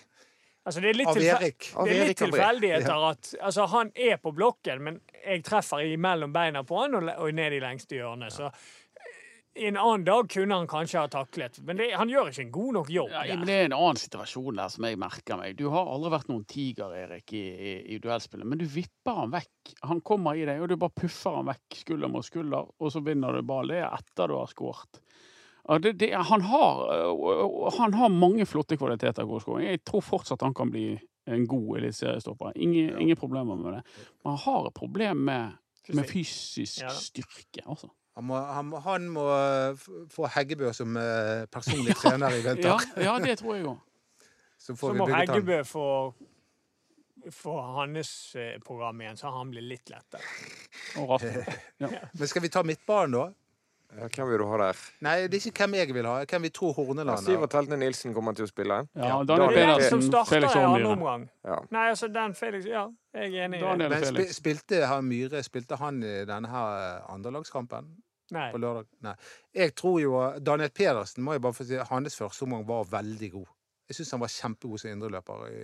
Altså, 0.66 0.82
det 0.82 0.90
er 0.90 0.98
litt, 0.98 1.20
Erik. 1.22 1.68
Det 1.72 1.92
er 1.96 2.08
litt 2.10 2.22
tilfeldigheter 2.22 3.04
at 3.10 3.34
altså, 3.40 3.68
han 3.72 3.92
er 3.94 4.18
på 4.22 4.32
blokken, 4.36 4.82
men 4.82 4.98
jeg 5.22 5.44
treffer 5.46 5.86
imellom 5.86 6.34
beina 6.34 6.64
på 6.66 6.82
han 6.82 6.98
og, 6.98 7.12
og 7.14 7.30
ned 7.36 7.56
i 7.56 7.62
lengste 7.62 8.00
hjørne. 8.00 8.28
Så 8.34 8.48
eh, 8.50 9.22
en 9.68 9.78
annen 9.80 10.04
dag 10.06 10.28
kunne 10.32 10.58
han 10.58 10.68
kanskje 10.70 11.04
ha 11.04 11.10
taklet, 11.12 11.60
men 11.66 11.80
det, 11.80 11.92
han 11.96 12.10
gjør 12.12 12.32
ikke 12.32 12.44
en 12.44 12.52
god 12.58 12.78
nok 12.80 12.90
jobb. 12.96 13.14
Ja, 13.14 13.24
men 13.32 13.46
Det 13.48 13.60
er 13.60 13.70
en 13.70 13.78
annen 13.78 14.02
situasjon 14.02 14.60
der 14.60 14.74
som 14.74 14.88
jeg 14.88 15.00
merker 15.00 15.40
meg. 15.40 15.56
Du 15.60 15.68
har 15.74 15.92
aldri 15.94 16.12
vært 16.16 16.32
noen 16.32 16.44
tiger, 16.50 16.98
Erik, 17.04 17.36
i, 17.38 17.46
i, 17.54 17.76
i 17.96 18.00
duellspillet, 18.02 18.48
men 18.48 18.60
du 18.60 18.66
vipper 18.68 19.22
han 19.22 19.32
vekk. 19.34 19.76
Han 19.92 20.02
kommer 20.06 20.36
i 20.36 20.44
deg, 20.48 20.60
og 20.60 20.70
du 20.72 20.76
bare 20.80 20.98
puffer 21.04 21.40
han 21.40 21.48
vekk 21.54 21.80
skulder 21.84 22.12
mot 22.12 22.26
skulder, 22.26 22.68
og 22.76 22.92
så 22.92 23.02
vinner 23.06 23.38
du 23.38 23.46
ballen. 23.46 23.76
Det 23.76 23.82
er 23.82 23.96
etter 23.96 24.30
du 24.30 24.38
har 24.38 24.50
skåret. 24.50 25.00
Ja, 25.68 25.78
det, 25.82 25.92
det, 25.98 26.12
han, 26.14 26.40
har, 26.46 26.80
øh, 26.94 27.72
han 27.78 27.94
har 27.94 28.08
mange 28.08 28.46
flotte 28.46 28.76
kvaliteter, 28.76 29.26
Gårdskogen. 29.26 29.66
Jeg 29.66 29.82
tror 29.84 30.04
fortsatt 30.04 30.44
han 30.46 30.54
kan 30.54 30.70
bli 30.70 30.92
en 31.26 31.46
god 31.50 31.78
eliteseriestopper. 31.80 32.52
Ingen, 32.54 33.00
ingen 33.02 33.16
problemer 33.16 33.56
med 33.58 33.78
det. 33.78 33.82
Men 34.22 34.36
han 34.36 34.42
har 34.44 34.68
et 34.68 34.74
problem 34.74 35.24
med, 35.26 35.56
med 35.88 36.04
fysisk 36.10 36.82
Ja 36.84 36.92
styrke, 36.94 37.64
altså. 37.66 37.90
Han 38.16 38.24
må, 38.24 38.38
han, 38.38 38.70
han 38.80 39.08
må 39.12 39.24
eh, 39.28 39.82
få 40.08 40.28
Heggebø 40.32 40.70
som 40.72 40.96
eh, 40.96 41.42
personlig 41.52 41.96
trener 42.00 42.32
i 42.32 42.40
vinter. 42.40 42.70
Ja, 42.70 43.02
ja, 43.10 43.18
det 43.20 43.34
tror 43.42 43.58
jeg 43.58 43.66
òg. 43.68 43.82
Så 44.56 44.72
Så 44.72 44.92
vi 44.92 44.98
må. 45.02 45.08
Heggebø 45.10 45.60
få 45.68 45.88
få 47.32 47.60
hans 47.60 48.36
program 48.64 49.00
igjen, 49.00 49.16
så 49.16 49.30
han 49.34 49.50
blir 49.50 49.62
litt 49.62 49.90
lettere. 49.90 50.22
Og. 51.02 51.20
Ja. 51.78 51.88
Men 52.12 52.28
skal 52.28 52.42
vi 52.42 52.48
ta 52.48 52.62
midtbanen, 52.64 53.12
da? 53.12 53.24
Ja, 53.96 54.08
hvem 54.12 54.28
vil 54.28 54.42
du 54.42 54.46
ha 54.50 54.56
der? 54.60 54.80
Nei, 55.06 55.14
det 55.32 55.38
er 55.38 55.46
ikke 55.50 55.64
hvem 55.64 55.74
jeg 55.78 55.94
vil 55.96 56.06
ha. 56.08 56.14
Hvem 56.28 56.44
vi 56.44 56.50
tror 56.52 56.74
Horneland 56.76 57.14
er. 57.14 57.22
Sivert 57.24 57.54
Heltene 57.56 57.78
Nilsen 57.80 58.12
kommer 58.16 58.36
til 58.36 58.44
å 58.44 58.50
spille. 58.50 58.82
Ja, 58.94 59.08
Ja, 59.08 59.18
Daniel 59.24 59.48
er 59.48 59.56
Pedersen, 59.56 60.02
starter 60.04 60.34
Felix 60.34 60.56
omgang. 60.60 61.28
Ja. 61.46 61.58
Nei, 61.72 61.86
altså 61.94 62.10
den 62.12 62.34
Felix 62.36 62.66
Ja, 62.68 62.86
jeg 63.14 63.32
er 63.32 63.46
enig. 63.46 63.60
Daniel 63.64 63.94
Men 63.94 64.04
spi, 64.04 64.26
spilte 64.36 64.82
han 64.90 65.08
Myhre 65.08 65.42
Spilte 65.46 65.78
han 65.80 66.02
i 66.04 66.16
denne 66.28 66.50
her 66.52 66.76
eh, 66.82 67.14
andrelagskampen 67.14 67.88
Nei. 68.36 68.50
på 68.52 68.60
lørdag? 68.60 68.88
Nei. 69.06 69.14
Jeg 69.54 69.74
tror 69.78 70.00
jo 70.02 70.14
Daniel 70.44 70.70
Pedersen 70.70 71.24
må 71.24 71.36
jeg 71.36 71.44
bare 71.46 71.56
få 71.56 71.64
si, 71.68 71.78
hans 71.90 72.18
første 72.18 72.44
omgang 72.44 72.66
var 72.68 72.84
veldig 72.90 73.32
god. 73.38 73.52
Jeg 73.86 74.00
syns 74.00 74.12
han 74.16 74.22
var 74.22 74.30
kjempegod 74.32 74.80
som 74.82 74.90
indreløper 74.90 75.42
i, 75.46 75.58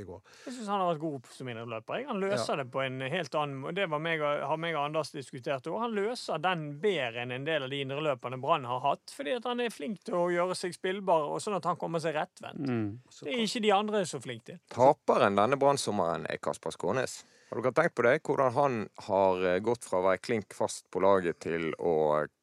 i 0.00 0.04
går. 0.06 0.22
Jeg 0.46 0.56
syns 0.56 0.70
han 0.72 0.82
har 0.82 0.88
vært 0.90 1.02
god 1.04 1.28
som 1.36 1.50
indreløper. 1.52 2.04
Han 2.08 2.22
løser 2.22 2.58
det 2.58 2.66
på 2.74 2.82
en 2.82 2.98
helt 3.12 3.36
annen. 3.38 3.76
Det 3.76 3.86
var 3.92 4.02
meg, 4.02 4.24
har 4.50 4.58
meg 4.58 4.74
og 4.74 4.82
Anders 4.88 5.12
diskutert 5.14 5.68
òg. 5.70 5.78
Han 5.84 5.94
løser 5.94 6.42
den 6.42 6.66
bedre 6.82 7.22
enn 7.22 7.36
en 7.36 7.46
del 7.46 7.66
av 7.68 7.70
de 7.70 7.82
indreløperne 7.84 8.40
Brann 8.42 8.66
har 8.66 8.82
hatt. 8.88 9.14
Fordi 9.14 9.36
at 9.38 9.46
han 9.46 9.62
er 9.62 9.74
flink 9.74 10.02
til 10.06 10.18
å 10.18 10.26
gjøre 10.34 10.58
seg 10.58 10.74
spillbar, 10.74 11.28
og 11.30 11.38
sånn 11.44 11.60
at 11.60 11.70
han 11.70 11.78
kommer 11.78 12.02
seg 12.02 12.18
rettvendt. 12.18 12.66
Mm. 12.66 12.88
Det 13.20 13.34
er 13.36 13.44
ikke 13.46 13.64
de 13.66 13.74
andre 13.76 14.02
så 14.08 14.22
flinke 14.22 14.50
til. 14.50 14.62
Taperen 14.74 15.38
denne 15.38 15.60
brannsommeren 15.60 16.26
er 16.30 16.42
Kasper 16.42 16.74
Skånes. 16.74 17.20
Har 17.50 17.58
dere 17.58 17.74
tenkt 17.74 17.96
på 17.98 18.04
det? 18.06 18.12
Hvordan 18.22 18.52
han 18.54 18.74
har 19.08 19.44
eh, 19.50 19.60
gått 19.66 19.86
fra 19.88 19.98
å 19.98 20.04
være 20.04 20.22
klink 20.22 20.54
fast 20.54 20.84
på 20.94 21.02
laget 21.02 21.40
til 21.42 21.72
å 21.82 21.94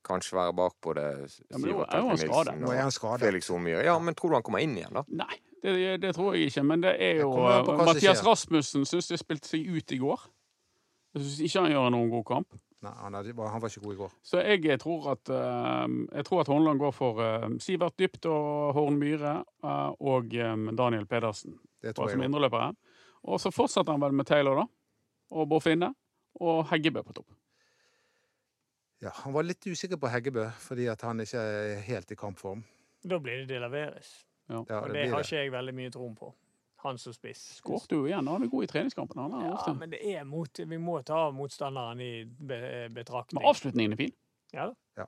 kanskje 0.07 0.35
være 0.35 0.55
bak 0.57 0.75
på 0.83 0.95
det 0.97 1.07
Ja, 1.15 1.59
Sivert 1.61 1.93
er. 1.95 2.03
Nilsen 2.03 2.33
er 2.33 2.49
han 2.51 2.67
og. 2.67 3.21
Felix 3.21 3.49
Omyr. 3.55 3.85
Ja, 3.87 3.95
men 4.03 4.17
tror 4.19 4.33
du 4.33 4.39
han 4.41 4.43
kommer 4.43 4.63
inn 4.63 4.75
igjen, 4.75 4.91
da? 4.99 5.05
Nei, 5.07 5.39
det, 5.63 5.75
det 6.03 6.11
tror 6.17 6.35
jeg 6.35 6.51
ikke. 6.51 6.65
Men 6.67 6.83
det 6.83 6.97
er 6.99 7.21
jo 7.21 7.31
hva 7.37 7.61
som 7.63 7.79
Mathias 7.79 8.19
skjer. 8.19 8.27
Rasmussen 8.27 8.87
syns 8.89 9.07
det 9.13 9.21
spilte 9.23 9.47
seg 9.47 9.67
ut 9.71 9.95
i 9.95 9.99
går. 10.03 10.27
Jeg 11.15 11.23
syns 11.23 11.43
ikke 11.47 11.63
han 11.65 11.75
gjør 11.77 11.93
noen 11.95 12.11
god 12.11 12.27
kamp. 12.33 12.59
Nei, 12.85 12.93
han, 12.93 13.15
hadde, 13.17 13.33
han 13.33 13.61
var 13.63 13.71
ikke 13.71 13.85
god 13.87 13.95
i 13.95 13.99
går. 14.03 14.11
Så 14.27 14.41
jeg 14.43 14.75
tror 14.83 15.07
at 15.15 15.31
eh, 15.33 15.85
Jeg 16.19 16.27
tror 16.27 16.43
at 16.43 16.51
Hornland 16.51 16.83
går 16.83 16.91
for 16.93 17.23
eh, 17.25 17.47
Sivert 17.63 17.95
Dypt 17.97 18.27
og 18.29 18.75
Horn 18.77 18.99
Myhre 19.01 19.39
eh, 19.63 19.95
og 20.11 20.35
eh, 20.35 20.67
Daniel 20.77 21.07
Pedersen 21.09 21.55
Det 21.81 21.95
tror 21.97 22.11
jeg 22.11 22.27
indreløpere. 22.27 22.75
Og 23.27 23.41
så 23.41 23.49
fortsetter 23.51 23.95
han 23.95 24.03
vel 24.03 24.13
med 24.15 24.27
Taylor, 24.29 24.61
da. 24.61 24.67
Og 25.31 25.47
Bård 25.49 25.63
Finne. 25.65 25.93
Og 26.39 26.65
Heggebø 26.69 27.01
på 27.03 27.13
topp. 27.17 27.31
Ja, 29.01 29.11
Han 29.23 29.33
var 29.33 29.43
litt 29.45 29.65
usikker 29.67 29.97
på 30.01 30.09
Heggebø 30.09 30.47
fordi 30.63 30.87
at 30.89 31.01
han 31.05 31.19
ikke 31.21 31.37
er 31.41 31.81
helt 31.85 32.11
i 32.11 32.15
kampform. 32.17 32.63
Da 33.05 33.19
blir 33.21 33.43
det 33.43 33.47
De 33.51 33.59
Laveres. 33.61 34.11
Ja, 34.49 34.57
Og 34.61 34.89
det 34.89 34.93
det 34.93 35.09
har 35.11 35.19
ikke 35.25 35.41
jeg 35.43 35.51
veldig 35.51 35.73
mye 35.75 35.91
troen 35.93 36.15
på. 36.17 36.31
Han 36.85 36.97
som 37.01 37.13
spiss. 37.13 37.41
Skåret 37.57 37.91
jo 37.91 38.05
igjen. 38.05 38.27
Han 38.29 38.43
er 38.45 38.47
god 38.53 38.63
i 38.63 38.67
treningskampen. 38.71 39.17
Han 39.19 39.33
er 39.33 39.45
Ja, 39.47 39.53
ofte. 39.57 39.73
men 39.75 39.89
det 39.89 39.99
er 40.15 40.23
mot, 40.23 40.49
vi 40.59 40.77
må 40.77 40.99
ta 41.05 41.31
motstanderen 41.31 41.99
i 42.01 42.23
betraktning. 42.93 43.41
Men 43.41 43.49
avslutningen 43.49 43.93
er 43.93 43.97
fin. 43.97 44.13
Ja, 44.53 44.67
da. 44.67 44.73
Ja, 45.01 45.05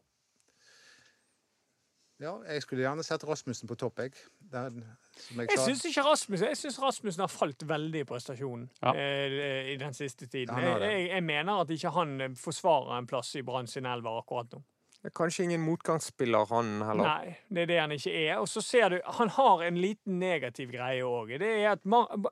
jeg 2.19 2.61
skulle 2.61 2.81
gjerne 2.83 3.03
sett 3.03 3.23
Rasmussen 3.27 3.67
på 3.69 3.75
topp, 3.79 3.99
jeg. 4.03 4.11
Den, 4.51 4.81
som 5.15 5.39
jeg, 5.39 5.49
Jeg 5.53 5.59
syns 5.65 5.85
ikke 5.85 6.01
Rasmussen 6.03 6.47
Jeg 6.47 6.57
synes 6.57 6.79
Rasmussen 6.81 7.21
har 7.23 7.31
falt 7.31 7.63
veldig 7.69 8.01
i 8.01 8.07
prestasjonen 8.09 8.65
Ja. 8.81 8.93
eh, 8.95 9.73
i 9.73 9.77
den 9.79 9.93
siste 9.93 10.27
tiden. 10.27 10.57
Ja, 10.57 10.77
jeg, 10.77 10.91
jeg, 10.91 11.09
jeg 11.09 11.23
mener 11.23 11.61
at 11.61 11.69
ikke 11.69 11.89
han 11.95 12.35
forsvarer 12.35 12.97
en 12.97 13.07
plass 13.07 13.35
i 13.35 13.41
Brann 13.45 13.67
sin 13.67 13.85
elver 13.85 14.19
akkurat 14.19 14.51
nå. 14.51 14.61
Det 14.99 15.13
er 15.13 15.13
kanskje 15.15 15.45
ingen 15.45 15.61
motgangsspiller, 15.63 16.49
han 16.51 16.81
heller. 16.83 17.07
Nei, 17.07 17.35
det 17.47 17.61
er 17.61 17.67
det 17.69 17.75
han 17.79 17.91
ikke 17.95 18.11
er. 18.19 18.33
Og 18.41 18.49
så 18.51 18.59
ser 18.59 18.91
du, 18.91 18.97
han 19.15 19.29
har 19.31 19.61
en 19.63 19.77
liten 19.79 20.17
negativ 20.19 20.73
greie 20.73 21.05
òg. 21.07 21.29
Det 21.39 21.51
er 21.61 21.69
at 21.71 21.85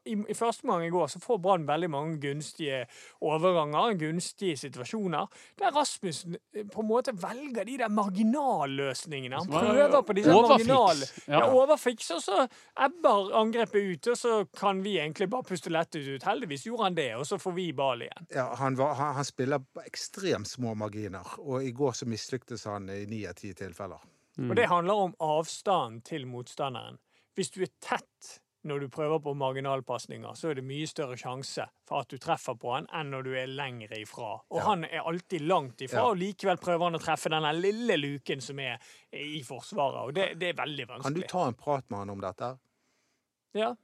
i, 0.04 0.18
i 0.20 0.36
første 0.36 0.68
omgang 0.68 0.84
i 0.84 0.92
går 0.92 1.08
så 1.14 1.22
får 1.24 1.40
Brann 1.46 1.68
veldig 1.70 1.90
mange 1.94 2.18
gunstige 2.26 2.82
overganger, 3.24 3.96
gunstige 4.02 4.58
situasjoner, 4.60 5.32
der 5.62 5.72
Rasmussen 5.78 6.36
eh, 6.36 6.66
på 6.68 6.84
en 6.84 6.90
måte 6.90 7.14
velger 7.16 7.64
de 7.70 7.78
der 7.80 7.94
marginalløsningene. 8.02 9.40
Han 9.40 9.54
prøver 9.54 10.04
på 10.04 10.18
disse 10.20 10.36
overfiks. 10.36 10.68
marginale 10.68 11.10
Ja. 11.28 11.40
ja, 11.40 11.48
overfiks, 11.54 12.12
og 12.18 12.22
så 12.26 12.44
ebber 12.84 13.32
angrepet 13.40 13.94
ut, 13.94 14.12
og 14.12 14.20
så 14.20 14.34
kan 14.60 14.84
vi 14.84 14.98
egentlig 15.00 15.30
bare 15.32 15.48
puste 15.48 15.72
lettet 15.72 16.04
ut. 16.04 16.28
Heldigvis 16.28 16.68
gjorde 16.68 16.90
han 16.90 17.00
det, 17.00 17.10
og 17.16 17.24
så 17.32 17.40
får 17.40 17.56
vi 17.56 17.70
ball 17.72 18.04
igjen. 18.04 18.28
Ja, 18.36 18.50
han, 18.60 18.76
var, 18.76 18.94
han, 19.00 19.16
han 19.16 19.32
spiller 19.32 19.64
på 19.64 19.88
ekstremt 19.88 20.52
små 20.52 20.76
marginer, 20.76 21.36
og 21.40 21.64
i 21.64 21.72
går 21.72 21.96
så 21.96 22.12
mislyktes 22.12 22.57
han 22.66 22.90
i 22.90 23.06
ni 23.06 23.26
av 23.28 23.34
ti 23.34 23.54
tilfeller. 23.54 24.00
Mm. 24.38 24.50
Og 24.52 24.56
det 24.56 24.68
handler 24.70 24.94
om 24.94 25.16
avstanden 25.20 26.02
til 26.06 26.26
motstanderen. 26.30 26.98
Hvis 27.36 27.52
du 27.54 27.62
er 27.64 27.72
tett 27.82 28.42
når 28.68 28.80
du 28.80 28.88
prøver 28.90 29.20
på 29.24 29.34
marginalpasninger, 29.38 30.34
så 30.36 30.50
er 30.50 30.56
det 30.56 30.64
mye 30.68 30.88
større 30.90 31.16
sjanse 31.18 31.68
for 31.88 32.02
at 32.04 32.10
du 32.12 32.18
treffer 32.18 32.58
på 32.60 32.74
han, 32.74 32.88
enn 32.94 33.12
når 33.14 33.24
du 33.24 33.30
er 33.40 33.48
lengre 33.48 34.02
ifra. 34.02 34.34
Og 34.52 34.58
Ja. 34.60 34.64
han 34.66 34.84
er 34.86 35.06
alltid 35.08 35.42
langt 35.42 35.82
ifra, 35.82 36.02
Ja. 36.02 36.10
og 36.10 36.18
likevel 36.18 36.58
prøver 36.58 36.84
han 36.84 36.96
å 36.96 37.00
treffe 37.00 37.30
denne 37.30 37.54
lille 37.56 37.96
luken 37.98 38.42
som 38.42 38.60
er 38.60 38.78
i 39.14 39.42
Forsvaret. 39.44 40.04
Og 40.08 40.14
det, 40.14 40.40
det 40.40 40.50
er 40.50 40.54
veldig 40.66 40.88
vanskelig. 40.88 41.04
Kan 41.04 41.14
du 41.14 41.22
ta 41.28 41.48
en 41.48 41.54
prat 41.54 41.90
med 41.90 42.00
han 42.00 42.10
om 42.10 42.20
dette? 42.22 42.58
Ja. 43.54 43.76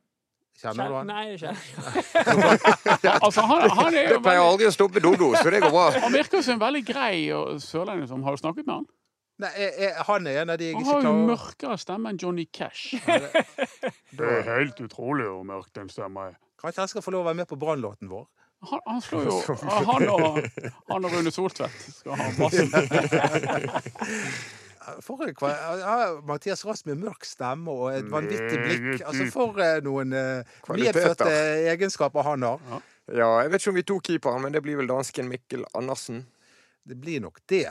Kjenner 0.61 0.89
du 0.89 0.95
han? 0.95 1.07
Nei, 1.09 1.23
jeg 1.33 1.39
kjenner 1.41 3.15
Altså, 3.25 3.41
han, 3.41 3.63
han 3.73 3.95
er 3.97 4.03
jo 4.05 4.11
Det 4.13 4.19
pleier 4.25 4.41
aldri 4.43 4.67
å 4.69 4.73
stoppe 4.75 5.01
Dodo, 5.03 5.31
så 5.35 5.49
det 5.49 5.63
går 5.63 5.73
bra. 5.73 5.85
han 6.05 6.13
virker 6.13 6.43
som 6.45 6.57
en 6.57 6.61
veldig 6.61 6.83
grei 6.87 7.15
sørlending 7.63 8.07
som 8.11 8.21
har 8.27 8.37
du 8.37 8.43
snakket 8.43 8.67
med 8.67 8.75
han. 8.75 8.85
Nei, 9.41 9.49
jeg, 9.57 9.71
jeg, 9.81 9.93
han 10.07 10.27
er 10.29 10.37
en 10.43 10.53
av 10.53 10.59
de 10.61 10.67
jeg 10.69 10.77
Han 10.77 10.85
har 10.91 11.07
jo 11.07 11.13
mørkere 11.31 11.77
stemme 11.81 12.13
enn 12.13 12.19
Johnny 12.21 12.45
Cash. 12.53 12.93
Det 14.17 14.29
er 14.29 14.45
helt 14.51 14.77
utrolig 14.85 15.25
hvor 15.25 15.43
mørk 15.47 15.73
den 15.73 15.89
stemmen 15.89 16.29
er. 16.29 16.39
Kanskje 16.61 16.85
han 16.85 16.91
skal 16.91 17.03
få 17.03 17.11
lov 17.15 17.25
å 17.25 17.31
være 17.31 17.41
med 17.41 17.49
på 17.49 17.57
Brannlåten 17.59 18.11
vår? 18.13 18.27
Han, 18.69 18.79
han 18.87 19.01
slår 19.03 19.25
jo 19.27 19.55
Han 19.89 20.05
og, 20.13 20.37
han 20.87 21.07
og 21.09 21.15
Rune 21.17 21.33
Soltvedt 21.35 21.81
skal 21.97 22.15
ha 22.15 22.29
bassen. 22.37 22.69
For 25.06 25.22
en, 25.24 25.34
ja, 25.80 25.93
Mathias 26.28 26.65
Rask 26.67 26.86
med 26.89 27.00
mørk 27.02 27.24
stemme 27.28 27.72
og 27.72 27.89
et 27.96 28.10
vanvittig 28.12 28.60
blikk. 28.63 28.88
Altså. 29.08 29.28
For 29.34 29.60
eh, 29.63 29.80
noen 29.86 30.13
eh, 30.17 30.43
medfødte 30.74 31.30
egenskaper 31.74 32.26
han 32.28 32.43
har. 32.48 32.60
Ja, 33.12 33.30
jeg 33.43 33.52
vet 33.52 33.62
ikke 33.62 33.74
om 33.74 33.80
vi 33.80 33.84
tok 33.93 34.04
keeperen, 34.08 34.41
men 34.46 34.54
det 34.56 34.62
blir 34.63 34.78
vel 34.80 34.88
dansken 34.91 35.28
Mikkel 35.32 35.65
Andersen. 35.76 36.22
Det 36.88 36.96
blir 37.00 37.19
nok 37.24 37.39
det. 37.52 37.65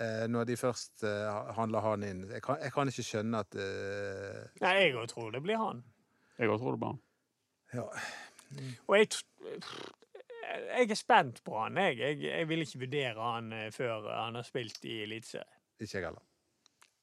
eh, 0.00 0.26
Når 0.30 0.44
de 0.50 0.56
først 0.60 1.02
eh, 1.06 1.52
handler 1.58 1.80
han 1.86 2.02
inn. 2.06 2.24
Jeg 2.30 2.42
kan, 2.42 2.58
jeg 2.62 2.72
kan 2.74 2.88
ikke 2.90 3.06
skjønne 3.06 3.42
at 3.46 3.54
eh, 3.58 4.40
Nei, 4.62 4.74
jeg 4.84 4.94
òg 4.98 5.08
tror 5.12 5.30
det 5.34 5.42
blir 5.46 5.58
han. 5.62 5.84
Jeg 6.38 6.50
òg 6.52 6.58
tror 6.62 6.76
det 6.76 6.80
bare. 6.86 6.98
ja. 7.74 7.86
Og 8.86 8.94
jeg, 8.94 9.08
jeg 10.76 10.90
er 10.90 10.98
spent 10.98 11.40
på 11.44 11.56
han. 11.58 11.76
Jeg, 11.82 11.96
jeg, 11.98 12.18
jeg 12.28 12.48
vil 12.48 12.62
ikke 12.62 12.78
vurdere 12.84 13.30
han 13.32 13.48
eh, 13.52 13.70
før 13.74 14.06
han 14.12 14.38
har 14.38 14.46
spilt 14.46 14.84
i 14.86 15.00
Eliteserien. 15.06 15.50
Ikke 15.80 15.98
jeg 15.98 16.04
heller. 16.08 16.22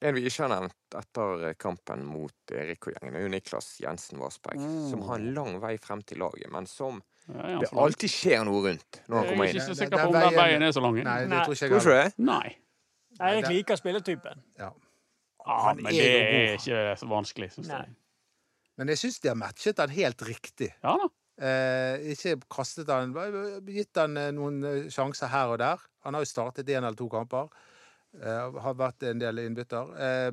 En 0.03 0.15
vi 0.17 0.25
ikke 0.27 0.43
har 0.43 0.49
nevnt 0.51 0.95
etter 0.99 1.53
kampen 1.61 2.01
mot 2.03 2.51
Erik 2.51 2.89
og 2.89 2.95
gjengen, 2.97 3.15
er 3.15 3.23
jo 3.23 3.29
Niklas 3.31 3.69
Jensen 3.79 4.19
Vassberg. 4.19 4.59
Som 4.89 5.05
har 5.07 5.15
en 5.21 5.29
lang 5.37 5.59
vei 5.63 5.77
frem 5.79 6.01
til 6.03 6.19
laget, 6.19 6.49
men 6.51 6.67
som 6.67 7.01
Ja, 7.29 7.59
det 7.61 7.69
alltid 7.71 8.11
skjer 8.11 8.41
noe 8.43 8.59
rundt 8.65 8.97
når 9.07 9.15
han 9.15 9.29
Jeg 9.29 9.39
er 9.39 9.53
ikke 9.53 9.67
så 9.69 9.75
sikker 9.79 10.01
på 10.01 10.07
om 10.09 10.13
den 10.17 10.33
veien- 10.35 10.63
er 10.67 10.71
så 10.75 10.81
lang. 10.83 10.97
Nei, 11.05 11.19
det 11.31 11.39
tror 11.45 11.53
ikke 11.55 11.69
jeg 11.69 11.71
Tror 11.71 11.79
heller. 11.79 12.05
ikke 12.09 12.17
det? 12.17 12.25
Nei. 12.27 12.57
Erik 13.29 13.47
liker 13.53 13.75
spilletypen. 13.79 14.41
Ja. 14.59 14.71
Ah, 15.45 15.73
men 15.73 15.85
er 15.87 15.91
det 15.91 16.09
er 16.09 16.53
ikke 16.57 16.97
så 16.99 17.07
vanskelig, 17.07 17.51
syns 17.53 17.67
jeg. 17.71 17.95
Men 18.77 18.87
jeg 18.89 18.97
syns 18.97 19.19
de 19.21 19.27
har 19.29 19.35
matchet 19.39 19.77
den 19.77 19.89
helt 19.95 20.21
riktig. 20.27 20.73
Ja 20.83 20.97
da. 20.99 21.07
Eh, 21.43 22.11
ikke 22.13 22.35
kastet 22.51 22.87
han 22.93 23.13
Gitt 23.65 23.95
han 23.97 24.17
eh, 24.17 24.31
noen 24.35 24.59
eh, 24.63 24.89
sjanser 24.93 25.27
her 25.31 25.47
og 25.55 25.59
der. 25.63 25.79
Han 26.03 26.13
har 26.13 26.21
jo 26.21 26.29
startet 26.29 26.67
én 26.67 26.77
eller 26.83 26.93
to 26.99 27.07
kamper. 27.09 27.47
Eh, 28.21 28.57
har 28.65 28.75
vært 28.77 29.07
en 29.09 29.21
del 29.21 29.45
innbytter. 29.45 29.93
Eh, 29.97 30.31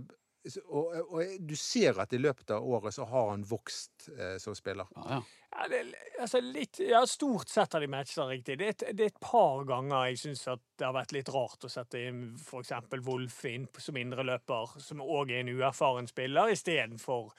og, 0.65 0.95
og 1.13 1.37
du 1.45 1.53
ser 1.59 1.99
at 2.01 2.15
i 2.17 2.21
løpet 2.21 2.53
av 2.57 2.65
året 2.65 2.97
så 2.97 3.05
har 3.09 3.31
han 3.33 3.45
vokst 3.45 4.09
eh, 4.17 4.37
som 4.41 4.57
spiller. 4.57 4.89
Ja, 4.97 5.19
ja. 5.19 5.23
Ja, 5.51 5.65
det, 5.69 5.81
altså 6.23 6.39
litt, 6.41 6.79
ja, 6.79 7.01
stort 7.11 7.51
sett 7.51 7.73
har 7.75 7.83
de 7.83 7.89
matcha 7.91 8.23
riktig. 8.29 8.55
Det 8.61 8.67
er, 8.67 8.75
et, 8.77 8.85
det 8.95 9.07
er 9.07 9.11
et 9.11 9.23
par 9.25 9.65
ganger 9.67 10.13
jeg 10.13 10.21
syns 10.23 10.45
det 10.47 10.87
har 10.87 10.95
vært 10.95 11.15
litt 11.17 11.31
rart 11.35 11.67
å 11.67 11.71
sette 11.73 12.05
inn 12.07 12.21
f.eks. 12.39 12.71
Wolf 13.03 13.41
inn 13.51 13.67
som 13.83 13.99
indreløper, 13.99 14.77
som 14.79 15.03
òg 15.03 15.33
er 15.35 15.43
en 15.43 15.51
uerfaren 15.51 16.07
spiller, 16.09 16.53
istedenfor 16.55 17.33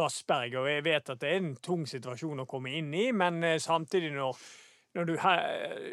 Vassberg. 0.00 0.56
Og 0.62 0.70
jeg 0.72 0.86
vet 0.88 1.12
at 1.12 1.20
det 1.20 1.34
er 1.34 1.42
en 1.42 1.52
tung 1.60 1.84
situasjon 1.86 2.40
å 2.42 2.48
komme 2.48 2.72
inn 2.80 2.88
i, 2.96 3.10
men 3.12 3.44
eh, 3.44 3.60
samtidig 3.60 4.14
når 4.16 4.40
du 5.06 5.14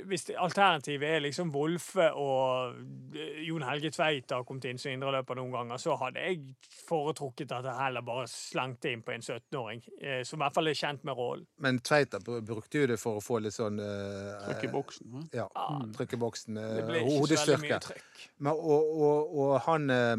hvis 0.10 0.30
alternativet 0.38 1.10
er 1.10 1.24
liksom 1.26 1.52
Wolfe 1.54 2.08
og 2.18 2.76
eh, 3.15 3.41
Jon 3.46 3.65
Helge 3.68 3.91
Tveit 3.94 4.32
har 4.32 4.46
kommet 4.48 4.68
inn 4.70 4.80
som 4.82 4.94
indreløper 4.94 5.38
noen 5.39 5.54
ganger, 5.54 5.82
så 5.82 5.98
hadde 6.00 6.24
jeg 6.24 6.56
foretrukket 6.88 7.54
at 7.56 7.68
jeg 7.70 7.78
heller 7.80 8.06
bare 8.06 8.26
slengte 8.32 8.91
inn 8.94 9.04
på 9.06 9.15
en 9.15 9.26
17-åring, 9.26 9.84
eh, 10.02 10.22
som 10.28 10.39
i 10.39 10.46
hvert 10.46 10.58
fall 10.58 10.72
er 10.72 10.80
kjent 10.80 11.06
med 11.08 11.20
rollen. 11.20 11.46
Men 11.62 11.80
Tveita 11.86 12.22
brukte 12.26 12.84
jo 12.84 12.89
det 12.94 13.00
for 13.02 13.20
å 13.20 13.24
få 13.24 13.41
litt 13.44 13.56
sånn 13.56 13.80
uh, 13.82 14.48
Trykk 14.48 14.68
i 14.68 14.74
boksen. 14.74 15.12
hva? 15.13 15.24
Ja, 15.36 15.48
trykk 15.98 16.18
i 16.18 16.22
boksen. 16.22 16.60
Det 16.60 16.65
ikke 16.65 16.86
så 16.86 16.91
veldig 16.91 17.20
Hodestyrke. 17.20 17.80
og, 18.52 18.94
og, 19.06 19.36
og 19.46 19.56
han 19.68 19.89
eh, 19.94 20.15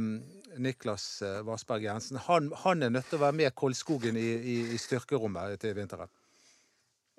Niklas 0.56 1.06
Varsberg 1.20 1.46
Vassberg 1.50 1.84
Jensen, 1.84 2.20
han, 2.28 2.52
han 2.64 2.82
er 2.82 2.92
nødt 2.94 3.10
til 3.10 3.18
å 3.18 3.26
være 3.26 3.36
med 3.36 3.54
Kolskogen 3.58 4.16
i, 4.16 4.28
i, 4.36 4.56
i 4.74 4.78
styrkerommet 4.80 5.60
til 5.60 5.76
vinteren. 5.76 6.10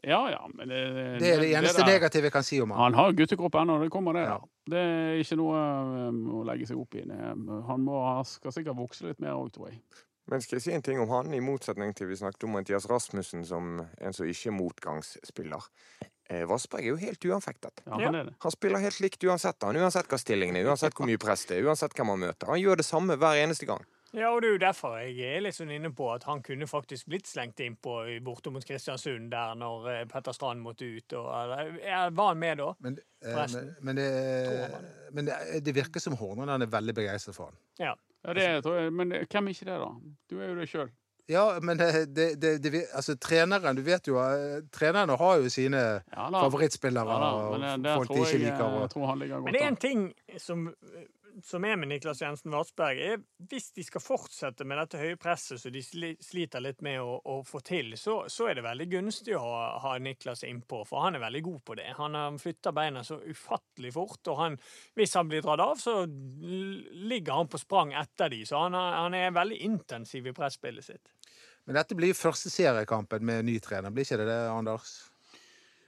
Ja 0.04 0.30
ja, 0.30 0.48
men 0.54 0.70
det, 0.70 0.82
Det 1.20 1.30
er 1.34 1.40
det 1.42 1.54
eneste 1.58 1.82
der- 1.82 1.88
negative 1.94 2.24
jeg 2.30 2.32
kan 2.32 2.44
si 2.44 2.60
om 2.62 2.70
han. 2.72 2.80
Han 2.80 2.94
har 2.94 3.14
guttekropp 3.18 3.56
ennå, 3.56 3.80
det 3.82 3.90
kommer 3.92 4.14
det 4.14 4.26
Ja. 4.28 4.38
Det 4.70 4.78
er 4.78 5.18
ikke 5.24 5.38
noe 5.40 5.56
um, 6.10 6.20
å 6.38 6.44
legge 6.46 6.68
seg 6.68 6.78
opp 6.78 6.94
i. 6.96 7.02
Han 7.08 7.82
må, 7.82 8.24
skal 8.28 8.52
sikkert 8.52 8.76
vokse 8.78 9.08
litt 9.08 9.20
mer 9.24 9.32
òg, 9.40 9.50
tror 9.56 9.70
jeg. 9.72 9.82
Men 10.30 10.42
skal 10.42 10.58
jeg 10.58 10.62
si 10.66 10.72
en 10.76 10.82
ting 10.84 11.00
om 11.00 11.08
han, 11.10 11.34
i 11.34 11.40
motsetning 11.40 11.94
til 11.96 12.08
vi 12.10 12.16
snakket 12.20 12.44
om 12.44 12.52
Mathias 12.52 12.86
Rasmussen 12.92 13.46
som 13.48 13.80
en 13.80 14.14
som 14.14 14.28
ikke 14.28 14.50
er 14.52 14.58
motgangsspiller. 14.58 15.64
Eh, 16.30 16.44
Vassberg 16.46 16.84
er 16.84 16.90
jo 16.92 16.98
helt 17.00 17.24
uanfektet. 17.24 17.80
Ja, 17.88 17.98
Ja. 17.98 18.06
han 18.06 18.16
er 18.16 18.24
det. 18.26 18.34
Han 18.44 18.52
spiller 18.52 18.80
helt 18.84 19.00
likt 19.00 19.24
uansett, 19.24 19.64
han, 19.64 19.76
uansett 19.80 20.08
hva 20.12 20.20
stillingen 20.20 20.58
er, 20.58 20.66
uansett 20.68 20.94
hvor 20.94 21.06
mye 21.08 21.18
press 21.18 21.46
det 21.46 21.58
er, 21.58 21.64
uansett 21.64 21.94
hvem 21.96 22.08
han 22.12 22.20
møter. 22.20 22.48
Han 22.52 22.60
gjør 22.60 22.76
det 22.76 22.86
samme 22.86 23.16
hver 23.16 23.40
eneste 23.40 23.66
gang. 23.66 23.86
Ja, 24.16 24.30
og 24.32 24.42
det 24.42 24.48
er 24.48 24.54
jo 24.54 24.60
derfor 24.62 24.96
jeg 25.02 25.20
er 25.20 25.42
litt 25.44 25.58
sånn 25.58 25.74
inne 25.76 25.92
på 25.96 26.08
at 26.14 26.24
han 26.30 26.40
kunne 26.46 26.68
faktisk 26.70 27.10
blitt 27.12 27.28
slengt 27.28 27.60
inn 27.64 27.76
på 27.76 27.98
borte 28.24 28.54
mot 28.54 28.64
Kristiansund 28.66 29.32
der 29.34 29.58
når 29.60 29.90
eh, 29.92 30.04
Petter 30.12 30.36
Strand 30.36 30.64
måtte 30.64 30.88
ut. 30.88 31.18
Og, 31.20 31.28
eller, 31.28 32.14
var 32.16 32.32
han 32.32 32.40
med 32.42 32.62
da? 32.64 32.70
Men, 32.86 33.00
eh, 33.20 33.34
Forresten. 33.34 33.74
men, 33.82 33.84
men, 33.90 34.00
det, 34.00 35.10
men 35.18 35.32
det, 35.32 35.40
det 35.66 35.76
virker 35.76 36.04
som 36.04 36.16
Horneland 36.20 36.64
er 36.64 36.72
veldig 36.72 36.96
begeistret 37.02 37.36
for 37.36 37.52
han. 37.52 37.60
Ja. 37.82 37.96
Ja, 38.24 38.34
det 38.34 38.48
tror 38.66 38.80
jeg. 38.80 38.94
Men 38.94 39.14
hvem 39.14 39.48
er 39.48 39.54
ikke 39.54 39.68
det, 39.70 39.76
da? 39.80 39.92
Du 40.28 40.40
er 40.40 40.50
jo 40.50 40.56
det 40.58 40.72
sjøl. 40.72 40.90
Ja, 41.28 41.60
men 41.62 41.78
det, 41.78 42.16
det, 42.16 42.64
det, 42.64 42.86
Altså, 42.96 43.18
treneren 43.20 43.76
Du 43.76 43.82
vet 43.84 44.08
jo 44.08 44.16
eh, 44.16 44.62
Trenerne 44.72 45.18
har 45.20 45.42
jo 45.42 45.50
sine 45.52 45.82
Ja 46.00 46.28
favorittspillere 46.32 47.18
Ja. 47.20 47.32
Men 47.52 47.84
det, 47.84 47.92
og 47.92 48.06
folk 48.06 48.14
de 48.14 48.22
ikke 48.24 48.44
liker. 48.46 48.64
Og, 48.64 49.44
Men 49.44 49.54
det 49.54 49.62
er 49.62 49.68
en 49.68 49.76
ting 49.76 50.14
som, 50.40 50.70
som 51.46 51.66
er 51.66 51.76
med 51.78 51.90
Niklas 51.92 52.22
Jensen 52.22 52.52
Vassberg, 52.54 53.00
er 53.02 53.20
hvis 53.50 53.70
de 53.76 53.84
skal 53.86 54.02
fortsette 54.02 54.66
med 54.68 54.80
dette 54.82 54.98
høye 55.02 55.18
presset 55.22 55.62
som 55.62 55.72
de 55.74 55.82
sliter 55.84 56.64
litt 56.64 56.82
med 56.86 57.02
å, 57.04 57.18
å 57.22 57.36
få 57.46 57.60
til, 57.66 57.94
så, 58.00 58.20
så 58.32 58.48
er 58.50 58.58
det 58.58 58.64
veldig 58.66 58.88
gunstig 58.92 59.36
å 59.38 59.42
ha, 59.44 59.60
ha 59.84 59.92
Niklas 60.02 60.42
innpå, 60.48 60.82
for 60.90 61.04
han 61.06 61.18
er 61.20 61.24
veldig 61.26 61.42
god 61.46 61.60
på 61.70 61.78
det. 61.80 61.90
Han 62.00 62.18
har- 62.18 62.40
flytter 62.42 62.76
beina 62.78 63.04
så 63.04 63.20
ufattelig 63.24 63.94
fort, 63.96 64.22
og 64.34 64.40
han, 64.42 64.58
hvis 64.98 65.14
han 65.20 65.30
blir 65.30 65.42
dratt 65.46 65.64
av, 65.64 65.76
så 65.82 66.00
ligger 66.08 67.34
han 67.42 67.52
på 67.52 67.62
sprang 67.62 67.94
etter 67.98 68.30
de, 68.34 68.42
så 68.46 68.64
han, 68.66 68.74
han 68.78 69.14
er 69.18 69.36
veldig 69.36 69.60
intensiv 69.68 70.28
i 70.28 70.34
presspillet 70.38 70.86
sitt. 70.90 71.14
men 71.68 71.76
dette 71.76 71.96
blir 72.00 72.14
første 72.16 72.50
seriekampen 72.50 73.26
med 73.28 73.46
ny 73.46 73.60
trener, 73.60 73.92
blir 73.92 74.06
ikke 74.08 74.22
det 74.22 74.28
det, 74.30 74.42
Anders? 74.54 74.98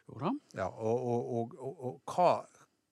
Jo 0.10 0.18
da. 0.20 0.32
Ja, 0.58 0.66
og, 0.70 1.04
og, 1.06 1.30
og, 1.40 1.54
og, 1.62 1.84
og 1.86 2.16
hva, 2.16 2.32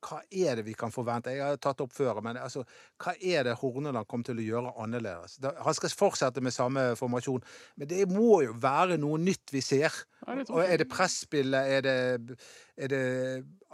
hva 0.07 0.21
er 0.31 0.59
det 0.59 0.65
vi 0.67 0.75
kan 0.77 0.93
forvente? 0.93 1.33
Jeg 1.35 1.43
har 1.43 1.59
tatt 1.61 1.81
opp 1.83 1.93
før, 1.95 2.21
men 2.25 2.39
altså, 2.39 2.63
hva 3.03 3.13
er 3.19 3.47
det 3.47 3.57
Horneland 3.61 4.07
kommer 4.07 4.29
til 4.29 4.41
å 4.41 4.45
gjøre 4.45 4.73
annerledes? 4.83 5.39
Han 5.43 5.77
skal 5.77 5.95
fortsette 5.97 6.43
med 6.43 6.55
samme 6.55 6.89
formasjon, 6.99 7.43
men 7.75 7.91
det 7.91 8.05
må 8.11 8.41
jo 8.45 8.55
være 8.61 8.99
noe 9.01 9.19
nytt 9.21 9.53
vi 9.53 9.63
ser. 9.65 9.93
Og 10.27 10.61
er 10.63 10.81
det 10.81 10.89
presspillet? 10.91 11.73
Er 11.77 11.85
det, 11.85 12.37
er 12.77 12.91
det 12.91 13.03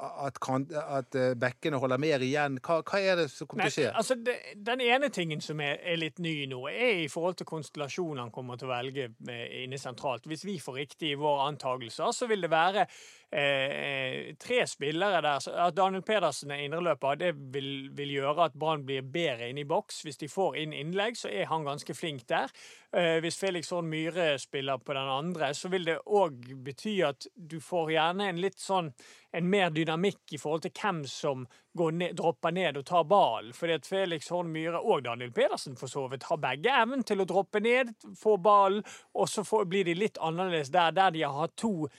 at, 0.04 0.40
kan, 0.44 0.66
at 0.74 1.16
eh, 1.16 1.34
bekkene 1.40 1.80
holder 1.80 2.02
mer 2.02 2.24
igjen? 2.26 2.58
Hva, 2.64 2.82
hva 2.84 3.00
er 3.00 3.22
det 3.22 3.28
som 3.32 3.48
kommer 3.48 3.70
til 3.70 3.72
å 3.72 3.76
skje? 3.78 3.92
altså 4.02 4.18
det, 4.20 4.36
Den 4.66 4.84
ene 4.84 5.10
tingen 5.14 5.42
som 5.44 5.62
er, 5.64 5.78
er 5.80 6.00
litt 6.02 6.20
ny 6.24 6.36
nå, 6.52 6.66
er 6.72 7.04
i 7.06 7.10
forhold 7.12 7.40
til 7.40 7.50
konstellasjonen 7.50 8.26
han 8.26 8.34
kommer 8.34 8.60
til 8.60 8.70
å 8.70 8.74
velge 8.74 9.10
eh, 9.30 9.46
inne 9.64 9.80
sentralt. 9.82 10.28
Hvis 10.30 10.46
vi 10.48 10.58
får 10.62 10.80
riktig 10.82 11.14
i 11.14 11.20
våre 11.20 11.48
antagelser, 11.52 12.12
så 12.16 12.30
vil 12.30 12.44
det 12.44 12.52
være 12.54 12.88
eh, 13.34 14.36
tre 14.40 14.68
spillere 14.68 15.22
der. 15.22 15.48
At 15.66 15.76
Daniel 15.78 16.04
Pedersen 16.06 16.52
er 16.52 16.64
indreløper, 16.66 17.16
det 17.20 17.34
vil, 17.54 17.90
vil 17.96 18.14
gjøre 18.20 18.46
at 18.50 18.58
Brann 18.60 18.86
blir 18.86 19.02
bedre 19.02 19.50
inne 19.50 19.64
i 19.64 19.70
boks. 19.70 20.04
Hvis 20.06 20.22
de 20.22 20.30
får 20.30 20.60
inn 20.62 20.76
innlegg, 20.78 21.18
så 21.18 21.32
er 21.34 21.50
han 21.50 21.66
ganske 21.66 21.96
flink 21.98 22.28
der. 22.30 22.54
Eh, 22.94 23.18
hvis 23.24 23.40
Felix 23.40 23.74
Horn 23.74 23.90
Myhre 23.90 24.38
spiller 24.40 24.78
på 24.78 24.94
den 24.94 25.10
andre, 25.10 25.54
så 25.54 25.72
vil 25.74 25.90
det 25.90 25.98
òg 26.06 26.54
bety 26.64 27.00
at 27.08 27.28
du 27.34 27.60
får 27.64 27.92
gjerne 27.96 28.30
en 28.30 28.42
litt 28.44 28.62
sånn 28.62 28.94
en 29.34 29.50
mer 29.50 29.72
dynamikk 29.74 30.36
i 30.36 30.38
forhold 30.38 30.62
til 30.62 30.76
hvem 30.78 31.00
som 31.10 31.48
ned, 31.74 32.14
dropper 32.20 32.54
ned 32.54 32.78
og 32.78 32.86
tar 32.86 33.08
ballen. 33.10 33.54
Fordi 33.58 33.80
at 33.80 33.90
Felix 33.90 34.30
Horn 34.30 34.52
Myhre 34.54 34.78
og 34.78 35.08
Daniel 35.08 35.34
Pedersen 35.34 35.78
for 35.80 35.90
så 35.90 36.06
vidt 36.12 36.28
har 36.30 36.38
begge 36.38 36.70
evnen 36.84 37.02
til 37.02 37.24
å 37.24 37.26
droppe 37.26 37.64
ned, 37.64 37.96
få 38.20 38.38
ballen, 38.38 38.84
og 39.18 39.30
så 39.30 39.42
får, 39.48 39.66
blir 39.66 39.90
de 39.90 39.98
litt 39.98 40.22
annerledes 40.22 40.70
der, 40.70 40.94
der 40.94 41.16
de 41.16 41.26
har 41.26 41.50
to 41.58 41.90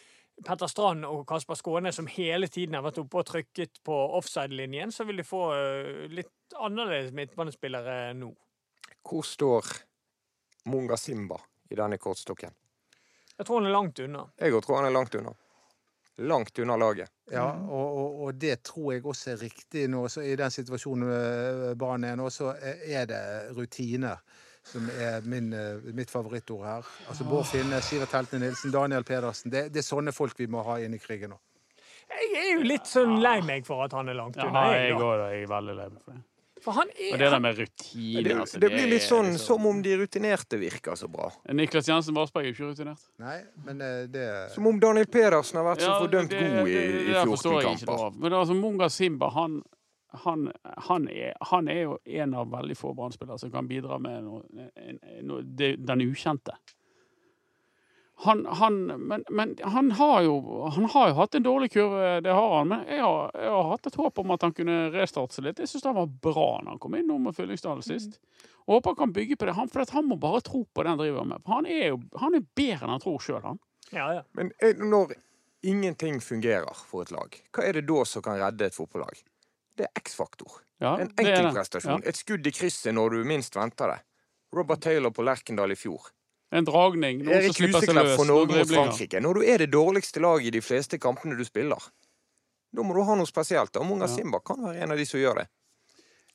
Petter 0.43 0.67
Strand 0.67 1.07
og 1.07 1.23
Kasper 1.29 1.59
Skåne 1.59 1.93
som 1.95 2.09
hele 2.11 2.49
tiden 2.51 2.75
har 2.75 2.83
vært 2.85 2.99
oppe 3.05 3.21
og 3.21 3.29
trykket 3.29 3.79
på 3.87 3.95
offside-linjen, 4.19 4.93
så 4.93 5.07
vil 5.07 5.23
de 5.23 5.27
få 5.27 5.45
eh, 5.55 6.05
litt 6.11 6.57
annerledes 6.59 7.15
midtbanespillere 7.15 8.13
nå. 8.19 8.33
Hvor 9.05 9.25
står 9.27 9.71
Munga 10.73 10.99
Simba 10.99 11.39
i 11.71 11.79
denne 11.79 12.01
kortstokken? 12.01 12.55
Jeg 13.37 13.47
tror 13.47 13.61
han 13.61 13.69
er 13.69 13.75
langt 13.75 13.99
unna. 14.03 14.27
Jeg 14.39 14.55
òg 14.55 14.63
tror 14.65 14.81
han 14.81 14.89
er 14.89 14.95
langt 14.95 15.15
unna. 15.19 15.35
Langt 16.23 16.59
unna 16.63 16.77
laget. 16.79 17.11
Ja, 17.33 17.49
og, 17.59 17.97
og, 17.99 18.19
og 18.25 18.35
det 18.39 18.61
tror 18.63 18.93
jeg 18.95 19.03
også 19.03 19.33
er 19.33 19.41
riktig 19.43 19.89
nå. 19.91 20.05
Så 20.09 20.23
I 20.23 20.37
den 20.39 20.53
situasjonen 20.55 21.11
eh, 21.11 21.71
Brann 21.79 22.07
er 22.07 22.19
nå, 22.19 22.29
så 22.31 22.53
er 22.55 23.09
det 23.11 23.23
rutiner 23.57 24.23
som 24.65 24.87
er 24.99 25.21
min, 25.29 25.53
eh, 25.53 25.81
mitt 25.95 26.11
favorittord 26.11 26.65
her. 26.65 26.83
Altså 27.09 27.25
Bård 27.29 27.47
Finne, 27.47 27.81
Sivert 27.85 28.13
Heltene 28.17 28.47
Nilsen, 28.49 28.73
Daniel 28.73 29.05
Pedersen. 29.05 29.51
Det, 29.53 29.67
det 29.73 29.83
er 29.83 29.89
sånne 29.89 30.13
folk 30.17 30.39
vi 30.41 30.47
må 30.51 30.63
ha 30.65 30.79
inn 30.81 30.95
i 30.97 30.99
krigen 31.03 31.35
nå. 31.35 31.41
Jeg 32.15 32.31
er 32.37 32.53
jo 32.59 32.63
litt 32.69 32.87
sånn 32.89 33.19
lei 33.25 33.41
meg 33.45 33.65
for 33.67 33.85
at 33.85 33.93
han 33.97 34.09
er 34.09 34.15
langt 34.19 34.37
Ja, 34.37 34.47
unna. 34.49 34.67
jeg 34.75 34.91
Jeg, 34.91 34.99
går, 35.01 35.23
jeg 35.33 35.43
er 35.43 35.51
veldig 35.53 35.77
lei 35.77 35.89
meg 35.91 36.03
for 36.05 36.13
det. 36.17 36.23
For 36.65 36.73
han 36.73 36.89
Og 36.89 37.01
er, 37.13 37.19
det 37.21 37.31
der 37.31 37.41
med 37.45 37.59
rutine 37.59 38.23
Det, 38.25 38.35
altså, 38.41 38.59
det 38.63 38.69
blir 38.73 38.87
litt 38.89 39.03
er 39.03 39.07
sånn 39.11 39.27
liksom- 39.35 39.47
som 39.61 39.67
om 39.67 39.83
de 39.83 39.97
rutinerte 40.01 40.57
virker 40.59 40.97
så 40.97 41.09
bra. 41.13 41.27
Niklas 41.53 41.89
Jensen 41.89 42.15
Varsberg 42.17 42.47
er 42.47 42.53
jo 42.53 42.55
ikke 42.55 42.71
rutinert. 42.73 43.03
Nei, 43.21 43.43
men 43.67 43.79
det 43.79 44.13
det 44.13 44.51
Som 44.55 44.67
om 44.67 44.79
Daniel 44.81 45.05
Pedersen 45.07 45.57
har 45.61 45.65
vært 45.77 45.83
så 45.85 45.99
fordømt 46.01 46.31
det- 46.31 46.41
god 46.41 46.69
i, 46.69 46.73
i 46.73 47.13
14 47.13 47.29
forstår 47.37 47.61
jeg 47.61 47.77
ikke 47.77 47.87
kamper. 47.87 48.19
Men 48.19 48.33
altså, 48.33 48.55
Munga 48.57 48.89
Simba 48.89 49.29
han, 49.31 49.63
han, 50.23 50.53
han, 50.63 51.09
er, 51.09 51.35
han 51.51 51.69
er 51.69 51.81
jo 51.83 51.99
en 52.05 52.35
av 52.39 52.51
veldig 52.53 52.77
få 52.79 52.95
Brann-spillere 52.95 53.39
som 53.41 53.53
kan 53.53 53.69
bidra 53.69 53.99
med 54.03 54.25
noe, 54.27 54.69
noe, 55.23 55.43
det, 55.43 55.75
den 55.83 56.05
ukjente. 56.07 56.57
Han, 58.25 58.47
han, 58.47 58.87
men, 58.87 59.25
men 59.29 59.57
han, 59.63 59.91
har 59.99 60.23
jo, 60.23 60.37
han 60.75 60.87
har 60.93 61.09
jo 61.11 61.17
hatt 61.19 61.35
en 61.35 61.43
dårlig 61.43 61.73
kurve, 61.75 62.21
det 62.23 62.33
har 62.33 62.53
han. 62.59 62.71
Men 62.71 62.85
jeg 62.89 63.03
har, 63.03 63.33
jeg 63.35 63.51
har 63.57 63.71
hatt 63.73 63.91
et 63.91 63.99
håp 63.99 64.23
om 64.23 64.35
at 64.37 64.47
han 64.47 64.55
kunne 64.55 64.77
restarte 64.95 65.35
seg 65.35 65.49
litt. 65.49 65.61
Jeg 65.61 65.73
syns 65.73 65.89
han 65.91 65.99
var 65.99 66.13
bra 66.23 66.47
når 66.63 66.77
han 66.77 66.81
kom 66.83 66.95
inn 66.95 67.11
nå 67.11 67.19
med 67.27 67.37
Fyllingsdalen 67.37 67.83
sist. 67.85 68.21
Og 68.65 68.79
håper 68.79 68.95
han 68.95 69.01
kan 69.03 69.17
bygge 69.19 69.37
på 69.41 69.49
det. 69.49 69.57
Han, 69.59 69.69
for 69.73 69.83
at 69.83 69.93
han 69.97 70.07
må 70.09 70.17
bare 70.23 70.45
tro 70.47 70.63
på 70.65 70.87
det 70.87 70.95
han 70.95 71.03
driver 71.03 71.27
med. 71.29 71.43
Han 71.51 71.69
er 71.69 71.85
jo 71.91 72.01
han 72.23 72.39
er 72.39 72.47
bedre 72.57 72.87
enn 72.87 72.95
han 72.95 73.03
tror 73.03 73.21
sjøl, 73.21 73.43
han. 73.45 73.61
ja, 73.91 74.09
ja. 74.21 74.25
Men 74.39 74.55
når 74.79 75.19
ingenting 75.65 76.21
fungerer 76.23 76.87
for 76.87 77.05
et 77.05 77.13
lag, 77.15 77.35
hva 77.53 77.67
er 77.67 77.81
det 77.81 77.89
da 77.91 78.05
som 78.09 78.25
kan 78.25 78.39
redde 78.41 78.69
et 78.69 78.77
fotballag? 78.77 79.21
Det 79.77 79.87
er 79.89 80.01
X-faktor. 80.01 80.61
Ja, 80.83 80.97
En 81.01 81.09
enkeltprestasjon. 81.19 82.03
Ja. 82.05 82.09
Et 82.11 82.19
skudd 82.19 82.47
i 82.47 82.53
krysset 82.55 82.95
når 82.95 83.17
du 83.17 83.25
minst 83.27 83.57
venter 83.57 83.95
det. 83.95 84.01
Robert 84.55 84.83
Taylor 84.85 85.11
på 85.11 85.25
Lerkendal 85.27 85.73
i 85.75 85.79
fjor. 85.79 86.11
En 86.55 86.65
dragning. 86.67 87.25
Noen 87.25 87.33
som 87.35 87.41
Erik 87.41 87.57
slipper 87.57 87.81
seg 87.83 87.89
Huseklepp 87.89 88.07
løs. 88.07 88.17
for 88.21 88.29
Norge 88.31 88.59
mot. 88.61 88.71
Frankrike. 88.71 89.21
Når 89.25 89.35
du 89.35 89.43
er 89.43 89.59
det 89.65 89.71
dårligste 89.73 90.21
laget 90.23 90.47
i 90.47 90.55
de 90.55 90.63
fleste 90.63 90.99
kampene 91.03 91.35
du 91.39 91.43
spiller, 91.45 91.83
da 92.75 92.83
må 92.87 92.95
du 92.95 93.03
ha 93.07 93.17
noe 93.19 93.27
spesielt. 93.27 93.75
Og 93.81 93.87
Munga 93.87 94.07
Ja. 94.07 94.15
Simba 94.15 94.39
kan 94.41 94.63
være 94.63 94.83
en 94.83 94.95
av 94.95 94.99
de 94.99 95.07
som 95.07 95.19
gjør 95.21 95.43
det. 95.43 95.49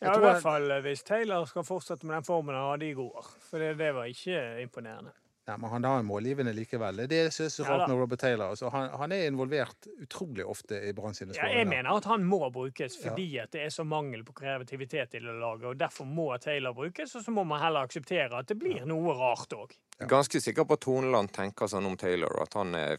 Ja, 0.01 0.13
tror 0.13 0.23
I 0.23 0.25
hvert 0.31 0.41
fall 0.43 0.71
eh, 0.71 0.81
hvis 0.81 1.03
Taylor 1.03 1.45
skal 1.45 1.63
fortsette 1.67 2.05
med 2.07 2.15
den 2.15 2.23
formen 2.23 2.55
han 2.55 2.69
hadde 2.71 2.87
i 2.89 2.93
går. 2.95 3.25
For 3.49 3.59
det, 3.59 3.77
det 3.77 3.93
var 3.95 4.07
ikke 4.07 4.61
imponerende. 4.63 5.11
Nei, 5.49 5.55
men 5.57 5.69
han 5.71 5.85
har 5.87 5.99
en 5.99 6.05
målgivende 6.05 6.51
likevel. 6.53 6.99
Det 7.09 7.17
er 7.17 7.29
det 7.33 7.47
så 7.49 7.63
rart 7.65 7.81
ja, 7.81 7.87
med 7.89 7.97
Robert 7.97 8.19
Taylor. 8.21 8.51
Altså, 8.53 8.69
han, 8.69 8.89
han 9.01 9.13
er 9.15 9.23
involvert 9.31 9.87
utrolig 10.03 10.45
ofte 10.45 10.77
i 10.85 10.91
Brann 10.93 11.15
sine 11.17 11.33
Ja, 11.33 11.47
jeg 11.49 11.65
mener 11.69 11.89
at 11.97 12.05
han 12.05 12.25
må 12.29 12.37
brukes 12.53 12.99
fordi 13.01 13.25
at 13.41 13.49
det 13.55 13.63
er 13.65 13.73
så 13.73 13.85
mangel 13.87 14.21
på 14.27 14.35
kreativitet 14.37 15.17
i 15.17 15.23
det 15.23 15.33
laget. 15.41 15.65
og 15.71 15.79
Derfor 15.79 16.05
må 16.05 16.27
Taylor 16.43 16.75
brukes, 16.77 17.15
og 17.17 17.25
så 17.25 17.33
må 17.33 17.47
man 17.49 17.63
heller 17.63 17.87
akseptere 17.89 18.43
at 18.43 18.51
det 18.51 18.59
blir 18.61 18.85
noe 18.85 19.15
rart 19.17 19.55
òg. 19.57 19.73
Ganske 20.05 20.41
sikker 20.43 20.69
på 20.69 20.77
at 20.77 20.85
Toneland 20.85 21.33
tenker 21.33 21.71
sånn 21.71 21.89
om 21.89 21.97
Taylor, 21.97 22.29
og 22.37 22.45
at 22.45 22.59
han 22.61 22.75
er 22.77 22.97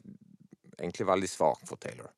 egentlig 0.80 1.06
veldig 1.06 1.30
svak 1.30 1.62
for 1.70 1.78
Taylor. 1.78 2.10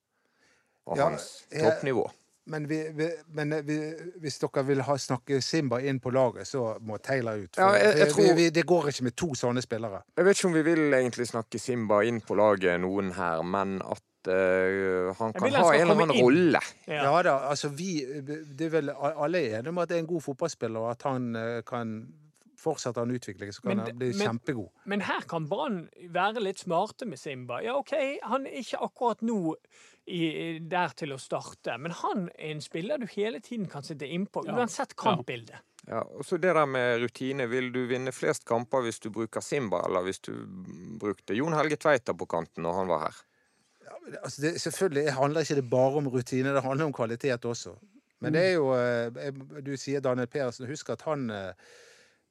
Og 0.89 0.97
Ja, 0.97 1.11
hans 1.11 1.45
jeg- 1.53 1.61
toppnivå. 1.67 2.09
Men, 2.47 2.65
vi, 2.69 2.79
vi, 2.99 3.07
men 3.39 3.53
vi, 3.67 3.77
hvis 4.21 4.39
dere 4.43 4.65
vil 4.67 4.81
ha, 4.83 4.97
snakke 4.99 5.39
Simba 5.43 5.79
inn 5.81 6.01
på 6.03 6.11
laget, 6.11 6.47
så 6.51 6.77
må 6.83 6.97
Taylor 6.99 7.39
ut. 7.45 7.55
For, 7.55 7.63
Ja, 7.63 7.73
jeg- 7.79 7.99
jeg 7.99 8.09
tror- 8.13 8.35
vi, 8.37 8.49
det 8.51 8.65
går 8.67 8.89
ikke 8.91 9.05
med 9.05 9.15
to 9.17 9.29
sånne 9.39 9.63
spillere. 9.63 10.03
Jeg 10.17 10.25
vet 10.25 10.37
ikke 10.39 10.47
om 10.49 10.55
vi 10.55 10.63
vil 10.63 10.93
egentlig 10.93 11.27
snakke 11.31 11.59
Simba 11.61 12.01
inn 12.03 12.21
på 12.21 12.35
laget, 12.35 12.81
noen 12.81 13.13
her, 13.15 13.43
men 13.43 13.77
at 13.83 14.03
uh, 14.29 15.13
han 15.19 15.33
kan 15.33 15.53
ha 15.53 15.73
en 15.75 15.81
eller 15.81 15.95
annen 15.95 16.15
inn. 16.17 16.25
rolle. 16.25 16.61
Ja. 16.89 17.05
Ja 17.05 17.23
da, 17.23 17.37
altså 17.51 17.69
vi 17.69 18.01
det 18.23 18.67
er 18.67 18.71
vel, 18.71 18.91
Alle 18.91 19.39
er 19.39 19.59
enige 19.61 19.69
om 19.69 19.79
at 19.79 19.89
det 19.89 19.97
er 19.97 20.01
en 20.01 20.07
god 20.07 20.21
fotballspiller, 20.23 20.81
og 20.81 20.91
at 20.91 21.03
han 21.03 21.37
uh, 21.37 21.61
kan 21.63 21.95
Fortsetter 22.63 23.01
han 23.03 23.11
utvikling, 23.11 23.51
så 23.53 23.61
kan 23.63 23.77
Men 23.77 23.87
han 23.87 23.97
bli 23.99 24.13
men- 24.13 24.21
kjempegod. 24.29 24.69
Men 24.87 25.01
her 25.01 25.25
kan 25.29 25.49
Brann 25.49 25.89
være 26.15 26.39
litt 26.45 26.61
smarte 26.63 27.07
med 27.11 27.19
Simba. 27.19 27.59
Ja, 27.61 27.75
OK, 27.75 27.91
han 28.23 28.47
er 28.47 28.53
ikke 28.61 28.79
akkurat 28.79 29.21
nå 29.23 29.57
i, 30.07 30.59
der 30.59 30.89
til 30.99 31.13
å 31.15 31.19
starte, 31.21 31.77
men 31.79 31.93
han 31.95 32.25
er 32.35 32.51
en 32.57 32.61
spiller 32.65 32.99
du 32.99 33.07
hele 33.07 33.39
tiden 33.41 33.69
kan 33.71 33.83
sitte 33.87 34.09
innpå, 34.11 34.43
Ja. 34.47 34.57
uansett 34.59 34.97
kampbilde. 34.99 35.61
Ja, 35.87 36.01
og 36.03 36.25
så 36.27 36.39
det 36.39 36.55
der 36.55 36.67
med 36.67 37.01
rutine. 37.03 37.47
Vil 37.51 37.73
du 37.75 37.87
vinne 37.91 38.13
flest 38.15 38.45
kamper 38.47 38.83
hvis 38.83 39.01
du 39.03 39.11
bruker 39.11 39.41
Simba, 39.43 39.81
eller 39.87 40.03
hvis 40.07 40.21
du 40.23 40.33
brukte 40.99 41.35
Jon 41.35 41.53
Helge 41.59 41.77
Tveita 41.77 42.15
på 42.15 42.27
kanten 42.31 42.63
når 42.63 42.75
han 42.81 42.89
var 42.93 43.01
her? 43.09 43.17
Altså 44.23 44.43
det, 44.43 44.53
selvfølgelig 44.63 45.13
handler 45.17 45.41
ikke 45.43 45.59
det 45.59 45.71
bare 45.71 45.99
om 45.99 46.09
rutine, 46.11 46.55
det 46.55 46.63
handler 46.63 46.87
om 46.87 46.93
kvalitet 46.95 47.45
også. 47.45 47.75
Men 48.23 48.33
det 48.33 48.43
er 48.43 48.53
jo 48.55 48.69
eh, 48.79 49.33
Du 49.67 49.73
sier 49.77 50.01
Daniel 50.01 50.29
Persen. 50.31 50.67
Husk 50.71 50.91
at 50.95 51.03
han 51.03 51.29
eh, 51.31 51.53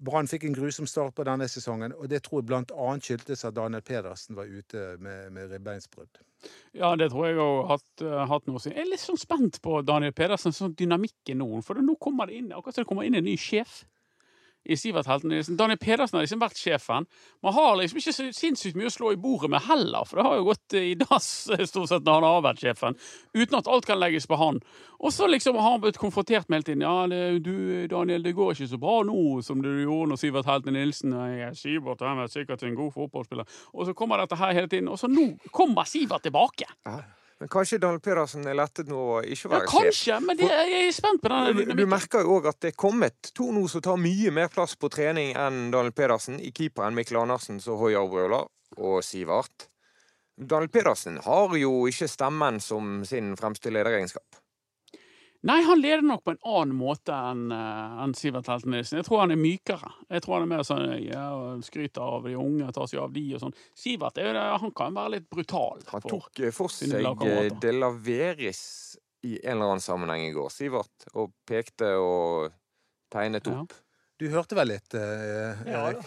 Brann 0.01 0.29
fikk 0.29 0.47
en 0.47 0.55
grusom 0.57 0.87
start 0.89 1.13
på 1.17 1.25
denne 1.27 1.45
sesongen, 1.51 1.93
og 1.93 2.09
det 2.09 2.23
tror 2.25 2.41
jeg 2.41 2.47
annet 2.73 3.05
skyldtes 3.05 3.45
at 3.45 3.55
Daniel 3.57 3.83
Pedersen 3.85 4.37
var 4.37 4.49
ute 4.49 4.95
med, 4.97 5.29
med 5.35 5.53
ribbeinsbrudd. 5.53 6.21
Ja, 6.73 6.95
det 6.97 7.11
tror 7.11 7.27
jeg 7.27 7.37
òg 7.37 7.59
har 7.69 7.83
eh, 8.01 8.23
hatt 8.31 8.47
noe 8.49 8.57
å 8.57 8.63
si. 8.63 8.71
Jeg 8.73 8.81
er 8.81 8.89
litt 8.89 9.03
sånn 9.03 9.19
spent 9.21 9.59
på 9.61 9.77
Daniel 9.85 10.15
Pedersen, 10.17 10.55
sånn 10.55 10.73
i 11.29 11.37
nå. 11.37 11.49
For 11.65 11.77
nå 11.85 11.97
kommer 12.01 12.31
det 12.31 12.39
inn 12.41 12.49
akkurat 12.49 12.79
som 12.79 12.85
det 12.85 12.89
kommer 12.89 13.05
inn 13.05 13.19
en 13.19 13.27
ny 13.29 13.37
sjef 13.37 13.83
i 14.65 14.77
Sivert 14.77 15.07
Helten 15.09 15.31
Nilsen. 15.33 15.57
Daniel 15.57 15.79
Pedersen 15.81 16.17
har 16.17 16.25
liksom 16.25 16.41
vært 16.41 16.59
sjefen. 16.59 17.07
Man 17.43 17.55
har 17.55 17.75
liksom 17.79 18.01
ikke 18.01 18.13
så 18.13 18.27
sinnssykt 18.35 18.77
mye 18.77 18.91
å 18.91 18.93
slå 18.93 19.13
i 19.15 19.19
bordet 19.21 19.49
med 19.53 19.63
heller, 19.65 20.05
for 20.07 20.19
det 20.19 20.25
har 20.27 20.39
jo 20.39 20.47
gått 20.51 20.75
eh, 20.77 20.91
i 20.91 20.95
dass 20.99 21.29
stort 21.71 21.91
sett 21.91 22.05
når 22.07 22.19
han 22.19 22.27
har 22.27 22.43
vært 22.45 22.63
sjefen, 22.65 22.97
uten 23.37 23.59
at 23.59 23.69
alt 23.71 23.87
kan 23.89 24.01
legges 24.01 24.29
på 24.29 24.39
han. 24.41 24.61
Og 25.01 25.13
så 25.15 25.29
liksom 25.29 25.57
har 25.57 25.77
han 25.77 25.81
blitt 25.83 25.97
konfrontert 26.01 26.49
med 26.49 26.61
hele 26.61 26.69
tiden. 26.69 26.85
Ja, 26.85 27.07
det, 27.09 27.21
du 27.45 27.87
Daniel, 27.89 28.21
det 28.23 28.35
går 28.37 28.53
ikke 28.53 28.69
så 28.69 28.81
bra 28.81 28.99
nå 29.07 29.39
som 29.45 29.63
det 29.63 29.73
gjorde 29.81 30.11
når 30.11 30.21
Sivert 30.21 30.49
Helten 30.49 30.77
Nilsen 30.77 31.15
Nei, 31.15 31.49
Sivert 31.57 32.03
han 32.05 32.21
er 32.21 32.29
sikkert 32.31 32.61
en 32.67 32.77
god 32.77 32.93
fotballspiller. 32.95 33.49
Og 33.73 33.89
så 33.89 33.97
kommer 33.97 34.21
dette 34.21 34.37
her 34.39 34.53
hele 34.57 34.69
tiden, 34.69 34.91
og 34.91 35.01
så 35.01 35.09
nå 35.09 35.31
kommer 35.55 35.89
Sivert 35.89 36.23
tilbake. 36.27 36.69
Men 37.41 37.49
kanskje 37.49 37.79
Daniel 37.81 38.01
Pedersen 38.05 38.45
er 38.45 38.53
lettet 38.53 38.85
nå 38.91 38.99
å 39.15 39.21
ikke 39.25 39.47
Ja, 39.47 39.51
være 39.55 39.65
sjef? 39.65 39.71
kanskje, 39.73 40.17
men 40.21 40.37
det, 40.37 40.49
jeg 40.51 40.81
er 40.87 40.91
spent 40.93 41.23
på 41.23 41.31
den 41.31 41.57
Du, 41.57 41.71
du 41.79 41.87
merker 41.89 42.21
jo 42.21 42.35
òg 42.37 42.45
at 42.51 42.59
det 42.61 42.69
er 42.75 42.77
kommet 42.77 43.31
to 43.33 43.47
nå 43.55 43.63
som 43.71 43.81
tar 43.81 43.97
mye 43.97 44.29
mer 44.35 44.51
plass 44.53 44.75
på 44.77 44.91
trening 44.93 45.33
enn 45.33 45.71
Daniel 45.73 45.95
Pedersen. 45.97 46.37
I 46.37 46.51
keeperen 46.53 46.93
Mikkel 46.93 47.17
Andersen 47.17 47.57
som 47.63 47.79
Hoia 47.81 48.03
brøler, 48.05 48.45
og 48.77 49.01
Sivert. 49.03 49.65
Daniel 50.37 50.69
Pedersen 50.69 51.17
har 51.25 51.57
jo 51.57 51.73
ikke 51.89 52.07
stemmen 52.13 52.61
som 52.61 53.01
sin 53.09 53.33
fremste 53.41 53.73
lederegenskap. 53.73 54.37
Nei, 55.43 55.61
han 55.65 55.79
leder 55.81 56.03
nok 56.05 56.21
på 56.23 56.35
en 56.35 56.41
annen 56.45 56.75
måte 56.77 57.15
enn 57.15 57.47
en 57.51 58.11
Sivert 58.13 58.45
Helten 58.51 58.75
Nilsen. 58.75 58.99
Jeg 58.99 59.07
tror 59.07 59.23
han 59.23 59.33
er 59.33 59.39
mykere. 59.41 59.89
Jeg 60.13 60.21
tror 60.21 60.35
han 60.37 60.43
er 60.45 60.51
mer 60.51 60.65
sånn 60.67 60.83
ja, 61.01 61.23
skryter 61.65 62.01
av 62.19 62.27
de 62.27 62.35
unge, 62.37 62.67
tar 62.75 62.85
seg 62.91 63.01
av 63.01 63.15
de 63.15 63.23
og 63.33 63.41
sånn. 63.41 63.55
Sivert 63.77 64.19
er 64.21 64.37
han 64.61 64.73
kan 64.77 64.93
være 64.93 65.15
litt 65.17 65.29
brutal. 65.33 65.81
Han 65.89 66.01
for- 66.05 66.09
tok 66.19 66.43
eh, 66.45 66.53
for 66.53 66.69
seg 66.69 66.93
lagkamerater. 67.01 67.55
eh, 67.55 67.59
De 67.59 67.71
La 67.73 67.89
i 69.23 69.35
en 69.45 69.51
eller 69.57 69.65
annen 69.71 69.81
sammenheng 69.85 70.27
i 70.29 70.33
går, 70.33 70.49
Sivert, 70.49 71.07
og 71.13 71.33
pekte 71.45 71.91
og 72.01 72.51
tegnet 73.13 73.45
Ja. 73.49 73.65
Du 74.21 74.27
hørte 74.29 74.53
vel 74.53 74.69
litt, 74.69 74.93
eh, 74.93 75.61
Erik? 75.65 76.01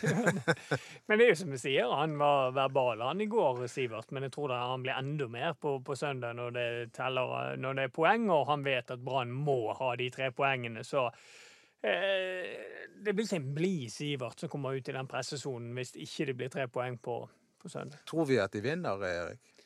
Ja, 0.00 0.12
men 1.06 1.20
det 1.20 1.26
er 1.26 1.34
jo 1.34 1.36
som 1.36 1.50
du 1.52 1.58
sier, 1.60 1.90
han 1.92 2.14
var 2.16 2.54
verbal 2.56 3.02
han 3.04 3.20
i 3.20 3.26
går, 3.28 3.66
Sivert. 3.68 4.08
Men 4.16 4.24
jeg 4.24 4.32
tror 4.32 4.48
det, 4.48 4.60
han 4.70 4.86
blir 4.86 4.96
enda 4.96 5.26
mer 5.28 5.52
på, 5.60 5.74
på 5.84 5.96
søndag 6.00 6.38
når 6.38 6.54
det, 6.56 6.64
teller, 6.96 7.58
når 7.60 7.76
det 7.76 7.84
er 7.84 7.92
poeng, 7.92 8.24
og 8.32 8.46
han 8.48 8.64
vet 8.64 8.94
at 8.94 9.02
Brann 9.04 9.34
må 9.36 9.58
ha 9.76 9.90
de 10.00 10.08
tre 10.14 10.30
poengene. 10.32 10.80
Så 10.80 11.04
eh, 11.84 12.56
det 13.04 13.12
blir 13.12 13.28
ikke 13.28 13.42
en 13.42 13.52
blid 13.60 13.92
Sivert 13.92 14.40
som 14.40 14.48
kommer 14.48 14.80
ut 14.80 14.88
i 14.88 14.96
den 14.96 15.12
pressesonen 15.12 15.76
hvis 15.76 15.92
ikke 16.00 16.30
det 16.30 16.38
blir 16.40 16.54
tre 16.56 16.64
poeng 16.72 16.96
på, 17.04 17.20
på 17.60 17.68
søndag. 17.68 18.00
Tror 18.08 18.30
vi 18.32 18.40
at 18.40 18.56
de 18.56 18.64
vinner, 18.64 19.04
Erik? 19.12 19.57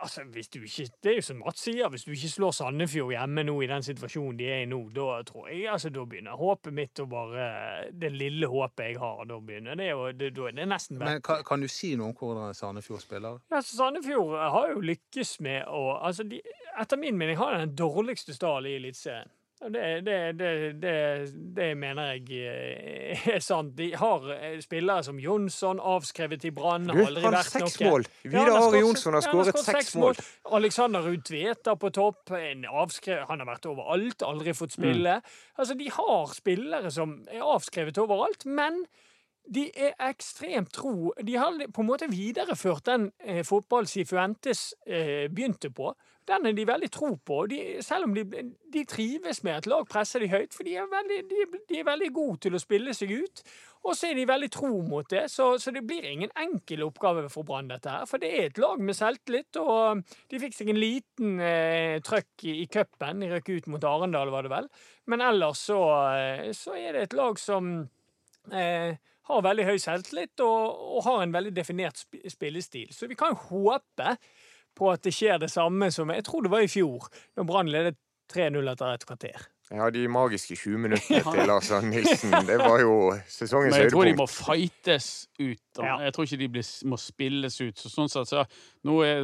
Altså, 0.00 0.22
ikke, 0.24 0.86
det 1.02 1.10
er 1.10 1.16
jo 1.18 1.24
som 1.24 1.40
Mats 1.44 1.64
sier, 1.66 1.88
hvis 1.92 2.06
du 2.06 2.12
ikke 2.14 2.30
slår 2.32 2.54
Sandefjord 2.56 3.12
hjemme 3.12 3.44
nå 3.44 3.56
i 3.64 3.68
den 3.68 3.84
situasjonen 3.84 4.38
de 4.38 4.46
er 4.48 4.62
i 4.64 4.68
nå, 4.70 4.78
da 4.96 5.20
tror 5.28 5.50
jeg 5.50 5.66
altså, 5.72 5.90
da 5.92 6.04
begynner 6.08 6.38
håpet 6.40 6.76
mitt 6.76 7.02
å 7.02 7.06
bare 7.10 7.48
Det 7.92 8.12
lille 8.14 8.48
håpet 8.50 8.92
jeg 8.92 9.00
har, 9.02 9.24
da 9.28 9.40
begynner 9.44 9.76
det 9.80 9.90
å 9.96 10.06
det, 10.12 10.32
det, 10.36 10.46
er 10.52 10.70
nesten 10.70 11.00
bedre. 11.00 11.18
Men 11.18 11.26
kan, 11.26 11.44
kan 11.46 11.64
du 11.64 11.68
si 11.70 11.92
noe 12.00 12.12
om 12.12 12.16
hvordan 12.16 12.56
Sandefjord 12.56 13.04
spiller? 13.04 13.42
Ja, 13.50 13.60
altså, 13.60 13.76
Sandefjord 13.76 14.38
har 14.40 14.72
jo 14.74 14.84
lykkes 14.92 15.36
med 15.44 15.68
å 15.68 15.84
altså 15.98 16.26
de, 16.28 16.40
Etter 16.80 17.00
min 17.00 17.18
mening 17.18 17.36
har 17.36 17.52
de 17.52 17.66
den 17.66 17.76
dårligste 17.76 18.32
stallen 18.36 18.70
i 18.70 18.78
Eliteserien. 18.78 19.28
Det, 19.60 20.00
det, 20.00 20.32
det, 20.80 21.32
det, 21.56 21.66
mener 21.76 22.14
jeg 22.14 22.38
eh, 22.48 23.26
er 23.34 23.42
sant. 23.44 23.74
De 23.76 23.90
har 23.92 24.24
eh, 24.32 24.54
spillere 24.64 25.04
som 25.04 25.18
Jonsson, 25.20 25.82
avskrevet 25.84 26.46
i 26.48 26.52
Brann. 26.56 26.88
Har 26.88 27.10
aldri 27.10 27.26
vært 27.26 27.58
noe. 27.60 27.90
mål! 27.90 28.06
Vidar 28.24 28.56
Ari 28.56 28.80
Jonsson 28.80 29.18
har 29.18 29.26
skåret 29.26 29.60
seks 29.60 29.92
mål. 30.00 30.16
Alexander 30.56 31.04
Ruud 31.04 31.26
Tveta 31.28 31.76
på 31.76 31.92
topp. 31.92 32.32
En 32.38 32.64
avskrevet, 32.64 33.28
han 33.28 33.44
har 33.44 33.50
vært 33.50 33.68
overalt, 33.68 34.24
aldri 34.24 34.56
fått 34.56 34.78
spille. 34.78 35.18
Altså, 35.58 35.76
De 35.76 35.90
har 35.92 36.32
spillere 36.32 36.94
som 36.96 37.18
er 37.28 37.44
avskrevet 37.44 38.00
overalt, 38.00 38.48
men 38.48 38.86
de 39.44 39.66
er 39.76 39.92
ekstremt 40.08 40.72
tro. 40.72 41.12
De 41.20 41.36
har 41.36 41.60
på 41.68 41.84
en 41.84 41.90
måte 41.90 42.08
videreført 42.08 42.88
den 42.88 43.10
eh, 43.20 43.42
fotball 43.44 43.88
Sifuentes 43.90 44.70
eh, 44.86 45.28
begynte 45.28 45.68
på. 45.74 45.92
Den 46.30 46.46
er 46.46 46.54
de 46.54 46.66
veldig 46.68 46.90
tro 46.94 47.10
på. 47.26 47.40
De, 47.50 47.58
selv 47.82 48.06
om 48.06 48.14
de, 48.14 48.22
de 48.72 48.84
trives 48.88 49.42
med 49.46 49.56
at 49.56 49.66
lag 49.70 49.88
presser 49.90 50.22
de 50.22 50.30
høyt, 50.30 50.54
for 50.54 50.66
de 50.66 50.76
er, 50.78 50.86
veldig, 50.90 51.18
de, 51.30 51.60
de 51.68 51.80
er 51.80 51.88
veldig 51.88 52.10
gode 52.14 52.44
til 52.46 52.54
å 52.54 52.62
spille 52.62 52.94
seg 52.94 53.16
ut. 53.18 53.42
Og 53.80 53.96
så 53.96 54.10
er 54.10 54.18
de 54.18 54.26
veldig 54.28 54.50
tro 54.52 54.70
mot 54.84 55.06
det, 55.08 55.24
så, 55.32 55.54
så 55.58 55.72
det 55.72 55.82
blir 55.88 56.04
ingen 56.04 56.32
enkel 56.38 56.84
oppgave 56.84 57.24
for 57.32 57.48
Brann, 57.48 57.70
dette 57.70 57.90
her. 57.90 58.04
For 58.08 58.20
det 58.20 58.30
er 58.36 58.50
et 58.50 58.60
lag 58.60 58.82
med 58.84 58.96
selvtillit, 58.98 59.56
og 59.62 60.02
de 60.30 60.40
fikk 60.42 60.58
seg 60.58 60.72
en 60.72 60.80
liten 60.80 61.40
eh, 61.40 61.96
trøkk 62.04 62.44
i, 62.44 62.58
i 62.60 62.66
cupen. 62.70 63.24
De 63.24 63.30
røk 63.32 63.48
ut 63.54 63.70
mot 63.72 63.86
Arendal, 63.88 64.32
var 64.34 64.44
det 64.44 64.52
vel. 64.52 64.68
Men 65.08 65.24
ellers 65.30 65.64
så, 65.70 65.80
eh, 66.12 66.50
så 66.56 66.76
er 66.76 66.92
det 66.98 67.06
et 67.06 67.16
lag 67.16 67.40
som 67.40 67.72
eh, 68.52 69.00
har 69.30 69.46
veldig 69.48 69.66
høy 69.70 69.80
selvtillit 69.80 70.44
og, 70.44 70.84
og 70.98 71.04
har 71.08 71.24
en 71.24 71.34
veldig 71.34 71.54
definert 71.56 72.04
sp 72.04 72.20
spillestil. 72.36 72.92
Så 72.92 73.08
vi 73.08 73.18
kan 73.18 73.38
håpe 73.48 74.16
på 74.76 74.90
at 74.92 75.02
det 75.06 75.14
skjer 75.14 75.40
det 75.42 75.50
samme 75.52 75.90
som 75.94 76.12
jeg 76.14 76.26
tror 76.26 76.46
det 76.46 76.52
var 76.52 76.64
i 76.64 76.70
fjor, 76.70 77.08
når 77.38 77.48
Brann 77.48 77.72
ledet 77.72 77.98
3-0 78.30 78.70
etter 78.70 78.94
et 78.94 79.08
kvarter. 79.08 79.48
Ja, 79.70 79.86
de 79.94 80.08
magiske 80.10 80.56
20 80.58 80.78
minuttene 80.82 81.20
til 81.34 81.46
Lars 81.46 81.70
Arne 81.70 81.92
Nilsen. 81.92 82.32
Det 82.46 82.56
var 82.58 82.82
jo 82.82 82.94
sesongens 83.30 83.76
høydepunkt. 83.76 83.76
Men 83.76 83.84
jeg 83.84 83.92
tror 83.92 84.08
de 84.08 84.14
må 84.18 84.26
fightes 84.26 85.10
ut. 85.38 85.62
Da. 85.78 85.84
Ja. 85.86 85.98
Jeg 86.06 86.14
tror 86.14 86.26
ikke 86.26 86.40
de 86.40 86.48
blir, 86.56 86.70
må 86.90 86.98
spilles 86.98 87.60
ut. 87.60 87.78
Så 87.78 87.92
sånn 87.92 88.10
sett, 88.10 88.32
så 88.32 88.42
nå 88.88 88.96
er, 89.06 89.22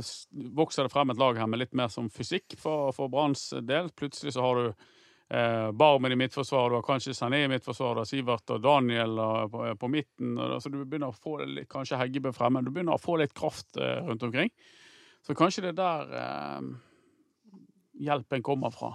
vokser 0.54 0.86
det 0.86 0.94
frem 0.94 1.10
et 1.10 1.22
lag 1.22 1.40
her 1.42 1.50
med 1.50 1.64
litt 1.64 1.74
mer 1.74 1.90
som 1.90 2.10
fysikk 2.14 2.54
for, 2.62 2.94
for 2.94 3.10
Branns 3.10 3.48
del. 3.66 3.90
Plutselig 3.98 4.36
så 4.36 4.46
har 4.46 4.62
du 4.62 4.68
eh, 4.70 5.68
Barmen 5.82 6.14
i 6.14 6.20
midtforsvar, 6.22 6.70
du 6.70 6.78
har 6.78 6.86
kanskje 6.86 7.16
Sané 7.18 7.42
i 7.42 7.50
midtforsvar, 7.50 7.98
du 7.98 8.04
har 8.04 8.10
Sivert 8.12 8.54
og 8.54 8.62
Daniel 8.62 9.18
og, 9.18 9.50
på, 9.50 9.66
på 9.82 9.94
midten. 9.98 10.38
Og, 10.38 10.60
så 10.62 10.70
du 10.70 10.84
begynner 10.84 11.10
å 11.10 11.18
få 11.18 11.40
litt, 11.42 11.66
kanskje 11.74 11.98
Heggebø 12.04 12.30
fremme. 12.36 12.62
Du 12.62 12.70
begynner 12.70 12.94
å 12.94 13.02
få 13.02 13.18
litt 13.18 13.34
kraft 13.34 13.82
eh, 13.82 13.98
rundt 14.06 14.22
omkring. 14.30 14.54
Så 15.26 15.34
kanskje 15.34 15.66
det 15.66 15.74
er 15.74 15.80
der 15.80 16.14
eh, 16.20 16.70
hjelpen 18.06 18.44
kommer 18.46 18.70
fra. 18.74 18.94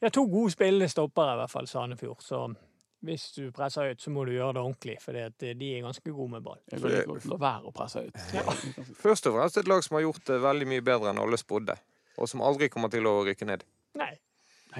Det 0.00 0.10
er 0.10 0.14
to 0.16 0.24
gode 0.26 0.50
spillende 0.50 0.88
stoppere, 0.90 1.36
i 1.36 1.40
hvert 1.42 1.52
fall 1.52 1.68
Sandefjord. 1.70 2.22
Så 2.24 2.40
hvis 3.06 3.28
du 3.36 3.44
presser 3.54 3.90
høyt, 3.90 4.02
så 4.02 4.10
må 4.14 4.24
du 4.26 4.32
gjøre 4.34 4.56
det 4.56 4.62
ordentlig, 4.62 4.96
for 5.02 5.14
de 5.14 5.68
er 5.76 5.84
ganske 5.84 6.10
gode 6.10 6.30
med 6.36 6.42
ball. 6.42 6.58
Jeg 6.70 6.82
vil 6.82 6.96
ikke 7.00 7.30
la 7.30 7.38
være 7.44 7.70
å 7.70 7.74
presse 7.74 8.02
ut. 8.06 8.18
Først 8.98 9.26
og 9.30 9.38
fremst 9.38 9.58
et 9.62 9.70
lag 9.70 9.82
som 9.86 9.98
har 9.98 10.04
gjort 10.08 10.26
det 10.26 10.40
veldig 10.42 10.68
mye 10.74 10.84
bedre 10.86 11.10
enn 11.10 11.22
alle 11.22 11.38
spådde. 11.38 11.78
Og 12.18 12.30
som 12.30 12.42
aldri 12.44 12.68
kommer 12.70 12.92
til 12.92 13.06
å 13.08 13.20
rykke 13.26 13.48
ned. 13.48 13.64
Nei. 13.98 14.12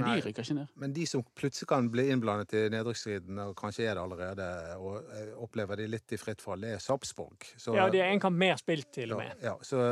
Nei, 0.01 0.15
de 0.17 0.27
rykker 0.27 0.47
ikke 0.47 0.57
ned. 0.57 0.71
Men 0.81 0.95
de 0.97 1.07
som 1.09 1.25
plutselig 1.37 1.69
kan 1.69 1.89
bli 1.93 2.07
innblandet 2.13 2.55
i 2.57 2.63
nedrykksstriden, 2.73 3.39
og 3.45 3.55
kanskje 3.59 3.89
er 3.91 3.99
det 3.99 4.03
allerede, 4.03 4.49
og 4.79 5.11
eh, 5.13 5.33
opplever 5.45 5.81
de 5.83 5.89
litt 5.93 6.15
i 6.17 6.21
fritt 6.21 6.41
fall, 6.45 6.65
det 6.65 6.77
er 6.77 6.83
Sarpsborg. 6.83 7.49
Ja, 7.77 7.89
de 7.93 8.01
har 8.01 8.13
en 8.13 8.23
kamp 8.23 8.39
mer 8.41 8.57
spilt, 8.61 8.89
til 8.95 9.13
og 9.13 9.23
med. 9.23 9.37
ja, 9.45 9.55
så, 9.61 9.83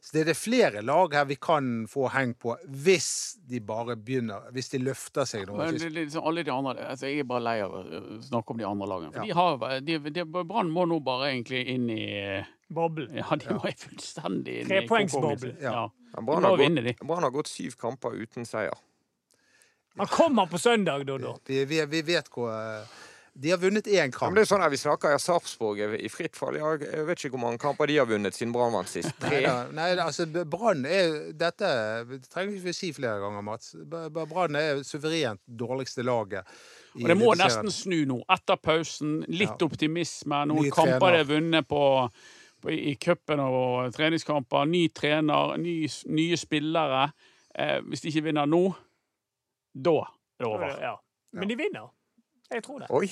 så 0.00 0.14
det 0.14 0.22
er 0.22 0.30
det 0.30 0.36
flere 0.38 0.84
lag 0.86 1.16
her 1.18 1.26
vi 1.30 1.38
kan 1.40 1.86
få 1.90 2.06
heng 2.14 2.36
på, 2.38 2.54
hvis 2.84 3.10
de 3.50 3.60
bare 3.64 3.96
begynner 3.96 4.50
Hvis 4.54 4.70
de 4.72 4.80
løfter 4.82 5.26
seg 5.28 5.46
nå. 5.48 5.56
Men 5.58 5.74
det, 5.74 5.88
det, 5.88 6.06
liksom 6.06 6.26
alle 6.26 6.44
de 6.46 6.52
andre, 6.54 6.76
altså 6.92 7.10
jeg 7.10 7.24
er 7.24 7.28
bare 7.28 7.44
lei 7.44 7.56
av 7.64 7.74
å 7.74 7.82
snakke 8.24 8.54
om 8.54 8.62
de 8.62 8.66
andre 8.68 8.90
lagene. 8.90 9.12
For 9.14 9.20
Ja. 9.20 9.26
de 9.26 9.38
har, 9.40 9.80
de, 9.86 9.98
de, 10.10 10.24
Brann 10.24 10.70
må 10.72 10.86
nå 10.88 11.00
bare 11.04 11.32
egentlig 11.32 11.64
inn 11.74 11.88
i 11.90 12.04
Boble. 12.70 13.08
Ja, 13.16 13.26
de 13.34 13.56
må 13.56 13.66
fullstendig 13.66 14.60
inn 14.62 14.70
Trepoengsboble. 14.70 15.56
Ja. 15.62 15.72
Ja. 15.80 15.88
Men 16.16 16.26
Brann 16.26 16.46
har, 16.46 17.24
har 17.26 17.34
gått 17.34 17.50
syv 17.50 17.76
kamper 17.80 18.14
uten 18.18 18.46
seier. 18.48 18.78
Han 19.98 20.06
kommer 20.06 20.46
på 20.46 20.58
søndag, 20.58 21.04
Doddo. 21.06 21.38
Vi, 21.46 21.64
vi, 21.64 21.80
vi 21.90 22.02
vet 22.02 22.28
hvor 22.30 22.50
eh, 22.52 22.86
De 23.40 23.50
har 23.50 23.58
vunnet 23.62 23.86
én 23.86 24.10
kamp. 24.12 24.30
men 24.30 24.38
det 24.38 24.42
er 24.44 24.48
sånn 24.50 24.62
her, 24.62 24.70
Vi 24.72 24.78
snakker 24.80 25.12
ja, 25.14 25.18
Sarpsborg 25.22 25.80
i 25.98 26.08
fritt 26.12 26.36
fall. 26.36 26.56
Jeg 26.58 27.04
vet 27.06 27.18
ikke 27.24 27.34
hvor 27.36 27.42
mange 27.44 27.58
kamper 27.62 27.86
de 27.90 27.96
har 28.00 28.06
vunnet 28.10 28.34
siden 28.36 28.52
Brann 28.54 28.72
vant 28.74 28.88
sist. 28.90 29.12
Tre. 29.22 29.40
Nei, 29.46 29.68
nei, 29.76 29.88
altså 30.02 30.26
Brann 30.50 30.84
er 30.86 31.32
Dette 31.38 31.70
det 32.10 32.20
trenger 32.30 32.52
vi 32.56 32.60
ikke 32.60 32.74
si 32.76 32.90
flere 32.96 33.20
ganger, 33.22 33.42
Mats. 33.46 33.72
Brann 33.86 34.58
er 34.58 34.82
suverent 34.86 35.40
dårligste 35.46 36.02
laget. 36.06 36.48
Og 36.98 37.06
det 37.06 37.16
må 37.20 37.32
nesten 37.38 37.70
snu 37.70 38.00
nå. 38.10 38.18
Etter 38.34 38.58
pausen, 38.58 39.20
litt 39.30 39.52
Ja. 39.60 39.66
optimisme. 39.68 40.44
Noen 40.50 40.64
Nye 40.66 40.74
kamper 40.74 40.98
trener. 40.98 41.12
det 41.12 41.20
er 41.22 41.28
vunnet 41.30 41.68
på, 41.70 41.82
på, 42.62 42.70
i 42.74 42.96
cupen 42.98 43.40
og 43.44 43.92
treningskamper. 43.94 44.66
Ny 44.66 44.88
trener, 44.94 45.54
ny, 45.62 45.76
nye 46.10 46.36
spillere. 46.40 47.04
Eh, 47.54 47.78
hvis 47.86 48.02
de 48.02 48.10
ikke 48.10 48.24
vinner 48.26 48.46
nå, 48.50 48.64
da 49.74 49.96
er 50.00 50.44
det 50.44 50.46
over. 50.46 50.76
Ja. 50.82 50.94
Men 51.32 51.50
de 51.50 51.56
vinner. 51.56 51.90
Jeg 52.50 52.64
tror 52.66 52.78
det. 52.82 52.88
Oi! 52.90 53.08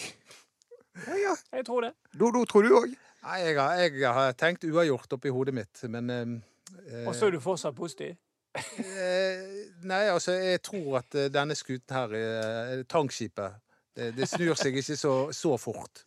Ja, 1.06 1.14
ja. 1.14 1.34
Jeg 1.52 1.66
tror 1.66 1.80
det. 1.86 1.92
Dodo, 2.18 2.44
tror 2.44 2.66
du 2.66 2.74
òg? 2.74 2.94
Nei, 3.22 3.38
jeg 3.42 3.58
har, 3.58 3.82
jeg 3.82 4.14
har 4.14 4.32
tenkt 4.38 4.64
uavgjort 4.66 5.12
oppi 5.18 5.30
hodet 5.34 5.54
mitt, 5.54 5.82
men 5.90 6.10
eh, 6.10 7.06
Og 7.06 7.14
så 7.14 7.28
er 7.28 7.36
du 7.36 7.40
fortsatt 7.42 7.76
positiv. 7.76 8.16
eh, 8.58 9.46
Nei, 9.86 10.04
altså, 10.10 10.32
jeg 10.32 10.62
tror 10.66 11.00
at 11.02 11.14
eh, 11.18 11.30
denne 11.32 11.54
skuten 11.58 11.94
her, 11.94 12.14
eh, 12.18 12.84
tankskipet, 12.90 13.58
det, 13.96 14.12
det 14.16 14.28
snur 14.30 14.58
seg 14.58 14.78
ikke 14.78 14.96
så, 14.96 15.14
så 15.34 15.56
fort. 15.60 16.04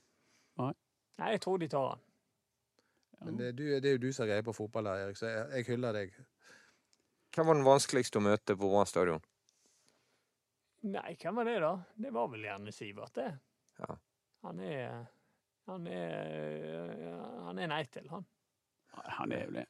Nei, 0.60 1.34
jeg 1.36 1.42
tror 1.44 1.60
de 1.62 1.68
tar 1.70 1.90
han. 1.92 2.04
Men 3.22 3.38
det, 3.38 3.52
du, 3.58 3.66
det 3.78 3.86
er 3.86 3.98
jo 3.98 4.02
du 4.02 4.10
som 4.10 4.26
har 4.26 4.32
greie 4.34 4.46
på 4.46 4.56
fotball 4.58 4.88
her, 4.90 5.04
Erik, 5.06 5.20
så 5.20 5.30
jeg, 5.30 5.44
jeg 5.54 5.68
hyller 5.68 5.94
deg. 6.00 6.16
Hvem 7.36 7.48
var 7.48 7.60
den 7.60 7.68
vanskeligste 7.68 8.18
å 8.18 8.26
møte 8.26 8.56
på 8.58 8.72
Brann 8.72 8.90
stadion? 8.90 9.22
Nei, 10.82 11.16
hvem 11.22 11.36
var 11.38 11.46
det, 11.46 11.60
da? 11.62 11.74
Det 12.02 12.12
var 12.14 12.30
vel 12.32 12.46
gjerne 12.48 12.72
Sivert, 12.74 13.14
det. 13.16 13.28
Ja. 13.82 13.98
Han 14.48 14.60
er 14.60 15.04
Han 15.70 15.86
er 15.88 17.20
Han 17.46 17.60
er 17.60 17.70
nei 17.70 17.84
til, 17.92 18.08
han. 18.10 18.26
Han 19.20 19.32
er 19.32 19.46
jo 19.46 19.52
det. 19.56 19.66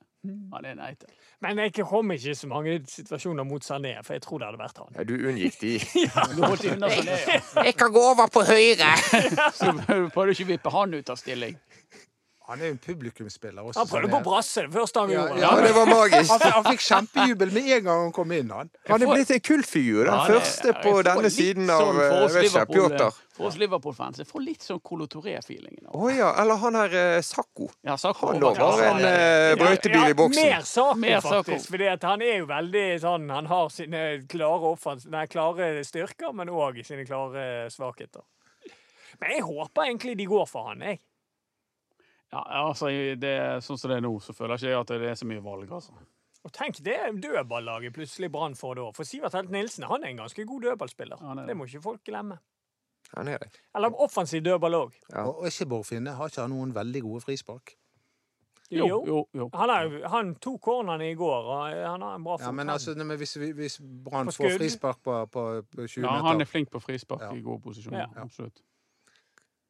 Han 0.53 0.65
er 0.65 0.75
nei 0.77 0.91
til. 1.01 1.09
Men 1.41 1.59
jeg 1.61 1.73
kom 1.85 2.11
ikke 2.13 2.31
i 2.31 2.37
så 2.37 2.47
mange 2.49 2.75
situasjoner 2.89 3.45
mot 3.45 3.65
Sané, 3.65 3.95
for 4.05 4.15
jeg 4.17 4.23
tror 4.25 4.41
det 4.41 4.47
hadde 4.49 4.61
vært 4.61 4.79
han. 4.81 4.95
Ja, 4.97 5.05
du 5.05 5.13
unngikk 5.29 5.59
de. 5.61 5.73
Du 6.37 6.41
holdt 6.45 6.65
unna 6.71 6.89
Sané, 6.93 7.17
ja. 7.27 7.41
Jeg 7.67 7.75
kan 7.77 7.93
gå 7.93 8.03
over 8.13 8.31
på 8.33 8.43
høyre! 8.47 8.91
Så 9.59 9.73
prøvde 9.77 10.25
du 10.31 10.33
ikke 10.35 10.47
å 10.47 10.51
vippe 10.53 10.73
han 10.77 10.97
ut 10.97 11.13
av 11.13 11.19
stilling. 11.21 11.57
Han 12.51 12.59
er 12.61 12.67
jo 12.67 12.75
en 12.75 12.81
publikumsspiller 12.83 13.63
også. 13.63 13.79
Han 13.79 13.87
prøvde 13.87 14.11
på 14.11 14.19
brasset 14.25 14.31
brasse 14.31 14.63
det 14.67 14.73
første 14.75 14.99
han 14.99 15.11
Ja, 15.13 15.21
gjorde. 15.21 15.39
Ja, 15.39 15.51
det 15.63 15.73
var 15.77 15.85
magisk. 15.87 16.31
Han, 16.33 16.53
han 16.57 16.65
fikk 16.67 16.81
kjempejubel 16.89 17.53
med 17.55 17.69
en 17.77 17.83
gang 17.85 18.01
han 18.05 18.13
kom 18.15 18.31
inn, 18.35 18.51
han. 18.51 18.71
Han 18.89 19.05
er 19.05 19.11
blitt 19.13 19.31
en 19.31 19.43
kultfigur. 19.47 20.01
Den 20.09 20.17
Ja, 20.17 20.25
første 20.27 20.71
jeg 20.73 20.79
på 20.83 20.95
denne 21.07 21.31
siden 21.31 21.71
sånn 21.71 22.01
av 22.01 22.39
eh, 22.41 22.65
Pjotr. 22.73 23.19
For 23.37 23.47
oss 23.47 23.55
Liverpool-fans. 23.61 24.19
Jeg 24.19 24.27
får 24.27 24.43
litt 24.43 24.65
sånn 24.65 24.81
Colo 24.83 25.07
Touré-feelingen. 25.09 25.87
Å 25.95 26.09
ja, 26.11 26.33
eller 26.41 26.59
han 26.61 26.75
her 26.77 26.95
eh, 26.99 27.21
Sakko. 27.25 27.69
Ja, 27.87 27.95
Sakko 28.01 28.33
Han 28.33 28.43
òg 28.43 28.59
var 28.59 28.83
en 28.89 29.05
eh, 29.07 29.53
brøytebil 29.61 30.11
i 30.11 30.17
boksen. 30.19 30.49
Mer 30.51 30.67
Sakko, 30.67 30.99
Mer 30.99 31.23
faktisk. 31.23 31.71
Fordi 31.71 31.87
han 32.03 32.25
er 32.27 32.41
jo 32.41 32.49
veldig 32.51 32.85
sånn 33.05 33.29
Han 33.31 33.47
har 33.49 33.71
sine 33.71 34.03
klare, 34.29 34.75
nei, 35.15 35.23
klare 35.31 35.71
styrker, 35.87 36.35
men 36.35 36.51
òg 36.51 36.83
sine 36.83 37.07
klare 37.07 37.69
svakheter. 37.71 38.27
Men 39.21 39.37
jeg 39.37 39.47
håper 39.47 39.87
egentlig 39.87 40.17
de 40.19 40.27
går 40.29 40.45
for 40.49 40.71
han, 40.71 40.83
jeg. 40.85 41.01
Ja, 42.31 42.41
altså, 42.69 42.87
det, 43.19 43.35
sånn 43.65 43.79
som 43.79 43.91
det 43.91 43.99
er 43.99 44.05
nå, 44.05 44.13
så 44.23 44.33
føler 44.35 44.55
jeg 44.55 44.71
ikke 44.71 44.83
at 44.85 44.93
det 45.03 45.09
er 45.11 45.17
så 45.19 45.27
mye 45.27 45.43
valg, 45.43 45.71
altså. 45.75 45.97
Og 46.41 46.53
tenk 46.55 46.79
det 46.81 46.97
dødballaget 47.21 47.93
plutselig 47.93 48.31
Brann 48.33 48.55
får 48.57 48.79
da. 48.79 48.87
For 48.97 49.05
Sivert 49.05 49.35
Helt 49.37 49.51
Nilsen 49.53 49.85
han 49.85 50.01
er 50.01 50.13
en 50.13 50.23
ganske 50.23 50.45
god 50.47 50.63
dødballspiller. 50.65 51.21
Ja, 51.21 51.35
det. 51.37 51.43
det 51.51 51.57
må 51.57 51.67
ikke 51.69 51.83
folk 51.83 52.01
glemme. 52.07 52.39
Han 53.11 53.27
er 53.27 53.43
det. 53.43 53.51
Eller 53.75 53.93
offensiv 54.01 54.41
dødball 54.45 54.77
òg. 54.79 54.95
Ja. 55.11 55.27
Og, 55.27 55.43
og 55.43 55.51
ikke 55.51 55.67
Borfinne. 55.69 56.15
Har 56.17 56.31
ikke 56.31 56.41
han 56.41 56.53
noen 56.55 56.73
veldig 56.75 57.03
gode 57.05 57.21
frispark? 57.27 57.75
Jo, 58.71 58.87
jo, 58.87 59.17
jo. 59.35 59.49
Han, 59.53 59.69
er, 59.69 59.95
han 60.07 60.29
tok 60.39 60.61
cornerne 60.63 61.09
i 61.11 61.15
går, 61.19 61.47
og 61.51 61.63
han 61.75 62.05
har 62.05 62.15
en 62.15 62.23
bra 62.23 62.37
Ja, 62.39 62.53
men 62.55 62.69
altså, 62.71 62.93
men 62.95 63.17
hvis, 63.19 63.35
hvis 63.35 63.81
Brann 64.05 64.31
får 64.31 64.55
frispark 64.55 65.01
på, 65.03 65.17
på, 65.27 65.43
20 65.75 65.81
meter 65.81 66.07
Ja, 66.07 66.13
han 66.23 66.41
er 66.41 66.47
flink 66.47 66.71
på 66.71 66.79
frispark 66.79 67.25
Ja. 67.25 67.33
i 67.35 67.43
god 67.43 67.59
posisjon. 67.65 67.97
Ja. 67.99 68.07
Absolutt. 68.15 68.63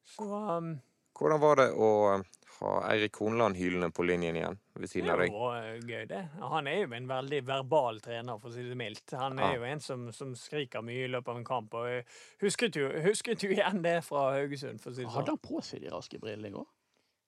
Så, 0.06 0.28
um, 0.30 0.76
Hvordan 1.18 1.42
var 1.42 1.58
det 1.64 1.68
å 1.74 1.90
eh, 2.14 2.28
ha 2.62 2.92
Eirik 2.92 3.16
Hornland 3.18 3.58
hylende 3.58 3.90
på 3.92 4.04
linjen 4.06 4.36
igjen 4.38 4.58
ved 4.76 4.84
det 4.86 4.90
siden 4.92 5.10
av 5.10 5.18
deg? 5.20 5.32
jo 5.32 5.48
eh, 5.54 5.80
gøy, 5.82 6.06
det. 6.08 6.22
Han 6.40 6.68
er 6.68 6.82
jo 6.84 6.92
en 6.94 7.08
veldig 7.10 7.40
verbal 7.48 8.00
trener, 8.02 8.38
for 8.40 8.50
å 8.50 8.54
si 8.54 8.64
det 8.68 8.78
mildt. 8.78 9.12
Han 9.18 9.40
er 9.40 9.54
Ja. 9.54 9.56
jo 9.58 9.64
en 9.64 9.80
som, 9.80 10.12
som 10.12 10.36
skriker 10.36 10.82
mye 10.86 11.06
i 11.06 11.08
løpet 11.12 11.28
av 11.34 11.38
en 11.38 11.44
kamp. 11.48 11.74
Og 11.74 11.88
jeg 11.90 12.06
husket 12.42 12.76
jo, 12.76 12.90
husket 13.06 13.44
jo 13.44 13.50
igjen 13.50 13.82
det 13.82 14.04
fra 14.06 14.32
Haugesund, 14.38 14.80
for 14.82 14.92
å 14.92 14.96
si 14.96 15.02
det 15.02 15.10
Hadde 15.10 15.26
sånn. 15.34 15.40
han 15.42 15.50
på 15.50 15.64
seg 15.64 15.82
de 15.82 15.90
raske 15.90 16.20
brillene 16.22 16.48
i 16.48 16.52
går? 16.52 16.66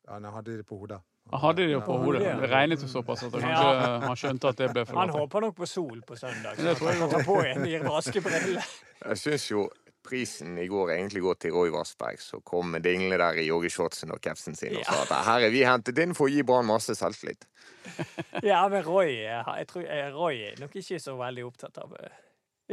Ja, 0.06 0.14
han 0.20 0.24
hadde 0.36 0.58
det 0.58 0.66
på 0.68 0.78
hodet. 0.82 1.02
Han 1.32 1.40
hadde 1.40 1.66
det 1.72 1.78
på 1.86 1.98
hodet. 2.04 2.22
det- 2.22 2.50
regnet 2.52 2.82
jo 2.84 2.88
såpass 2.92 3.24
at 3.24 3.32
han 3.32 3.42
Ja. 3.42 3.58
kanskje 3.58 4.08
han 4.08 4.16
skjønte 4.20 4.50
at 4.50 4.58
det 4.58 4.74
ble 4.74 4.86
for 4.86 4.96
Han 5.00 5.10
håper 5.10 5.42
nok 5.42 5.56
på 5.56 5.66
sol 5.68 6.02
på 6.02 6.16
søndag. 6.20 6.58
Så 6.58 6.76
tror 6.76 6.92
han 6.92 7.00
kan 7.00 7.10
ta 7.10 7.24
på 7.24 7.38
igjen 7.42 7.64
de 7.64 7.80
raske 7.80 8.22
brillene. 8.22 8.62
Jeg 9.06 9.18
syns 9.18 9.50
jo 9.50 9.70
prisen 10.04 10.58
i 10.60 10.68
går 10.68 10.92
egentlig 10.96 11.24
går 11.24 11.38
til 11.42 11.56
Roy 11.56 11.72
Vassberg, 11.74 12.20
som 12.22 12.42
kom 12.46 12.74
med 12.76 12.84
dinglene 12.86 13.18
der 13.22 13.40
i 13.42 13.48
joggeshortsen 13.48 14.12
og 14.14 14.22
capsen 14.24 14.58
sin 14.60 14.76
og 14.80 14.86
sa 14.88 15.00
at 15.04 15.14
her 15.28 15.48
er 15.48 15.54
vi 15.54 15.64
hentet 15.68 16.02
inn 16.04 16.16
for 16.18 16.28
å 16.28 16.34
gi 16.34 16.44
Brann 16.48 16.70
masse 16.70 16.96
selvtillit. 17.00 17.48
Ja, 18.44 18.64
men 18.72 18.84
Roy, 18.86 19.16
eh, 19.24 19.50
jeg 19.60 19.68
tror, 19.70 19.86
eh, 19.88 20.10
Roy 20.16 20.42
er 20.50 20.60
nok 20.60 20.76
ikke 20.80 21.00
så 21.00 21.16
veldig 21.20 21.46
opptatt 21.48 21.78
av 21.84 21.96
eh, 22.00 22.20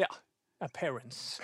ja, 0.03 0.11
appearance. 0.65 1.43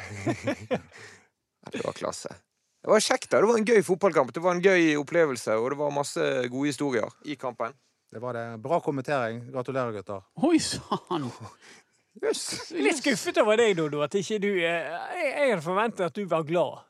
Det 1.73 1.83
var 1.83 1.97
klasse. 1.99 2.31
Det 2.79 2.93
var 2.93 3.03
kjekt, 3.03 3.33
da. 3.33 3.41
Det 3.43 3.49
var 3.51 3.59
en 3.59 3.67
gøy 3.67 3.81
fotballkamp. 3.83 4.29
Det 4.31 4.43
var 4.45 4.55
en 4.55 4.63
gøy 4.63 4.93
opplevelse, 5.01 5.57
og 5.59 5.73
det 5.73 5.79
var 5.81 5.91
masse 5.91 6.27
gode 6.53 6.71
historier 6.71 7.11
i 7.27 7.35
kampen. 7.35 7.75
Det 8.15 8.23
var 8.23 8.39
det. 8.39 8.45
Bra 8.63 8.79
kommentering. 8.81 9.41
Gratulerer, 9.51 9.91
gutter. 9.97 10.23
Oi 10.47 10.61
sann! 10.63 11.27
Jøss! 12.23 12.73
Litt 12.73 13.01
skuffet 13.01 13.39
over 13.43 13.59
deg, 13.61 13.75
Dodo, 13.79 14.01
at 14.07 14.15
ikke 14.17 14.39
du 14.43 14.51
eh, 14.55 14.63
Jeg, 14.65 15.33
jeg 15.33 15.51
hadde 15.53 15.65
forventet 15.65 16.07
at 16.09 16.17
du 16.17 16.25
var 16.31 16.47
glad. 16.49 16.85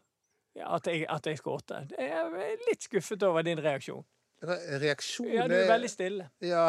At 0.56 0.86
jeg, 0.88 1.04
at 1.12 1.26
jeg 1.28 1.40
skårte. 1.40 1.82
Jeg 1.98 2.12
er 2.12 2.62
litt 2.68 2.86
skuffet 2.86 3.24
over 3.28 3.44
din 3.44 3.60
reaksjon. 3.60 4.04
Reaksjon 4.46 5.28
Ja, 5.32 5.46
du 5.48 5.54
er 5.56 5.68
veldig 5.68 5.88
stille. 5.88 6.26
Ja, 6.44 6.66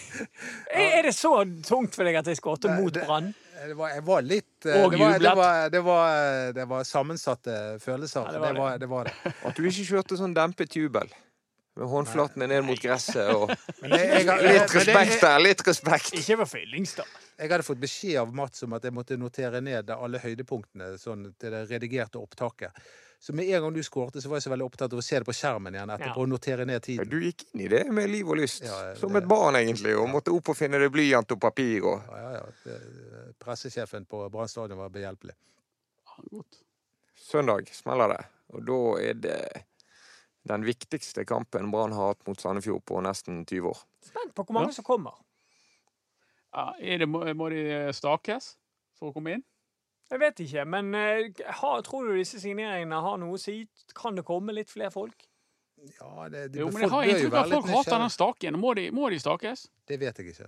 Er, 0.72 0.86
er 0.98 1.02
det 1.04 1.12
så 1.14 1.34
tungt 1.66 1.96
for 1.96 2.08
deg 2.08 2.16
at 2.16 2.30
jeg 2.30 2.40
skårte 2.40 2.72
mot 2.78 2.96
Brann? 3.04 3.34
det 3.54 3.76
var, 3.78 3.92
jeg 3.94 4.04
var 4.06 4.24
litt 4.24 4.66
eh, 4.66 4.80
Og 4.80 4.92
det 4.92 5.00
var, 5.00 5.18
det, 5.20 5.34
var, 5.36 5.68
det, 5.72 5.82
var, 5.84 6.54
det 6.56 6.66
var 6.72 6.88
sammensatte 6.88 7.58
følelser. 7.84 8.24
Ja, 8.24 8.32
det 8.32 8.40
det, 8.40 8.48
var 8.48 8.60
var, 8.60 8.78
det 8.80 8.88
var 8.90 9.10
det. 9.10 9.34
At 9.44 9.56
du 9.56 9.68
ikke 9.68 9.86
kjørte 9.92 10.18
sånn 10.20 10.34
dempet 10.36 10.76
jubel. 10.76 11.12
Med 11.76 11.88
håndflatene 11.90 12.46
ned 12.46 12.62
mot 12.68 12.78
gresset 12.78 13.30
og 13.34 13.48
jeg, 13.50 13.90
jeg, 13.90 14.26
jeg, 14.26 14.42
Litt 14.46 14.74
respekt 14.78 15.16
der, 15.24 15.38
litt 15.42 15.62
respekt. 15.66 16.12
Ikke 16.14 16.36
vær 16.38 16.46
feilings, 16.46 16.92
da. 17.00 17.06
jeg 17.40 17.50
hadde 17.50 17.64
fått 17.66 17.80
beskjed 17.82 18.20
av 18.20 18.34
Mats 18.34 18.62
om 18.62 18.76
at 18.78 18.84
jeg 18.86 18.94
måtte 18.94 19.16
notere 19.18 19.60
ned 19.60 19.90
alle 19.90 20.20
høydepunktene 20.22 20.92
sånn, 21.02 21.32
til 21.40 21.50
det 21.56 21.64
redigerte 21.72 22.20
opptaket. 22.22 22.70
Så 23.24 23.32
med 23.32 23.48
en 23.48 23.62
gang 23.64 23.72
du 23.74 23.80
skårte, 23.82 24.20
så 24.20 24.28
var 24.28 24.36
jeg 24.38 24.44
så 24.44 24.50
veldig 24.52 24.66
opptatt 24.68 24.92
av 24.92 25.00
å 25.00 25.02
se 25.02 25.16
det 25.18 25.24
på 25.26 25.32
skjermen 25.34 25.74
igjen 25.74 25.90
etterpå 25.94 26.12
Ja. 26.20 26.22
og 26.26 26.28
notere 26.28 26.66
ned 26.68 26.76
Ja, 26.76 26.84
tiden. 26.84 27.08
Du 27.10 27.18
gikk 27.24 27.46
inn 27.54 27.62
i 27.64 27.68
det 27.72 27.82
med 27.90 28.10
liv 28.12 28.28
og 28.28 28.36
lyst. 28.36 28.62
Ja, 28.68 28.94
Som 29.00 29.16
et 29.16 29.24
barn, 29.26 29.56
egentlig. 29.56 29.94
Og 29.96 30.06
måtte 30.12 30.30
opp 30.34 30.50
og 30.52 30.58
finne 30.58 30.78
det 30.78 30.90
blyant 30.92 31.32
og 31.32 31.40
papir 31.40 31.86
og 31.88 32.02
Ja, 32.10 32.20
ja, 32.20 32.32
ja. 32.38 32.44
Det- 32.64 33.34
Pressesjefen 33.40 34.04
på 34.06 34.28
Brann 34.30 34.48
stadion 34.48 34.78
var 34.78 34.90
behjelpelig. 34.94 35.32
Godt. 36.30 36.60
Søndag 37.18 37.66
smeller 37.74 38.08
det. 38.14 38.20
Og 38.54 38.62
da 38.68 38.78
er 39.08 39.14
det 39.14 39.40
den 40.48 40.64
viktigste 40.66 41.24
kampen 41.24 41.70
Brann 41.72 41.92
har 41.96 42.12
hatt 42.12 42.26
mot 42.28 42.40
Sandefjord 42.40 42.84
på 42.84 43.00
nesten 43.04 43.44
20 43.48 43.70
år. 43.70 43.78
Spent 44.04 44.34
på 44.36 44.44
hvor 44.44 44.58
mange 44.58 44.72
Ja. 44.72 44.78
som 44.78 44.84
kommer. 44.84 45.16
Ja, 46.54 46.72
er 46.78 46.98
det, 46.98 47.08
må, 47.08 47.48
de 47.50 47.92
stakes 47.96 48.54
for 48.98 49.10
å 49.10 49.14
komme 49.16 49.38
inn? 49.38 49.44
Jeg 50.12 50.20
vet 50.20 50.40
ikke, 50.44 50.64
men 50.68 50.94
eh, 50.94 51.30
har, 51.62 51.80
tror 51.82 52.06
du 52.06 52.18
disse 52.18 52.38
signeringene 52.38 53.00
har 53.02 53.16
noe 53.18 53.34
å 53.34 53.40
si? 53.40 53.64
Kan 53.96 54.14
det 54.14 54.26
komme 54.28 54.52
litt 54.54 54.70
flere 54.70 54.92
folk? 54.94 55.24
Ja, 55.98 56.28
det, 56.30 56.52
de, 56.52 56.60
Jo, 56.60 56.68
men 56.70 56.84
jeg 56.84 56.92
har 56.92 57.08
inntrykk 57.08 57.32
av 57.32 57.40
at 57.40 57.54
folk 57.56 57.70
hater 57.72 57.98
den 58.04 58.12
staken. 58.12 58.58
Må 58.60 58.74
de, 58.78 58.90
må 58.94 59.08
de 59.10 59.18
stakes? 59.20 59.66
Det 59.88 59.98
vet 60.00 60.20
jeg 60.20 60.30
ikke. 60.34 60.46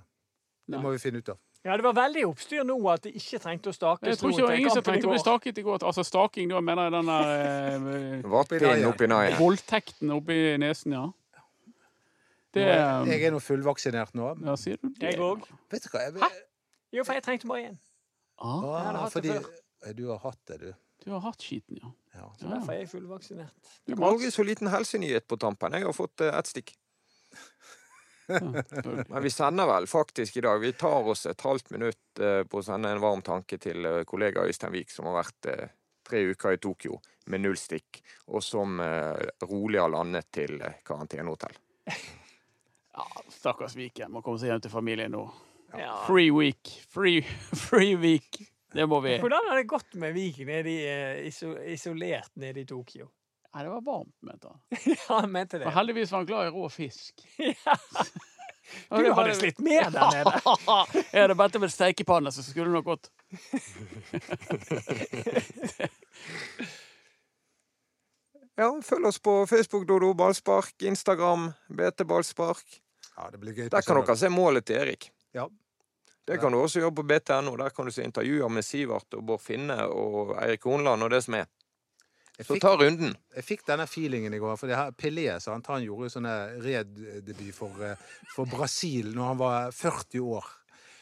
Det 0.66 0.76
Nei. 0.76 0.82
må 0.84 0.92
vi 0.94 1.00
finne 1.02 1.18
ut 1.24 1.32
av. 1.34 1.40
Ja, 1.66 1.74
det 1.74 1.82
var 1.82 1.96
veldig 1.96 2.22
oppstyr 2.28 2.62
nå 2.66 2.76
at 2.92 3.02
de 3.02 3.10
ikke 3.18 3.40
trengte 3.42 3.72
å 3.72 3.74
stakes 3.74 4.06
Jeg 4.06 4.18
tror 4.20 4.30
ikke 4.30 4.42
det 4.42 4.46
var 4.46 4.60
ingen 4.60 4.74
som 4.76 4.84
trengte 4.86 5.08
å 5.08 5.12
bli 5.12 5.22
staket 5.22 5.56
i 5.58 5.64
går. 5.66 5.82
Altså 5.88 6.04
staking, 6.06 6.52
da 6.52 6.60
mener 6.62 6.86
jeg 6.86 6.94
den 6.94 7.10
der 7.10 7.24
eh, 8.22 9.38
voldtekten 9.40 10.14
oppi 10.14 10.38
nesen, 10.62 10.94
ja. 10.94 11.08
Det 12.54 12.64
Jeg 12.64 13.26
er 13.26 13.34
nå 13.34 13.40
fullvaksinert 13.42 14.14
nå. 14.16 14.30
Ja, 14.46 14.54
sier 14.60 14.78
du 14.80 14.88
det? 14.88 15.10
Jeg 15.10 15.20
òg. 15.20 15.42
Vet 15.72 15.84
du 15.84 15.90
hva? 15.90 16.06
Jeg, 16.06 16.14
Hæ? 16.22 16.30
Jo, 16.94 17.04
for 17.04 17.18
jeg 17.18 17.26
trengte 17.26 17.50
bare 17.50 17.72
én. 17.72 17.76
Ah, 18.38 18.86
det 18.94 19.12
fordi 19.12 19.34
før. 19.34 19.92
du 19.98 20.06
har 20.12 20.22
hatt 20.22 20.40
det, 20.48 20.60
du. 20.62 20.70
du 21.04 21.10
har 21.16 21.22
hatt 21.26 21.42
skiten, 21.42 21.82
ja. 21.82 21.92
Ja. 22.16 22.30
Så 22.38 22.48
derfor 22.48 22.72
er 22.72 22.84
jeg 22.84 22.88
fullvaksinert. 22.94 23.70
Du, 23.84 23.96
Aldri 24.06 24.30
så 24.32 24.44
liten 24.46 24.70
helsenyhet 24.72 25.26
på 25.28 25.36
tampen. 25.40 25.74
Jeg 25.76 25.84
har 25.84 25.96
fått 25.96 26.24
eh, 26.24 26.32
ett 26.32 26.48
stikk. 26.48 26.72
Men 28.26 29.22
vi 29.22 29.30
sender 29.30 29.66
vel 29.66 29.86
faktisk 29.86 30.36
i 30.36 30.40
dag. 30.40 30.58
Vi 30.58 30.72
tar 30.72 31.08
oss 31.08 31.26
et 31.26 31.40
halvt 31.40 31.70
minutt 31.70 32.20
eh, 32.20 32.42
på 32.42 32.60
å 32.60 32.64
sende 32.64 32.90
en 32.90 33.02
varm 33.02 33.22
tanke 33.22 33.58
til 33.62 33.86
eh, 33.86 34.02
kollega 34.08 34.44
Øystein 34.46 34.74
Wiik, 34.74 34.90
som 34.90 35.08
har 35.10 35.20
vært 35.20 35.50
eh, 35.52 35.68
tre 36.06 36.22
uker 36.32 36.56
i 36.56 36.60
Tokyo 36.62 37.00
med 37.30 37.42
null 37.42 37.58
stikk, 37.58 37.98
og 38.30 38.42
som 38.44 38.78
rolig 39.50 39.80
har 39.82 39.90
landet 39.90 40.28
til 40.34 40.60
eh, 40.62 40.78
karantenehotell. 40.86 41.56
ja, 42.96 43.06
stakkars 43.34 43.74
Viken. 43.78 44.12
Må 44.14 44.22
komme 44.22 44.38
seg 44.42 44.52
hjem 44.52 44.62
til 44.66 44.74
familien 44.74 45.14
nå. 45.14 45.24
Ja. 45.74 45.96
Free 46.06 46.30
week. 46.30 46.70
Free, 46.90 47.22
free 47.68 47.96
week. 47.98 48.42
Det 48.76 48.86
må 48.86 49.00
vi. 49.02 49.16
Hvordan 49.22 49.50
har 49.50 49.58
det 49.58 49.68
gått 49.70 49.94
med 49.98 50.14
Viking 50.14 50.50
isolert 51.72 52.34
nede 52.36 52.62
i 52.62 52.66
Tokyo? 52.68 53.08
Nei, 53.54 53.62
det 53.62 53.70
var 53.70 53.82
varmt, 53.86 54.14
mente 54.22 54.48
han. 54.48 54.60
Ja, 54.96 55.20
han 55.20 55.32
mente 55.32 55.58
det. 55.58 55.66
Og 55.66 55.72
heldigvis 55.76 56.12
var 56.12 56.18
han 56.22 56.26
glad 56.26 56.48
i 56.48 56.54
rå 56.54 56.68
fisk. 56.72 57.26
Du 58.90 59.12
hadde 59.12 59.34
slitt 59.34 59.58
med 59.62 59.92
der 59.94 60.10
nede. 60.10 60.32
Jeg 61.12 61.20
hadde 61.22 61.34
bedt 61.38 61.56
om 61.56 61.62
en 61.66 61.70
steikepanne, 61.70 62.32
så 62.34 62.42
skulle 62.42 62.66
det 62.66 62.74
nok 62.74 62.84
gått. 62.84 63.10
Ja, 68.56 68.70
følg 68.82 69.06
oss 69.06 69.18
på 69.22 69.46
Facebook, 69.46 69.86
Dodo 69.86 70.14
Ballspark, 70.14 70.82
Instagram, 70.82 71.52
BT 71.68 72.04
Ballspark. 72.04 72.80
ja, 73.16 73.30
det 73.30 73.38
blir 73.38 73.52
gøy. 73.52 73.68
Der 73.68 73.84
kan 73.84 74.00
dere 74.00 74.16
se 74.16 74.28
målet 74.32 74.66
til 74.66 74.80
Erik. 74.80 75.10
Ja. 75.36 75.48
Det 76.26 76.40
kan 76.40 76.52
du 76.52 76.58
også 76.58 76.80
gjøre 76.80 76.94
på 76.96 77.04
BTNO. 77.06 77.56
Der 77.56 77.70
kan 77.70 77.86
du 77.86 77.92
se 77.94 78.02
intervjuer 78.02 78.48
med 78.50 78.64
Sivert 78.64 79.14
og 79.14 79.22
Bård 79.28 79.40
Finne 79.44 79.76
og 79.86 80.32
Eirik 80.40 80.64
Hornland 80.66 81.04
og 81.06 81.12
det 81.12 81.20
som 81.22 81.36
er. 81.38 81.46
Jeg 82.36 82.46
Så 82.46 82.54
fikk, 82.56 82.62
ta 82.66 82.74
runden. 82.76 83.14
jeg 83.34 83.44
fikk 83.46 83.62
denne 83.68 83.86
feelingen 83.88 84.34
i 84.36 84.38
går. 84.42 84.58
For 84.60 84.68
det 84.68 84.76
her, 84.76 84.90
Pelé 84.92 85.24
sant, 85.40 85.66
han 85.72 85.84
gjorde 85.84 86.08
jo 86.08 86.14
sånne 86.18 86.34
reddebut 86.60 87.54
for, 87.56 87.80
eh, 87.82 87.96
for 88.34 88.44
Brasil 88.50 89.12
når 89.16 89.30
han 89.30 89.38
var 89.40 89.70
40 89.72 90.20
år. 90.20 90.50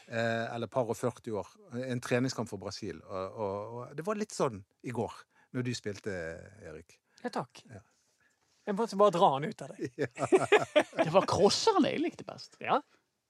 Eh, 0.07 0.45
eller 0.55 0.69
par 0.71 0.87
og 0.87 0.95
40 0.95 1.33
år. 1.41 1.49
En 1.89 1.99
treningskamp 1.99 2.47
for 2.47 2.61
Brasil. 2.61 3.01
Og, 3.03 3.35
og, 3.35 3.73
og 3.81 3.95
det 3.97 4.05
var 4.05 4.15
litt 4.19 4.31
sånn 4.35 4.61
i 4.85 4.93
går, 4.95 5.11
når 5.57 5.65
du 5.67 5.73
spilte, 5.75 6.13
Erik. 6.63 6.99
Ja, 7.23 7.31
takk. 7.33 7.63
Ja. 7.73 7.81
Jeg 8.65 8.77
måtte 8.79 8.97
bare 8.97 9.13
dra 9.13 9.27
han 9.35 9.43
ut 9.45 9.61
av 9.61 9.75
deg. 9.75 9.91
Det 11.05 11.11
var 11.13 11.25
crosserne 11.29 11.91
jeg 11.91 12.01
likte 12.01 12.25
best. 12.25 12.55
Ja. 12.63 12.79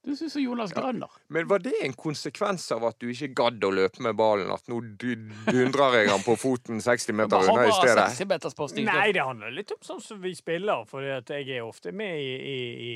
Du 0.06 0.12
syns 0.14 0.36
Jonas 0.38 0.74
Grønner. 0.74 1.10
Men 1.34 1.48
var 1.50 1.64
det 1.66 1.74
en 1.82 1.94
konsekvens 1.98 2.68
av 2.76 2.84
at 2.86 3.00
du 3.02 3.08
ikke 3.10 3.32
gadd 3.38 3.64
å 3.66 3.72
løpe 3.74 4.04
med 4.06 4.14
ballen? 4.20 4.52
At 4.54 4.68
nå 4.70 4.78
dundrer 5.02 5.98
jeg 5.98 6.12
han 6.12 6.22
på 6.26 6.36
foten 6.38 6.82
60 6.84 7.18
meter 7.18 7.42
unna 7.42 7.64
i 7.66 7.74
stedet? 7.74 8.04
60 8.14 8.30
meters 8.30 8.58
posting. 8.58 8.86
Nei, 8.86 9.08
det 9.18 9.24
handler 9.26 9.56
litt 9.56 9.74
om 9.74 9.82
sånn 9.86 10.04
som 10.06 10.20
vi 10.22 10.36
spiller. 10.38 10.86
For 10.90 11.06
jeg 11.06 11.48
er 11.58 11.66
ofte 11.66 11.94
med 11.96 12.20
i, 12.22 12.36
i, 12.36 12.60
i, 12.90 12.92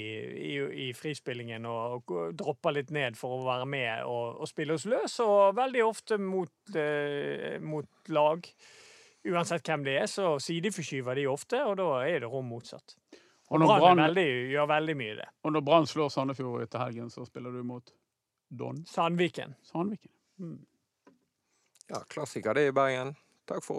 i, 0.49 0.59
i 0.85 0.89
frispillingen 0.97 1.65
og, 1.69 2.13
og 2.13 2.35
dropper 2.37 2.77
litt 2.77 2.93
ned 2.93 3.17
for 3.17 3.39
å 3.39 3.47
være 3.47 3.65
med 3.69 4.05
og, 4.05 4.43
og 4.43 4.51
spille 4.51 4.77
oss 4.77 4.85
løs. 4.89 5.17
Og 5.25 5.57
veldig 5.57 5.85
ofte 5.87 6.19
mot, 6.21 6.75
eh, 6.77 7.57
mot 7.57 8.13
lag. 8.13 8.45
Uansett 9.29 9.65
hvem 9.65 9.81
det 9.83 9.97
er, 10.03 10.05
så 10.07 10.37
sideforskyver 10.39 11.17
de 11.17 11.25
ofte, 11.27 11.59
og 11.65 11.75
da 11.81 11.89
er 12.05 12.21
det 12.21 12.29
rom 12.29 12.53
motsatt. 12.53 12.95
Og 13.49 13.59
når 13.59 13.79
Brann 13.79 14.01
veldig, 14.03 14.27
gjør 14.53 14.67
veldig 14.69 14.95
mye 14.97 15.15
det. 15.17 15.29
og 15.43 15.53
når 15.53 15.61
Brann 15.65 15.87
slår 15.89 16.09
Sandefjord 16.13 16.61
etter 16.63 16.83
helgen, 16.83 17.09
så 17.09 17.25
spiller 17.25 17.51
du 17.51 17.63
mot 17.65 17.93
Don 18.49 18.85
Sandviken. 18.85 19.55
Sandviken. 19.65 20.11
Mm. 20.39 20.59
Ja, 21.89 22.03
klassiker 22.09 22.53
det 22.53 22.67
i 22.67 22.71
Bergen. 22.71 23.15
Takk 23.49 23.65
for 23.65 23.77